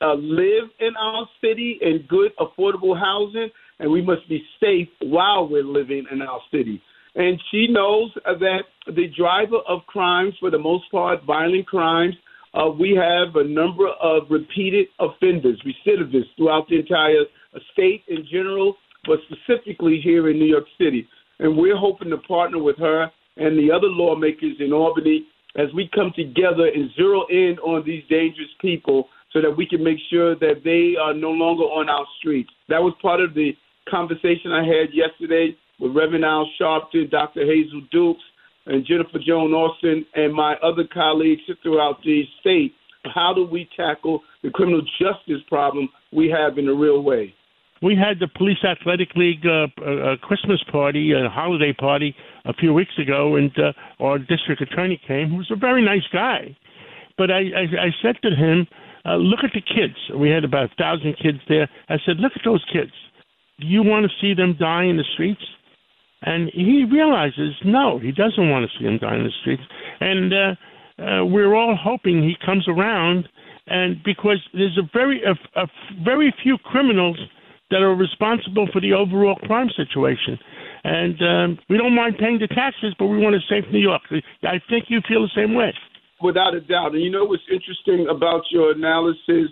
live 0.00 0.68
in 0.80 0.94
our 1.00 1.26
city 1.40 1.78
in 1.80 2.04
good, 2.08 2.32
affordable 2.38 2.98
housing 2.98 3.48
and 3.78 3.90
we 3.90 4.02
must 4.02 4.28
be 4.28 4.42
safe 4.60 4.88
while 5.00 5.48
we're 5.48 5.64
living 5.64 6.06
in 6.10 6.22
our 6.22 6.40
city. 6.50 6.82
And 7.14 7.40
she 7.50 7.66
knows 7.68 8.10
that 8.24 8.62
the 8.86 9.08
driver 9.16 9.58
of 9.68 9.86
crimes, 9.86 10.34
for 10.38 10.50
the 10.50 10.58
most 10.58 10.90
part, 10.90 11.24
violent 11.24 11.66
crimes, 11.66 12.14
uh, 12.54 12.70
we 12.70 12.90
have 12.90 13.36
a 13.36 13.44
number 13.44 13.88
of 14.00 14.24
repeated 14.30 14.86
offenders, 14.98 15.60
recidivists 15.66 16.34
throughout 16.36 16.68
the 16.68 16.78
entire 16.78 17.24
state 17.72 18.02
in 18.08 18.26
general, 18.30 18.76
but 19.06 19.18
specifically 19.30 20.00
here 20.02 20.30
in 20.30 20.38
New 20.38 20.46
York 20.46 20.64
City. 20.78 21.06
And 21.38 21.56
we're 21.56 21.76
hoping 21.76 22.10
to 22.10 22.18
partner 22.18 22.62
with 22.62 22.78
her 22.78 23.10
and 23.36 23.58
the 23.58 23.70
other 23.70 23.88
lawmakers 23.88 24.56
in 24.60 24.72
Albany 24.72 25.26
as 25.56 25.68
we 25.74 25.90
come 25.94 26.12
together 26.14 26.66
and 26.66 26.90
zero 26.96 27.26
in 27.30 27.56
on 27.62 27.82
these 27.84 28.02
dangerous 28.08 28.48
people 28.60 29.08
so 29.32 29.40
that 29.40 29.54
we 29.54 29.66
can 29.66 29.82
make 29.82 29.98
sure 30.10 30.34
that 30.36 30.62
they 30.64 30.94
are 31.00 31.14
no 31.14 31.30
longer 31.30 31.64
on 31.64 31.88
our 31.88 32.06
streets. 32.18 32.50
That 32.68 32.82
was 32.82 32.94
part 33.02 33.20
of 33.20 33.34
the 33.34 33.52
conversation 33.88 34.52
I 34.52 34.64
had 34.64 34.92
yesterday 34.92 35.56
with 35.80 35.94
Reverend 35.94 36.24
Al 36.24 36.48
Sharpton, 36.60 37.10
Dr. 37.10 37.44
Hazel 37.44 37.82
Dukes, 37.90 38.22
and 38.66 38.84
Jennifer 38.84 39.18
Jones 39.24 39.52
Austin, 39.52 40.04
and 40.14 40.34
my 40.34 40.54
other 40.62 40.84
colleagues 40.92 41.42
throughout 41.62 42.02
the 42.04 42.22
state. 42.40 42.74
How 43.14 43.32
do 43.32 43.46
we 43.46 43.68
tackle 43.76 44.22
the 44.42 44.50
criminal 44.50 44.82
justice 44.98 45.42
problem 45.48 45.88
we 46.12 46.28
have 46.28 46.58
in 46.58 46.68
a 46.68 46.74
real 46.74 47.02
way? 47.02 47.32
We 47.82 47.94
had 47.94 48.18
the 48.18 48.26
Police 48.26 48.64
Athletic 48.64 49.10
League 49.14 49.44
uh, 49.46 49.68
uh, 49.80 50.16
Christmas 50.22 50.60
party, 50.72 51.12
a 51.12 51.28
holiday 51.28 51.72
party, 51.72 52.16
a 52.44 52.54
few 52.54 52.72
weeks 52.72 52.98
ago, 53.00 53.36
and 53.36 53.52
uh, 53.58 54.02
our 54.02 54.18
district 54.18 54.62
attorney 54.62 55.00
came, 55.06 55.28
who 55.28 55.36
was 55.36 55.50
a 55.52 55.56
very 55.56 55.84
nice 55.84 56.06
guy. 56.12 56.56
But 57.18 57.30
I, 57.30 57.40
I, 57.54 57.86
I 57.86 57.90
said 58.02 58.16
to 58.22 58.30
him, 58.30 58.66
uh, 59.04 59.16
look 59.16 59.40
at 59.44 59.52
the 59.54 59.60
kids. 59.60 59.94
We 60.18 60.30
had 60.30 60.42
about 60.42 60.72
a 60.72 60.74
thousand 60.74 61.16
kids 61.22 61.38
there. 61.48 61.68
I 61.88 61.96
said, 62.04 62.16
look 62.16 62.32
at 62.34 62.42
those 62.44 62.64
kids 62.72 62.92
you 63.58 63.82
want 63.82 64.04
to 64.04 64.12
see 64.20 64.34
them 64.34 64.56
die 64.58 64.84
in 64.84 64.96
the 64.96 65.04
streets? 65.14 65.42
And 66.22 66.50
he 66.52 66.84
realizes 66.90 67.54
no, 67.64 67.98
he 67.98 68.10
doesn't 68.10 68.50
want 68.50 68.68
to 68.68 68.78
see 68.78 68.84
them 68.84 68.98
die 68.98 69.16
in 69.16 69.24
the 69.24 69.32
streets. 69.42 69.62
And 70.00 70.32
uh, 70.32 70.54
uh, 71.02 71.24
we're 71.24 71.54
all 71.54 71.76
hoping 71.80 72.22
he 72.22 72.34
comes 72.44 72.66
around, 72.68 73.28
and 73.66 74.02
because 74.02 74.40
there's 74.52 74.78
a 74.78 74.88
very 74.92 75.22
a, 75.22 75.60
a 75.60 75.66
very 76.02 76.34
few 76.42 76.56
criminals 76.58 77.18
that 77.70 77.82
are 77.82 77.94
responsible 77.94 78.68
for 78.72 78.80
the 78.80 78.92
overall 78.92 79.36
crime 79.36 79.68
situation. 79.76 80.38
And 80.84 81.20
um, 81.20 81.58
we 81.68 81.76
don't 81.76 81.94
mind 81.94 82.16
paying 82.18 82.38
the 82.38 82.46
taxes, 82.46 82.94
but 82.98 83.06
we 83.06 83.18
want 83.18 83.34
to 83.34 83.42
save 83.50 83.70
New 83.72 83.80
York. 83.80 84.02
I 84.44 84.60
think 84.70 84.84
you 84.88 85.00
feel 85.08 85.22
the 85.22 85.34
same 85.34 85.54
way. 85.54 85.74
Without 86.22 86.54
a 86.54 86.60
doubt. 86.60 86.94
And 86.94 87.02
you 87.02 87.10
know 87.10 87.24
what's 87.24 87.42
interesting 87.52 88.06
about 88.08 88.42
your 88.50 88.70
analysis? 88.70 89.50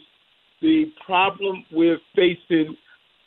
The 0.63 0.85
problem 1.05 1.65
we're 1.73 1.99
facing 2.15 2.77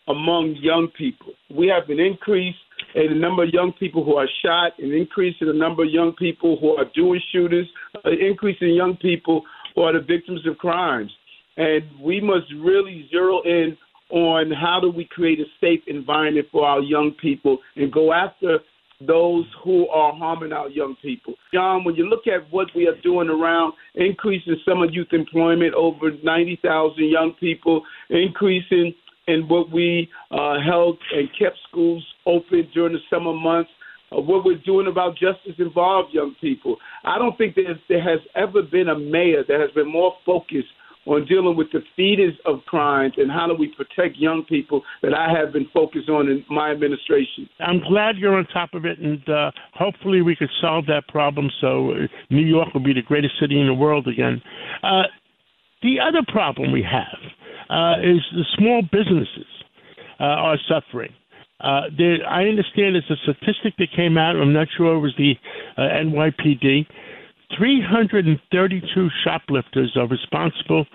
among 0.08 0.55
young 0.60 0.88
people. 0.97 1.34
We 1.53 1.68
have 1.68 1.89
an 1.89 1.99
increase 1.99 2.55
in 2.95 3.08
the 3.10 3.20
number 3.20 3.43
of 3.43 3.49
young 3.49 3.74
people 3.74 4.03
who 4.03 4.16
are 4.16 4.28
shot, 4.43 4.74
an 4.80 4.93
increase 4.93 5.36
in 5.41 5.47
the 5.47 5.53
number 5.53 5.84
of 5.84 5.89
young 5.89 6.14
people 6.14 6.58
who 6.60 6.76
are 6.78 6.86
doing 6.95 7.22
shooters, 7.32 7.68
an 8.03 8.18
increase 8.20 8.58
in 8.62 8.70
young 8.70 8.95
people 8.97 9.43
who 9.76 9.82
are 9.82 9.93
the 9.93 10.05
victims 10.05 10.45
of 10.47 10.58
crimes. 10.58 11.12
And 11.58 11.84
we 12.01 12.22
must 12.22 12.45
really 12.60 13.08
zero 13.10 13.41
in 13.43 13.78
on 14.10 14.51
how 14.51 14.80
do 14.80 14.89
we 14.89 15.05
create 15.05 15.39
a 15.39 15.45
safe 15.60 15.82
environment 15.88 16.47
for 16.51 16.66
our 16.66 16.82
young 16.82 17.12
people 17.22 17.58
and 17.76 17.91
go 17.91 18.14
after 18.14 18.60
those 19.05 19.45
who 19.64 19.88
are 19.89 20.14
harming 20.14 20.53
our 20.53 20.70
young 20.70 20.95
people. 21.01 21.34
John, 21.53 21.84
when 21.84 21.95
you 21.95 22.10
look 22.10 22.26
at 22.26 22.51
what 22.51 22.68
we 22.76 22.88
are 22.88 22.99
doing 23.03 23.30
around 23.30 23.74
increasing 23.95 24.55
summer 24.68 24.86
youth 24.86 25.10
employment, 25.12 25.74
over 25.76 26.12
90,000 26.24 27.03
young 27.03 27.34
people, 27.39 27.84
increasing 28.10 28.93
and 29.28 29.49
what 29.49 29.71
we 29.71 30.09
uh, 30.32 30.55
held 30.65 30.97
and 31.13 31.30
kept 31.38 31.57
schools 31.69 32.05
open 32.25 32.67
during 32.73 32.93
the 32.93 32.99
summer 33.09 33.34
months, 33.34 33.69
uh, 34.11 34.21
what 34.21 34.45
we're 34.45 34.61
doing 34.65 34.88
about 34.88 35.13
justice 35.13 35.55
involved 35.59 36.13
young 36.13 36.34
people. 36.39 36.78
I 37.03 37.17
don't 37.17 37.38
think 37.38 37.55
there 37.55 38.03
has 38.03 38.19
ever 38.36 38.61
been 38.61 38.89
a 38.89 38.97
mayor 38.97 39.43
that 39.47 39.59
has 39.59 39.71
been 39.71 39.91
more 39.91 40.13
focused 40.25 40.69
on 41.05 41.25
dealing 41.25 41.55
with 41.55 41.67
the 41.71 41.80
fetus 41.95 42.34
of 42.45 42.59
crimes 42.65 43.13
and 43.17 43.32
how 43.32 43.47
do 43.47 43.53
we 43.53 43.73
protect 43.75 44.17
young 44.17 44.43
people 44.43 44.82
that 45.01 45.13
I 45.13 45.32
have 45.32 45.53
been 45.53 45.67
focused 45.73 46.09
on 46.09 46.28
in 46.28 46.43
my 46.49 46.71
administration. 46.71 47.47
I'm 47.59 47.80
glad 47.80 48.17
you're 48.17 48.38
on 48.38 48.45
top 48.47 48.73
of 48.73 48.86
it, 48.86 48.99
and 48.99 49.28
uh, 49.30 49.51
hopefully 49.73 50.21
we 50.21 50.36
could 50.36 50.49
solve 50.59 50.86
that 50.88 51.07
problem 51.07 51.49
so 51.61 51.91
uh, 51.91 51.95
New 52.30 52.45
York 52.45 52.73
will 52.73 52.84
be 52.84 52.93
the 52.93 53.01
greatest 53.01 53.36
city 53.39 53.59
in 53.59 53.67
the 53.67 53.73
world 53.73 54.07
again. 54.07 54.41
Uh, 54.84 55.03
the 55.82 55.97
other 55.99 56.25
problem 56.28 56.71
we 56.71 56.84
have 56.84 57.32
uh, 57.70 57.95
is 58.03 58.22
the 58.34 58.45
small 58.57 58.82
businesses 58.82 59.47
uh, 60.20 60.24
are 60.24 60.57
suffering. 60.68 61.13
Uh, 61.59 61.89
I 62.30 62.43
understand 62.43 62.95
it's 62.95 63.09
a 63.09 63.15
statistic 63.24 63.74
that 63.80 63.88
came 63.95 64.18
out. 64.18 64.36
I'm 64.36 64.53
not 64.53 64.68
sure 64.78 64.95
it 64.95 64.99
was 64.99 65.15
the 65.18 65.34
uh, 65.78 65.82
NYPD. 65.82 66.86
332 67.57 69.09
shoplifters 69.24 69.95
are 69.95 70.07
responsible 70.07 70.86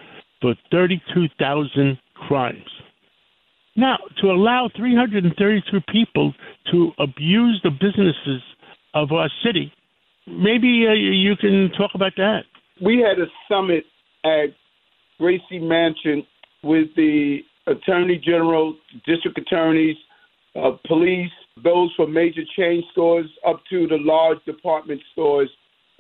for 0.40 0.54
32,000 0.70 1.98
crimes. 2.14 2.68
Now, 3.74 3.96
to 4.20 4.26
allow 4.28 4.68
332 4.76 5.80
people 5.90 6.34
to 6.70 6.92
abuse 6.98 7.60
the 7.64 7.70
businesses 7.70 8.42
of 8.94 9.12
our 9.12 9.30
city, 9.44 9.72
maybe 10.26 10.86
uh, 10.88 10.92
you 10.92 11.36
can 11.36 11.70
talk 11.76 11.92
about 11.94 12.12
that. 12.16 12.42
We 12.84 12.98
had 12.98 13.18
a 13.18 13.26
summit 13.48 13.84
at 14.24 14.54
Gracie 15.18 15.58
Mansion 15.58 16.26
with 16.62 16.88
the 16.96 17.40
Attorney 17.66 18.18
General, 18.18 18.76
district 19.06 19.38
attorneys, 19.38 19.96
uh, 20.56 20.72
police, 20.86 21.30
those 21.62 21.90
from 21.96 22.12
major 22.12 22.42
chain 22.56 22.82
stores 22.92 23.26
up 23.46 23.60
to 23.70 23.86
the 23.86 23.98
large 24.00 24.42
department 24.44 25.00
stores 25.12 25.50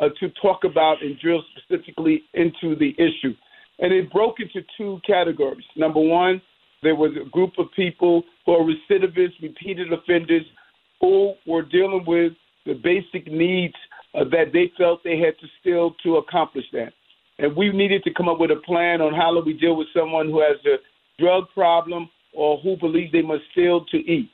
uh, 0.00 0.08
to 0.20 0.28
talk 0.40 0.64
about 0.64 1.02
and 1.02 1.18
drill 1.18 1.42
specifically 1.56 2.22
into 2.34 2.74
the 2.76 2.94
issue. 2.98 3.34
And 3.78 3.92
it 3.92 4.12
broke 4.12 4.40
into 4.40 4.66
two 4.76 5.00
categories. 5.06 5.64
Number 5.76 6.00
one, 6.00 6.40
there 6.82 6.96
was 6.96 7.12
a 7.20 7.28
group 7.30 7.52
of 7.58 7.66
people 7.74 8.22
who 8.44 8.52
are 8.52 8.64
recidivists, 8.64 9.40
repeated 9.40 9.92
offenders, 9.92 10.44
who 11.00 11.34
were 11.46 11.62
dealing 11.62 12.04
with 12.06 12.32
the 12.66 12.74
basic 12.74 13.30
needs 13.30 13.74
uh, 14.14 14.24
that 14.24 14.52
they 14.52 14.72
felt 14.76 15.02
they 15.02 15.18
had 15.18 15.38
to 15.40 15.46
still 15.60 15.94
to 16.02 16.16
accomplish 16.16 16.64
that. 16.72 16.92
And 17.42 17.56
we 17.56 17.72
needed 17.72 18.04
to 18.04 18.14
come 18.14 18.28
up 18.28 18.38
with 18.38 18.52
a 18.52 18.62
plan 18.64 19.00
on 19.00 19.12
how 19.12 19.34
do 19.34 19.42
we 19.44 19.52
deal 19.52 19.76
with 19.76 19.88
someone 19.94 20.26
who 20.26 20.40
has 20.40 20.56
a 20.64 20.76
drug 21.20 21.44
problem 21.52 22.08
or 22.32 22.58
who 22.58 22.76
believes 22.76 23.10
they 23.10 23.20
must 23.20 23.42
steal 23.50 23.84
to 23.86 23.96
eat. 23.96 24.30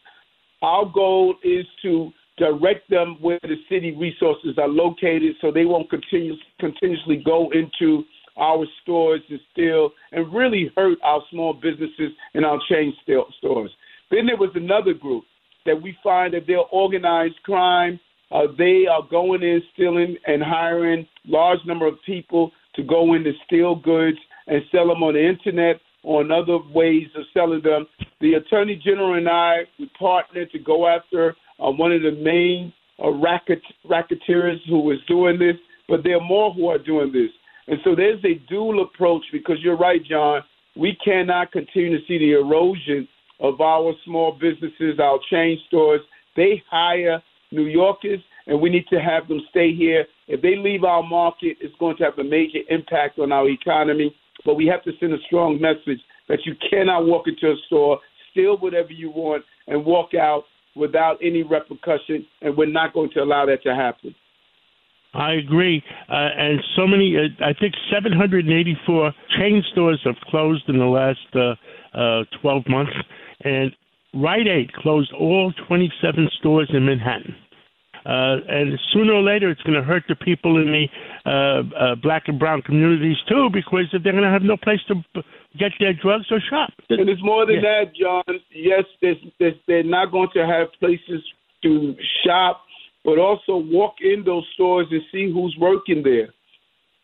Our 0.60 0.84
goal 0.84 1.34
is 1.42 1.64
to 1.82 2.12
direct 2.36 2.88
them 2.90 3.16
where 3.20 3.38
the 3.42 3.56
city 3.70 3.96
resources 3.96 4.58
are 4.58 4.68
located 4.68 5.36
so 5.40 5.50
they 5.50 5.64
won't 5.64 5.88
continue, 5.88 6.34
continuously 6.60 7.22
go 7.24 7.50
into 7.50 8.04
our 8.36 8.66
stores 8.82 9.22
and 9.30 9.40
steal 9.52 9.90
and 10.12 10.32
really 10.32 10.70
hurt 10.76 10.98
our 11.02 11.22
small 11.30 11.54
businesses 11.54 12.12
and 12.34 12.44
our 12.44 12.58
chain 12.68 12.94
stores. 13.02 13.70
Then 14.10 14.26
there 14.26 14.36
was 14.36 14.50
another 14.54 14.92
group 14.92 15.24
that 15.64 15.80
we 15.80 15.96
find 16.04 16.34
that 16.34 16.46
they're 16.46 16.58
organized 16.58 17.42
crime. 17.42 17.98
Uh, 18.30 18.42
they 18.58 18.84
are 18.86 19.02
going 19.10 19.42
in, 19.42 19.62
stealing, 19.72 20.16
and 20.26 20.42
hiring 20.42 21.06
large 21.26 21.58
number 21.66 21.86
of 21.86 21.94
people 22.04 22.52
to 22.78 22.84
go 22.84 23.14
in 23.14 23.24
to 23.24 23.32
steal 23.44 23.74
goods 23.74 24.16
and 24.46 24.62
sell 24.72 24.86
them 24.88 25.02
on 25.02 25.14
the 25.14 25.28
internet 25.28 25.80
or 26.04 26.22
in 26.22 26.30
other 26.30 26.58
ways 26.72 27.08
of 27.16 27.24
selling 27.34 27.60
them. 27.62 27.86
The 28.20 28.34
Attorney 28.34 28.80
General 28.82 29.14
and 29.14 29.28
I 29.28 29.64
we 29.78 29.90
partnered 29.98 30.50
to 30.52 30.58
go 30.58 30.86
after 30.86 31.36
uh, 31.58 31.70
one 31.72 31.92
of 31.92 32.02
the 32.02 32.12
main 32.12 32.72
uh, 33.02 33.10
racket, 33.10 33.60
racketeers 33.84 34.60
who 34.68 34.78
was 34.78 34.98
doing 35.08 35.38
this, 35.38 35.56
but 35.88 36.04
there 36.04 36.16
are 36.16 36.24
more 36.24 36.54
who 36.54 36.68
are 36.68 36.78
doing 36.78 37.12
this. 37.12 37.30
And 37.66 37.78
so 37.84 37.94
there's 37.94 38.24
a 38.24 38.40
dual 38.48 38.82
approach 38.82 39.24
because 39.32 39.56
you're 39.60 39.76
right, 39.76 40.02
John. 40.04 40.42
We 40.76 40.96
cannot 41.04 41.50
continue 41.50 41.98
to 41.98 42.06
see 42.06 42.18
the 42.18 42.32
erosion 42.32 43.08
of 43.40 43.60
our 43.60 43.92
small 44.04 44.38
businesses, 44.40 45.00
our 45.00 45.18
chain 45.30 45.58
stores. 45.66 46.00
They 46.36 46.62
hire 46.70 47.20
New 47.50 47.66
Yorkers, 47.66 48.20
and 48.48 48.60
we 48.60 48.70
need 48.70 48.86
to 48.88 48.96
have 48.96 49.28
them 49.28 49.40
stay 49.50 49.74
here. 49.74 50.06
If 50.26 50.42
they 50.42 50.56
leave 50.56 50.82
our 50.82 51.02
market, 51.02 51.58
it's 51.60 51.74
going 51.78 51.96
to 51.98 52.04
have 52.04 52.18
a 52.18 52.24
major 52.24 52.60
impact 52.70 53.18
on 53.18 53.30
our 53.30 53.48
economy. 53.48 54.14
But 54.44 54.54
we 54.54 54.66
have 54.66 54.82
to 54.84 54.92
send 54.98 55.12
a 55.12 55.18
strong 55.26 55.60
message 55.60 56.00
that 56.28 56.40
you 56.44 56.54
cannot 56.70 57.06
walk 57.06 57.26
into 57.26 57.52
a 57.52 57.56
store, 57.66 58.00
steal 58.30 58.56
whatever 58.56 58.90
you 58.90 59.10
want, 59.10 59.44
and 59.66 59.84
walk 59.84 60.14
out 60.14 60.44
without 60.74 61.18
any 61.22 61.42
repercussion, 61.42 62.26
and 62.40 62.56
we're 62.56 62.66
not 62.66 62.94
going 62.94 63.10
to 63.10 63.20
allow 63.20 63.44
that 63.46 63.62
to 63.64 63.74
happen. 63.74 64.14
I 65.14 65.32
agree. 65.32 65.82
Uh, 66.08 66.28
and 66.36 66.60
so 66.76 66.86
many, 66.86 67.16
uh, 67.16 67.44
I 67.44 67.52
think 67.58 67.74
784 67.92 69.12
chain 69.38 69.62
stores 69.72 70.00
have 70.04 70.16
closed 70.28 70.68
in 70.68 70.78
the 70.78 70.84
last 70.84 71.18
uh, 71.34 71.98
uh, 71.98 72.24
12 72.40 72.68
months. 72.68 72.92
And 73.42 73.72
Rite 74.14 74.46
Aid 74.46 74.72
closed 74.74 75.12
all 75.18 75.52
27 75.66 76.28
stores 76.38 76.70
in 76.72 76.84
Manhattan. 76.86 77.34
Uh, 78.06 78.36
and 78.48 78.78
sooner 78.92 79.12
or 79.12 79.22
later, 79.22 79.50
it's 79.50 79.62
going 79.62 79.74
to 79.74 79.82
hurt 79.82 80.04
the 80.08 80.14
people 80.14 80.60
in 80.60 80.72
the 80.72 80.86
uh, 81.26 81.62
uh, 81.76 81.94
black 81.96 82.24
and 82.28 82.38
brown 82.38 82.62
communities 82.62 83.16
too, 83.28 83.48
because 83.52 83.86
they're 83.92 84.12
going 84.12 84.24
to 84.24 84.30
have 84.30 84.42
no 84.42 84.56
place 84.56 84.80
to 84.88 84.94
get 85.58 85.72
their 85.80 85.92
drugs 85.92 86.26
or 86.30 86.40
shop. 86.48 86.70
And 86.90 87.08
it's 87.08 87.22
more 87.22 87.46
than 87.46 87.56
yeah. 87.56 87.84
that, 87.84 87.94
John. 87.94 88.40
Yes, 88.54 88.84
there's, 89.00 89.16
there's, 89.38 89.54
they're 89.66 89.82
not 89.82 90.12
going 90.12 90.28
to 90.34 90.46
have 90.46 90.68
places 90.78 91.22
to 91.62 91.94
shop, 92.24 92.62
but 93.04 93.18
also 93.18 93.56
walk 93.56 93.94
in 94.00 94.22
those 94.24 94.44
stores 94.54 94.86
and 94.90 95.02
see 95.10 95.30
who's 95.32 95.56
working 95.58 96.02
there. 96.02 96.28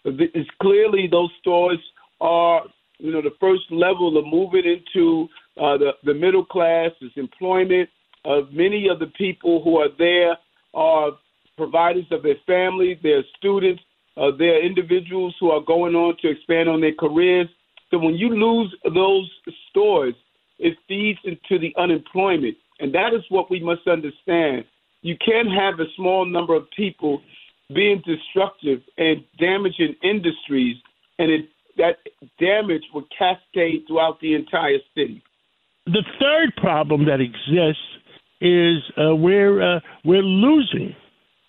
It's 0.05 0.51
clearly 0.61 1.09
those 1.11 1.30
stores 1.40 1.78
are, 2.20 2.62
you 2.99 3.11
know, 3.11 3.22
the 3.22 3.34
first 3.40 3.62
level 3.70 4.18
of 4.18 4.26
moving 4.26 4.64
into 4.64 5.28
uh, 5.57 5.78
the 5.78 5.92
the 6.05 6.12
middle 6.12 6.45
class. 6.45 6.90
Is 7.01 7.11
employment 7.16 7.88
of 8.24 8.53
many 8.53 8.88
of 8.88 8.99
the 8.99 9.07
people 9.16 9.62
who 9.64 9.78
are 9.78 9.88
there 9.99 10.36
are 10.75 11.12
providers 11.57 12.07
of 12.11 12.22
their 12.22 12.37
families, 12.47 12.99
their 13.03 13.22
students, 13.37 13.83
uh, 14.16 14.31
their 14.37 14.64
individuals 14.64 15.35
who 15.41 15.51
are 15.51 15.61
going 15.61 15.95
on 15.95 16.16
to 16.22 16.29
expand 16.29 16.68
on 16.68 16.81
their 16.81 16.95
careers. 16.95 17.49
So 17.91 17.99
when 17.99 18.14
you 18.14 18.29
lose 18.29 18.75
those 18.93 19.31
stores, 19.70 20.14
it 20.59 20.77
feeds 20.89 21.18
into 21.25 21.59
the 21.59 21.75
unemployment. 21.77 22.57
And 22.81 22.95
that 22.95 23.14
is 23.14 23.22
what 23.29 23.51
we 23.51 23.61
must 23.61 23.87
understand. 23.87 24.64
You 25.03 25.16
can't 25.25 25.49
have 25.53 25.81
a 25.81 25.91
small 25.97 26.25
number 26.25 26.55
of 26.55 26.64
people 26.77 27.20
being 27.75 28.03
destructive 28.07 28.81
and 28.99 29.25
damaging 29.39 29.95
industries, 30.03 30.77
and 31.18 31.31
it, 31.31 31.49
that 31.77 31.97
damage 32.39 32.83
will 32.93 33.07
cascade 33.16 33.85
throughout 33.87 34.20
the 34.20 34.35
entire 34.35 34.79
city. 34.95 35.22
The 35.87 36.05
third 36.18 36.55
problem 36.57 37.05
that 37.07 37.20
exists 37.20 37.83
is 38.45 38.84
uh, 39.01 39.16
we're 39.16 39.76
uh, 39.76 39.80
we're 40.05 40.22
losing 40.22 40.95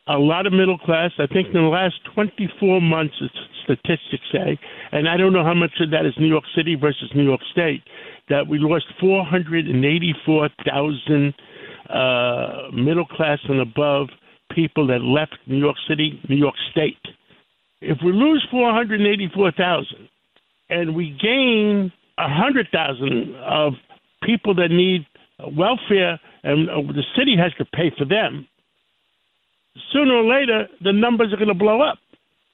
a 0.08 0.18
lot 0.18 0.48
of 0.48 0.54
middle 0.54 0.78
class. 0.78 1.12
I 1.20 1.28
think 1.28 1.48
in 1.48 1.54
the 1.54 1.68
last 1.68 1.96
24 2.14 2.80
months, 2.82 3.16
statistics 3.64 4.24
say, 4.32 4.58
and 4.92 5.10
I 5.10 5.18
don't 5.18 5.34
know 5.34 5.44
how 5.44 5.54
much 5.54 5.72
of 5.82 5.92
that 5.92 6.06
is 6.06 6.14
New 6.18 6.28
York 6.28 6.46
City 6.56 6.76
versus 6.76 7.12
New 7.16 7.24
York 7.24 7.42
State, 7.52 7.84
that 8.30 8.48
we 8.48 8.60
lost 8.60 8.86
484,000 9.00 11.34
uh, 11.90 12.70
middle 12.74 13.06
class 13.06 13.40
and 13.50 13.62
above 13.62 14.10
people 14.52 14.86
that 14.88 15.02
left 15.02 15.36
New 15.48 15.58
York 15.58 15.76
City, 15.88 16.22
New 16.30 16.38
York 16.38 16.56
State. 16.72 17.02
If 17.82 17.98
we 18.04 18.14
lose 18.14 18.48
484,000 18.50 20.10
and 20.70 20.96
we 20.96 21.10
gain 21.22 21.92
100,000 22.18 23.36
of 23.36 23.74
people 24.24 24.56
that 24.56 24.72
need 24.72 25.06
welfare 25.56 26.20
and 26.46 26.70
uh, 26.70 26.94
the 26.94 27.04
city 27.18 27.36
has 27.36 27.52
to 27.58 27.66
pay 27.66 27.92
for 27.98 28.06
them, 28.06 28.48
sooner 29.92 30.14
or 30.14 30.24
later 30.24 30.68
the 30.82 30.94
numbers 30.94 31.34
are 31.34 31.38
going 31.38 31.50
to 31.50 31.54
blow 31.54 31.82
up. 31.82 31.98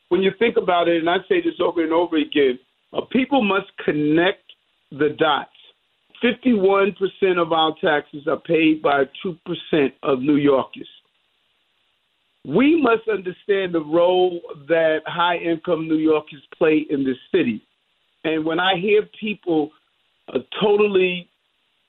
When 0.09 0.21
you 0.21 0.31
think 0.39 0.57
about 0.57 0.87
it, 0.87 0.97
and 0.97 1.09
I 1.09 1.17
say 1.29 1.41
this 1.41 1.59
over 1.59 1.83
and 1.83 1.93
over 1.93 2.17
again, 2.17 2.57
uh, 2.93 3.01
people 3.11 3.43
must 3.43 3.67
connect 3.83 4.43
the 4.91 5.09
dots. 5.17 5.49
51% 6.23 6.93
of 7.37 7.51
our 7.51 7.75
taxes 7.81 8.27
are 8.27 8.39
paid 8.39 8.81
by 8.81 9.03
2% 9.25 9.93
of 10.03 10.19
New 10.19 10.35
Yorkers. 10.35 10.87
We 12.45 12.81
must 12.81 13.07
understand 13.09 13.73
the 13.73 13.83
role 13.83 14.41
that 14.67 14.99
high 15.05 15.37
income 15.37 15.87
New 15.87 15.97
Yorkers 15.97 16.41
play 16.57 16.85
in 16.89 17.03
this 17.03 17.17
city. 17.31 17.61
And 18.23 18.45
when 18.45 18.59
I 18.59 18.77
hear 18.79 19.03
people 19.19 19.71
uh, 20.33 20.39
totally 20.61 21.29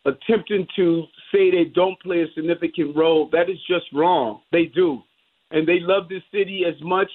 attempting 0.05 0.67
to 0.77 1.05
say 1.33 1.51
they 1.51 1.65
don't 1.75 2.01
play 2.01 2.23
a 2.23 2.33
significant 2.35 2.97
role, 2.97 3.29
that 3.33 3.49
is 3.51 3.59
just 3.67 3.87
wrong. 3.93 4.41
They 4.53 4.67
do. 4.67 5.03
And 5.51 5.67
they 5.67 5.81
love 5.81 6.09
this 6.09 6.23
city 6.33 6.65
as 6.67 6.81
much 6.83 7.11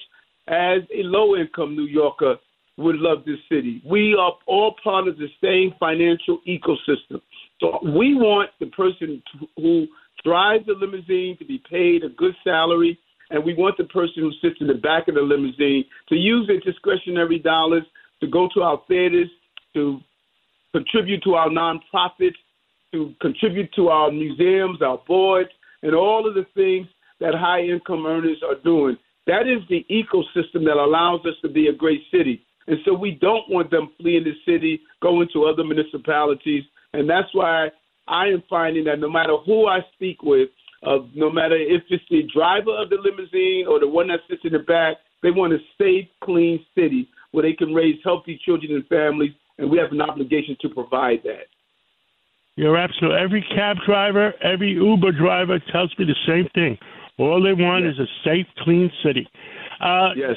as 0.48 0.82
a 0.94 1.02
low 1.02 1.36
income 1.36 1.76
New 1.76 1.84
Yorker 1.86 2.36
would 2.76 2.96
love 2.96 3.24
this 3.26 3.38
city. 3.50 3.82
We 3.84 4.16
are 4.18 4.32
all 4.46 4.74
part 4.82 5.08
of 5.08 5.18
the 5.18 5.28
same 5.42 5.74
financial 5.80 6.38
ecosystem. 6.46 7.20
So 7.60 7.78
we 7.82 8.14
want 8.14 8.50
the 8.60 8.66
person 8.66 9.22
who 9.56 9.86
drives 10.24 10.66
the 10.66 10.74
limousine 10.74 11.36
to 11.38 11.44
be 11.44 11.60
paid 11.68 12.04
a 12.04 12.08
good 12.08 12.34
salary, 12.44 12.98
and 13.30 13.44
we 13.44 13.54
want 13.54 13.76
the 13.76 13.84
person 13.84 14.22
who 14.22 14.32
sits 14.40 14.60
in 14.60 14.68
the 14.68 14.74
back 14.74 15.08
of 15.08 15.16
the 15.16 15.20
limousine 15.20 15.84
to 16.08 16.14
use 16.14 16.46
their 16.46 16.60
discretionary 16.60 17.38
dollars 17.38 17.82
to 18.20 18.26
go 18.28 18.48
to 18.54 18.62
our 18.62 18.80
theaters 18.86 19.28
to 19.74 20.00
contribute 20.72 21.22
to 21.24 21.34
our 21.34 21.48
nonprofits, 21.48 22.36
to 22.92 23.14
contribute 23.20 23.72
to 23.74 23.88
our 23.88 24.10
museums, 24.10 24.80
our 24.82 25.00
boards, 25.06 25.50
and 25.82 25.94
all 25.94 26.26
of 26.26 26.34
the 26.34 26.46
things 26.54 26.86
that 27.20 27.34
high 27.34 27.60
income 27.60 28.06
earners 28.06 28.42
are 28.46 28.60
doing. 28.64 28.96
That 29.26 29.46
is 29.46 29.60
the 29.68 29.84
ecosystem 29.90 30.64
that 30.64 30.76
allows 30.76 31.20
us 31.26 31.34
to 31.42 31.48
be 31.48 31.68
a 31.68 31.72
great 31.72 32.02
city. 32.10 32.44
And 32.66 32.78
so 32.84 32.94
we 32.94 33.12
don't 33.12 33.48
want 33.48 33.70
them 33.70 33.90
fleeing 33.98 34.24
the 34.24 34.34
city, 34.46 34.80
going 35.02 35.28
to 35.32 35.44
other 35.44 35.64
municipalities. 35.64 36.64
And 36.92 37.08
that's 37.08 37.28
why 37.32 37.68
I 38.06 38.26
am 38.26 38.42
finding 38.48 38.84
that 38.84 39.00
no 39.00 39.10
matter 39.10 39.36
who 39.44 39.66
I 39.66 39.80
speak 39.94 40.22
with, 40.22 40.48
uh, 40.86 40.98
no 41.14 41.30
matter 41.30 41.56
if 41.56 41.82
it's 41.90 42.04
the 42.10 42.22
driver 42.32 42.70
of 42.70 42.88
the 42.88 42.96
limousine 42.96 43.66
or 43.68 43.80
the 43.80 43.88
one 43.88 44.08
that 44.08 44.20
sits 44.28 44.42
in 44.44 44.52
the 44.52 44.60
back, 44.60 44.96
they 45.22 45.30
want 45.30 45.52
a 45.52 45.58
safe, 45.76 46.06
clean 46.22 46.64
city 46.74 47.08
where 47.32 47.42
they 47.42 47.52
can 47.52 47.74
raise 47.74 47.98
healthy 48.04 48.40
children 48.44 48.72
and 48.72 48.86
families, 48.86 49.32
and 49.58 49.70
we 49.70 49.78
have 49.78 49.92
an 49.92 50.00
obligation 50.00 50.56
to 50.60 50.68
provide 50.68 51.20
that. 51.24 51.48
You're 52.58 52.76
absolutely. 52.76 53.20
Every 53.22 53.46
cab 53.54 53.76
driver, 53.86 54.34
every 54.42 54.72
Uber 54.72 55.12
driver 55.12 55.60
tells 55.70 55.94
me 55.96 56.06
the 56.06 56.18
same 56.26 56.48
thing. 56.56 56.76
All 57.16 57.40
they 57.40 57.54
want 57.54 57.84
yes. 57.84 57.94
is 57.94 58.00
a 58.00 58.08
safe, 58.26 58.46
clean 58.64 58.90
city. 59.00 59.28
Uh, 59.80 60.10
yes. 60.16 60.34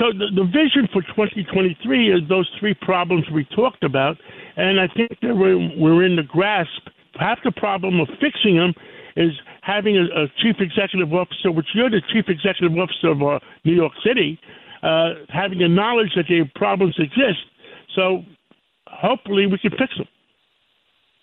So 0.00 0.16
the, 0.16 0.32
the 0.34 0.44
vision 0.44 0.88
for 0.90 1.02
2023 1.12 1.76
is 2.10 2.20
those 2.26 2.48
three 2.58 2.72
problems 2.72 3.26
we 3.34 3.44
talked 3.54 3.84
about, 3.84 4.16
and 4.56 4.80
I 4.80 4.88
think 4.96 5.10
that 5.20 5.36
we're, 5.36 5.60
we're 5.76 6.06
in 6.06 6.16
the 6.16 6.22
grasp. 6.22 6.88
Half 7.20 7.40
the 7.44 7.52
problem 7.52 8.00
of 8.00 8.08
fixing 8.18 8.56
them 8.56 8.72
is 9.16 9.32
having 9.60 9.98
a, 9.98 10.04
a 10.24 10.26
chief 10.40 10.56
executive 10.60 11.12
officer, 11.12 11.52
which 11.52 11.66
you're 11.74 11.90
the 11.90 12.00
chief 12.14 12.24
executive 12.28 12.78
officer 12.78 13.08
of 13.08 13.20
uh, 13.20 13.44
New 13.66 13.74
York 13.74 13.92
City, 14.02 14.40
uh, 14.82 15.20
having 15.28 15.58
the 15.58 15.68
knowledge 15.68 16.16
that 16.16 16.24
the 16.28 16.48
problems 16.54 16.94
exist. 16.98 17.44
So 17.94 18.22
hopefully 18.88 19.46
we 19.46 19.58
can 19.58 19.72
fix 19.72 19.92
them. 19.98 20.08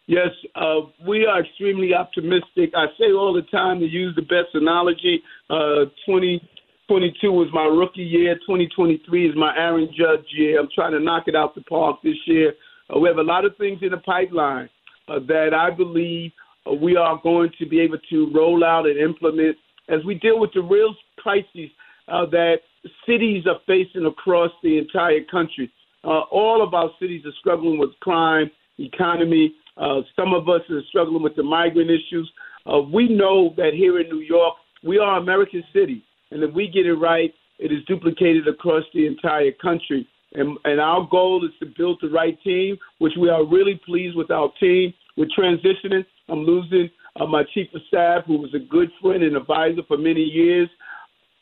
Yes, 0.07 0.29
uh, 0.53 0.81
we 1.05 1.25
are 1.25 1.41
extremely 1.41 1.95
optimistic. 1.95 2.71
I 2.75 2.85
say 2.99 3.11
all 3.11 3.33
the 3.33 3.41
time 3.43 3.79
to 3.79 3.87
use 3.87 4.15
the 4.15 4.21
best 4.21 4.53
analogy. 4.53 5.23
Uh, 5.49 5.89
2022 6.05 7.31
was 7.31 7.47
my 7.51 7.63
rookie 7.63 8.03
year. 8.03 8.35
2023 8.35 9.29
is 9.29 9.35
my 9.35 9.55
Aaron 9.57 9.89
Judge 9.97 10.25
year. 10.37 10.59
I'm 10.59 10.69
trying 10.73 10.91
to 10.91 10.99
knock 10.99 11.23
it 11.25 11.35
out 11.35 11.55
the 11.55 11.61
park 11.61 11.97
this 12.03 12.17
year. 12.27 12.53
Uh, 12.93 12.99
we 12.99 13.07
have 13.07 13.17
a 13.17 13.23
lot 13.23 13.45
of 13.45 13.57
things 13.57 13.79
in 13.81 13.89
the 13.89 13.97
pipeline 13.97 14.69
uh, 15.07 15.19
that 15.27 15.55
I 15.55 15.71
believe 15.71 16.31
uh, 16.69 16.73
we 16.73 16.95
are 16.95 17.19
going 17.23 17.49
to 17.57 17.65
be 17.65 17.79
able 17.79 17.97
to 18.11 18.31
roll 18.31 18.63
out 18.63 18.85
and 18.85 18.99
implement 18.99 19.57
as 19.89 20.05
we 20.05 20.15
deal 20.15 20.39
with 20.39 20.51
the 20.53 20.61
real 20.61 20.95
crises 21.17 21.71
uh, 22.09 22.27
that 22.27 22.57
cities 23.07 23.45
are 23.47 23.59
facing 23.65 24.05
across 24.05 24.51
the 24.61 24.77
entire 24.77 25.23
country. 25.31 25.71
all 26.03 26.61
of 26.61 26.75
our 26.75 26.91
cities 26.99 27.25
are 27.25 27.33
struggling 27.39 27.79
with 27.79 27.89
crime, 28.01 28.51
economy, 28.77 29.55
uh, 29.77 30.01
some 30.15 30.33
of 30.33 30.47
us 30.49 30.61
are 30.69 30.81
struggling 30.89 31.21
with 31.21 31.35
the 31.35 31.43
migrant 31.43 31.89
issues. 31.89 32.31
Uh, 32.65 32.79
we 32.81 33.07
know 33.09 33.53
that 33.57 33.73
here 33.73 33.99
in 33.99 34.09
New 34.09 34.21
York, 34.21 34.55
we 34.83 34.99
are 34.99 35.17
American 35.17 35.63
city, 35.73 36.03
and 36.31 36.43
if 36.43 36.53
we 36.53 36.67
get 36.67 36.85
it 36.85 36.95
right, 36.95 37.33
it 37.59 37.71
is 37.71 37.83
duplicated 37.85 38.47
across 38.47 38.83
the 38.93 39.07
entire 39.07 39.51
country. 39.61 40.07
And, 40.33 40.57
and 40.65 40.81
our 40.81 41.07
goal 41.09 41.45
is 41.45 41.51
to 41.61 41.73
build 41.77 41.99
the 42.01 42.09
right 42.09 42.37
team, 42.43 42.77
which 42.99 43.13
we 43.19 43.29
are 43.29 43.45
really 43.45 43.79
pleased 43.85 44.17
with 44.17 44.31
our 44.31 44.51
team. 44.59 44.93
We're 45.15 45.27
transitioning. 45.37 46.05
I'm 46.27 46.39
losing 46.39 46.89
uh, 47.19 47.25
my 47.25 47.43
chief 47.53 47.67
of 47.73 47.81
staff, 47.87 48.23
who 48.25 48.37
was 48.37 48.53
a 48.53 48.59
good 48.59 48.89
friend 49.01 49.23
and 49.23 49.37
advisor 49.37 49.81
for 49.87 49.97
many 49.97 50.21
years, 50.21 50.69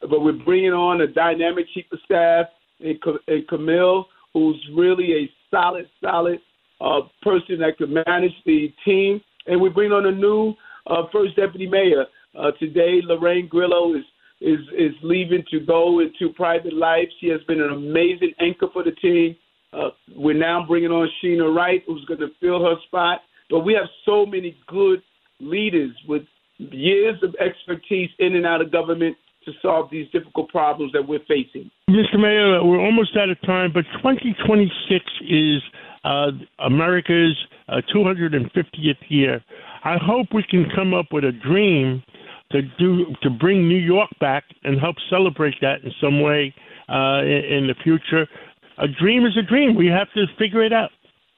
but 0.02 0.22
we're 0.22 0.34
bringing 0.34 0.74
on 0.74 1.02
a 1.02 1.08
dynamic 1.08 1.66
chief 1.74 1.86
of 1.92 2.00
staff 2.06 2.48
in, 2.80 3.00
in 3.28 3.46
Camille, 3.50 4.06
who's 4.34 4.62
really 4.76 5.14
a 5.14 5.30
solid, 5.50 5.90
solid 6.02 6.40
uh, 6.84 7.02
person 7.22 7.60
that 7.60 7.78
could 7.78 7.90
manage 7.90 8.34
the 8.46 8.74
team. 8.86 9.22
And 9.48 9.62
we 9.62 9.70
bring 9.70 9.92
on 9.92 10.06
a 10.06 10.12
new 10.12 10.54
uh, 10.88 11.04
first 11.12 11.36
deputy 11.36 11.68
mayor. 11.68 12.06
Uh, 12.38 12.52
today, 12.60 13.00
Lorraine 13.04 13.48
Grillo 13.48 13.94
is, 13.96 14.04
is, 14.42 14.60
is 14.78 14.92
leaving 15.02 15.44
to 15.52 15.60
go 15.60 16.00
into 16.00 16.34
private 16.34 16.74
life. 16.74 17.08
She 17.22 17.28
has 17.28 17.42
been 17.48 17.62
an 17.62 17.72
amazing 17.72 18.34
anchor 18.40 18.68
for 18.74 18.84
the 18.84 18.92
team. 18.92 19.36
Uh, 19.72 19.90
we're 20.16 20.38
now 20.38 20.66
bringing 20.68 20.92
on 20.92 21.10
Sheena 21.24 21.54
Wright, 21.56 21.82
who's 21.88 22.06
going 22.06 22.20
to 22.20 22.30
fill 22.40 22.64
her 22.64 22.76
spot. 22.88 23.22
But 23.50 23.60
we 23.60 23.74
have 23.74 23.88
so 24.06 24.26
many 24.26 24.58
good 24.68 25.02
leaders 25.40 25.92
with 26.08 26.24
years 26.58 27.16
of 27.24 27.36
expertise 27.36 28.10
in 28.20 28.36
and 28.36 28.46
out 28.46 28.62
of 28.62 28.72
government 28.72 29.18
to 29.46 29.52
solve 29.62 29.90
these 29.92 30.08
difficult 30.12 30.50
problems 30.50 30.92
that 30.94 31.06
we're 31.06 31.20
facing. 31.28 31.70
Mr. 31.90 32.20
Mayor, 32.20 32.64
we're 32.64 32.80
almost 32.80 33.12
out 33.18 33.30
of 33.30 33.40
time, 33.42 33.72
but 33.74 33.84
2026 34.02 35.04
is 35.30 35.62
uh, 36.04 36.32
America's 36.60 37.38
uh, 37.68 37.82
250th 37.94 38.96
year. 39.10 39.44
I 39.84 39.98
hope 39.98 40.28
we 40.34 40.44
can 40.44 40.66
come 40.76 40.94
up 40.94 41.08
with 41.12 41.24
a 41.24 41.32
dream 41.32 42.04
to 42.52 42.62
do 42.78 43.06
to 43.22 43.30
bring 43.30 43.68
New 43.68 43.78
York 43.78 44.10
back 44.20 44.44
and 44.64 44.80
help 44.80 44.96
celebrate 45.10 45.56
that 45.62 45.84
in 45.84 45.92
some 46.00 46.22
way 46.22 46.54
uh, 46.90 47.22
in, 47.22 47.44
in 47.58 47.68
the 47.68 47.76
future. 47.84 48.28
A 48.78 48.88
dream 48.88 49.26
is 49.26 49.38
a 49.38 49.44
dream. 49.44 49.76
We 49.76 49.88
have 49.88 50.12
to 50.14 50.26
figure 50.38 50.64
it 50.64 50.74
out. 50.74 50.92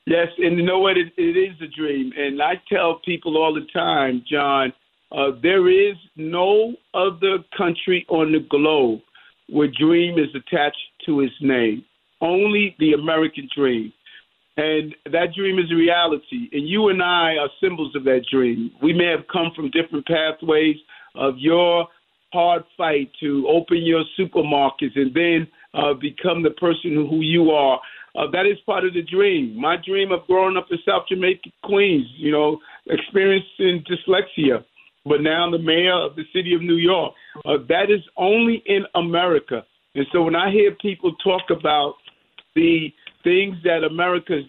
Yes, 0.05 0.27
and 0.37 0.57
you 0.57 0.63
know 0.63 0.79
what? 0.79 0.97
It, 0.97 1.13
it 1.17 1.37
is 1.37 1.55
a 1.61 1.67
dream, 1.67 2.11
and 2.15 2.41
I 2.41 2.61
tell 2.71 3.01
people 3.03 3.37
all 3.37 3.53
the 3.53 3.65
time, 3.73 4.23
John. 4.29 4.71
Uh, 5.11 5.31
there 5.41 5.69
is 5.69 5.95
no 6.15 6.73
other 6.93 7.37
country 7.57 8.05
on 8.09 8.31
the 8.31 8.39
globe 8.49 8.99
where 9.49 9.67
dream 9.67 10.17
is 10.17 10.29
attached 10.35 10.77
to 11.05 11.21
its 11.21 11.33
name. 11.41 11.85
Only 12.21 12.75
the 12.79 12.93
American 12.93 13.47
dream. 13.55 13.93
And 14.57 14.95
that 15.11 15.33
dream 15.35 15.59
is 15.59 15.71
a 15.71 15.75
reality. 15.75 16.49
And 16.53 16.67
you 16.67 16.89
and 16.89 17.03
I 17.03 17.35
are 17.37 17.49
symbols 17.61 17.95
of 17.95 18.05
that 18.05 18.21
dream. 18.31 18.71
We 18.81 18.93
may 18.93 19.07
have 19.07 19.27
come 19.31 19.51
from 19.55 19.69
different 19.71 20.05
pathways 20.07 20.77
of 21.15 21.35
your 21.37 21.87
hard 22.31 22.63
fight 22.77 23.11
to 23.19 23.47
open 23.47 23.77
your 23.83 24.03
supermarkets 24.19 24.95
and 24.95 25.13
then 25.13 25.47
uh, 25.73 25.93
become 25.93 26.41
the 26.43 26.51
person 26.51 27.07
who 27.09 27.21
you 27.21 27.51
are. 27.51 27.79
Uh, 28.15 28.31
that 28.31 28.45
is 28.45 28.57
part 28.65 28.85
of 28.85 28.93
the 28.93 29.01
dream. 29.01 29.59
My 29.59 29.75
dream 29.85 30.11
of 30.11 30.25
growing 30.27 30.55
up 30.55 30.67
in 30.71 30.77
South 30.87 31.03
Jamaica, 31.09 31.49
Queens, 31.63 32.05
you 32.15 32.31
know, 32.31 32.59
experiencing 32.87 33.83
dyslexia, 33.83 34.63
but 35.05 35.21
now 35.21 35.45
I'm 35.45 35.51
the 35.51 35.59
mayor 35.59 35.93
of 35.93 36.15
the 36.15 36.23
city 36.33 36.53
of 36.53 36.61
New 36.61 36.77
York. 36.77 37.13
Uh, 37.45 37.57
that 37.67 37.91
is 37.91 38.01
only 38.15 38.63
in 38.65 38.83
America. 38.95 39.65
And 39.95 40.05
so 40.11 40.23
when 40.23 40.35
I 40.35 40.51
hear 40.51 40.71
people 40.81 41.13
talk 41.23 41.43
about 41.49 41.95
the 42.55 42.93
things 43.25 43.57
that 43.63 43.83
America 43.83 44.39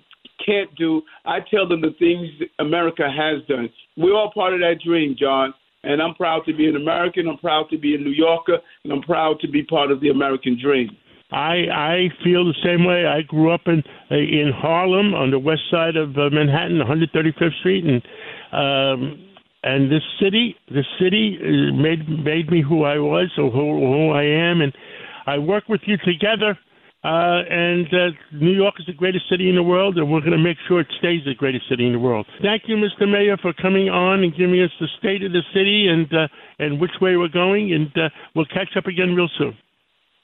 can't 0.45 0.73
do, 0.77 1.03
I 1.25 1.39
tell 1.51 1.67
them 1.67 1.81
the 1.81 1.95
things 1.99 2.29
America 2.61 3.05
has 3.11 3.45
done. 3.49 3.69
We're 3.97 4.15
all 4.15 4.31
part 4.33 4.55
of 4.55 4.61
that 4.61 4.77
dream, 4.85 5.17
John. 5.19 5.53
And 5.83 6.03
I'm 6.03 6.15
proud 6.15 6.45
to 6.47 6.55
be 6.55 6.69
an 6.69 6.77
American. 6.77 7.29
I'm 7.29 7.39
proud 7.39 7.67
to 7.71 7.79
be 7.79 7.95
a 7.95 7.99
New 7.99 8.11
Yorker, 8.11 8.59
and 8.85 8.93
I'm 8.93 9.03
proud 9.03 9.39
to 9.41 9.49
be 9.49 9.63
part 9.63 9.91
of 9.91 10.01
the 10.01 10.11
American 10.11 10.59
dream. 10.61 10.91
I 11.31 11.67
I 11.73 12.09
feel 12.25 12.45
the 12.45 12.55
same 12.65 12.85
way. 12.85 13.07
I 13.07 13.23
grew 13.23 13.53
up 13.53 13.63
in 13.67 13.83
in 14.11 14.53
Harlem 14.55 15.15
on 15.15 15.31
the 15.31 15.39
west 15.39 15.63
side 15.71 15.97
of 15.97 16.17
uh, 16.17 16.31
Manhattan, 16.31 16.81
135th 16.81 17.59
Street, 17.61 17.85
and 17.85 18.03
um, 18.53 19.27
and 19.63 19.91
this 19.91 20.03
city, 20.21 20.57
this 20.73 20.87
city 21.01 21.39
uh, 21.41 21.75
made 21.75 22.09
made 22.09 22.51
me 22.51 22.63
who 22.63 22.85
I 22.85 22.99
was, 22.99 23.31
or 23.39 23.51
who, 23.51 23.79
who 23.79 24.11
I 24.11 24.25
am, 24.25 24.61
and 24.61 24.73
I 25.27 25.39
work 25.39 25.69
with 25.69 25.83
you 25.87 25.97
together 25.99 26.59
uh, 27.07 27.47
and 27.49 27.87
uh, 27.95 28.11
New 28.33 28.51
York 28.51 28.75
is 28.81 28.87
the 28.87 28.93
greatest 28.93 29.27
city 29.31 29.49
in 29.49 29.55
the 29.55 29.63
world, 29.63 29.97
and 29.97 30.11
we're 30.11 30.19
going 30.19 30.33
to 30.33 30.43
make 30.43 30.57
sure 30.67 30.81
it 30.81 30.89
stays 30.99 31.23
the 31.25 31.35
greatest 31.35 31.69
city 31.71 31.87
in 31.87 31.93
the 31.93 32.01
world. 32.01 32.27
Thank 32.43 32.63
you, 32.67 32.75
Mr. 32.75 33.09
Mayor, 33.09 33.37
for 33.37 33.53
coming 33.53 33.89
on 33.89 34.25
and 34.25 34.33
giving 34.37 34.61
us 34.61 34.73
the 34.81 34.89
state 34.99 35.23
of 35.23 35.31
the 35.31 35.43
city 35.55 35.87
and 35.87 36.13
uh, 36.13 36.27
and 36.59 36.81
which 36.81 36.91
way 37.01 37.17
we're 37.17 37.29
going. 37.29 37.73
And 37.73 37.87
uh, 37.97 38.09
we'll 38.35 38.47
catch 38.47 38.77
up 38.77 38.87
again 38.87 39.15
real 39.15 39.29
soon. 39.39 39.57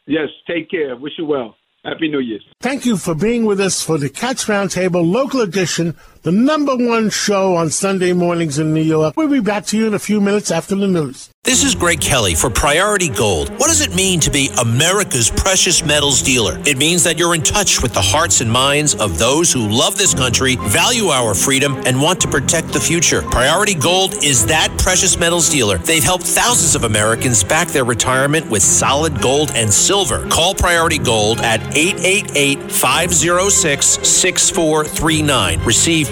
Yes, 0.06 0.28
take 0.48 0.70
care. 0.70 0.96
Wish 0.96 1.12
you 1.18 1.24
well. 1.24 1.54
Happy 1.84 2.08
New 2.08 2.18
Year. 2.18 2.40
Thank 2.60 2.84
you 2.84 2.96
for 2.96 3.14
being 3.14 3.44
with 3.44 3.60
us 3.60 3.80
for 3.80 3.96
the 3.96 4.08
Cats 4.08 4.46
Roundtable 4.46 5.08
Local 5.08 5.40
Edition, 5.40 5.96
the 6.22 6.32
number 6.32 6.76
one 6.76 7.10
show 7.10 7.56
on 7.56 7.70
Sunday 7.70 8.12
mornings 8.12 8.58
in 8.58 8.72
New 8.72 8.82
York. 8.82 9.16
We'll 9.16 9.28
be 9.28 9.40
back 9.40 9.66
to 9.66 9.76
you 9.76 9.88
in 9.88 9.94
a 9.94 9.98
few 9.98 10.20
minutes 10.20 10.50
after 10.50 10.76
the 10.76 10.86
news. 10.86 11.30
This 11.44 11.64
is 11.64 11.74
Greg 11.74 12.00
Kelly 12.00 12.36
for 12.36 12.48
Priority 12.48 13.08
Gold. 13.08 13.50
What 13.58 13.66
does 13.66 13.80
it 13.80 13.96
mean 13.96 14.20
to 14.20 14.30
be 14.30 14.48
America's 14.60 15.28
precious 15.28 15.84
metals 15.84 16.22
dealer? 16.22 16.62
It 16.64 16.78
means 16.78 17.02
that 17.02 17.18
you're 17.18 17.34
in 17.34 17.42
touch 17.42 17.82
with 17.82 17.92
the 17.92 18.00
hearts 18.00 18.40
and 18.40 18.48
minds 18.48 18.94
of 18.94 19.18
those 19.18 19.52
who 19.52 19.68
love 19.68 19.98
this 19.98 20.14
country, 20.14 20.54
value 20.54 21.06
our 21.06 21.34
freedom, 21.34 21.82
and 21.84 22.00
want 22.00 22.20
to 22.20 22.28
protect 22.28 22.68
the 22.68 22.78
future. 22.78 23.22
Priority 23.22 23.74
Gold 23.74 24.22
is 24.22 24.46
that 24.46 24.72
precious 24.78 25.18
metals 25.18 25.50
dealer. 25.50 25.78
They've 25.78 26.04
helped 26.04 26.22
thousands 26.22 26.76
of 26.76 26.84
Americans 26.84 27.42
back 27.42 27.66
their 27.66 27.84
retirement 27.84 28.48
with 28.48 28.62
solid 28.62 29.20
gold 29.20 29.50
and 29.56 29.72
silver. 29.72 30.28
Call 30.28 30.54
Priority 30.54 30.98
Gold 30.98 31.40
at 31.40 31.60
888 31.76 32.70
506 32.70 33.86
6439. 34.06 35.64
Receive 35.64 36.11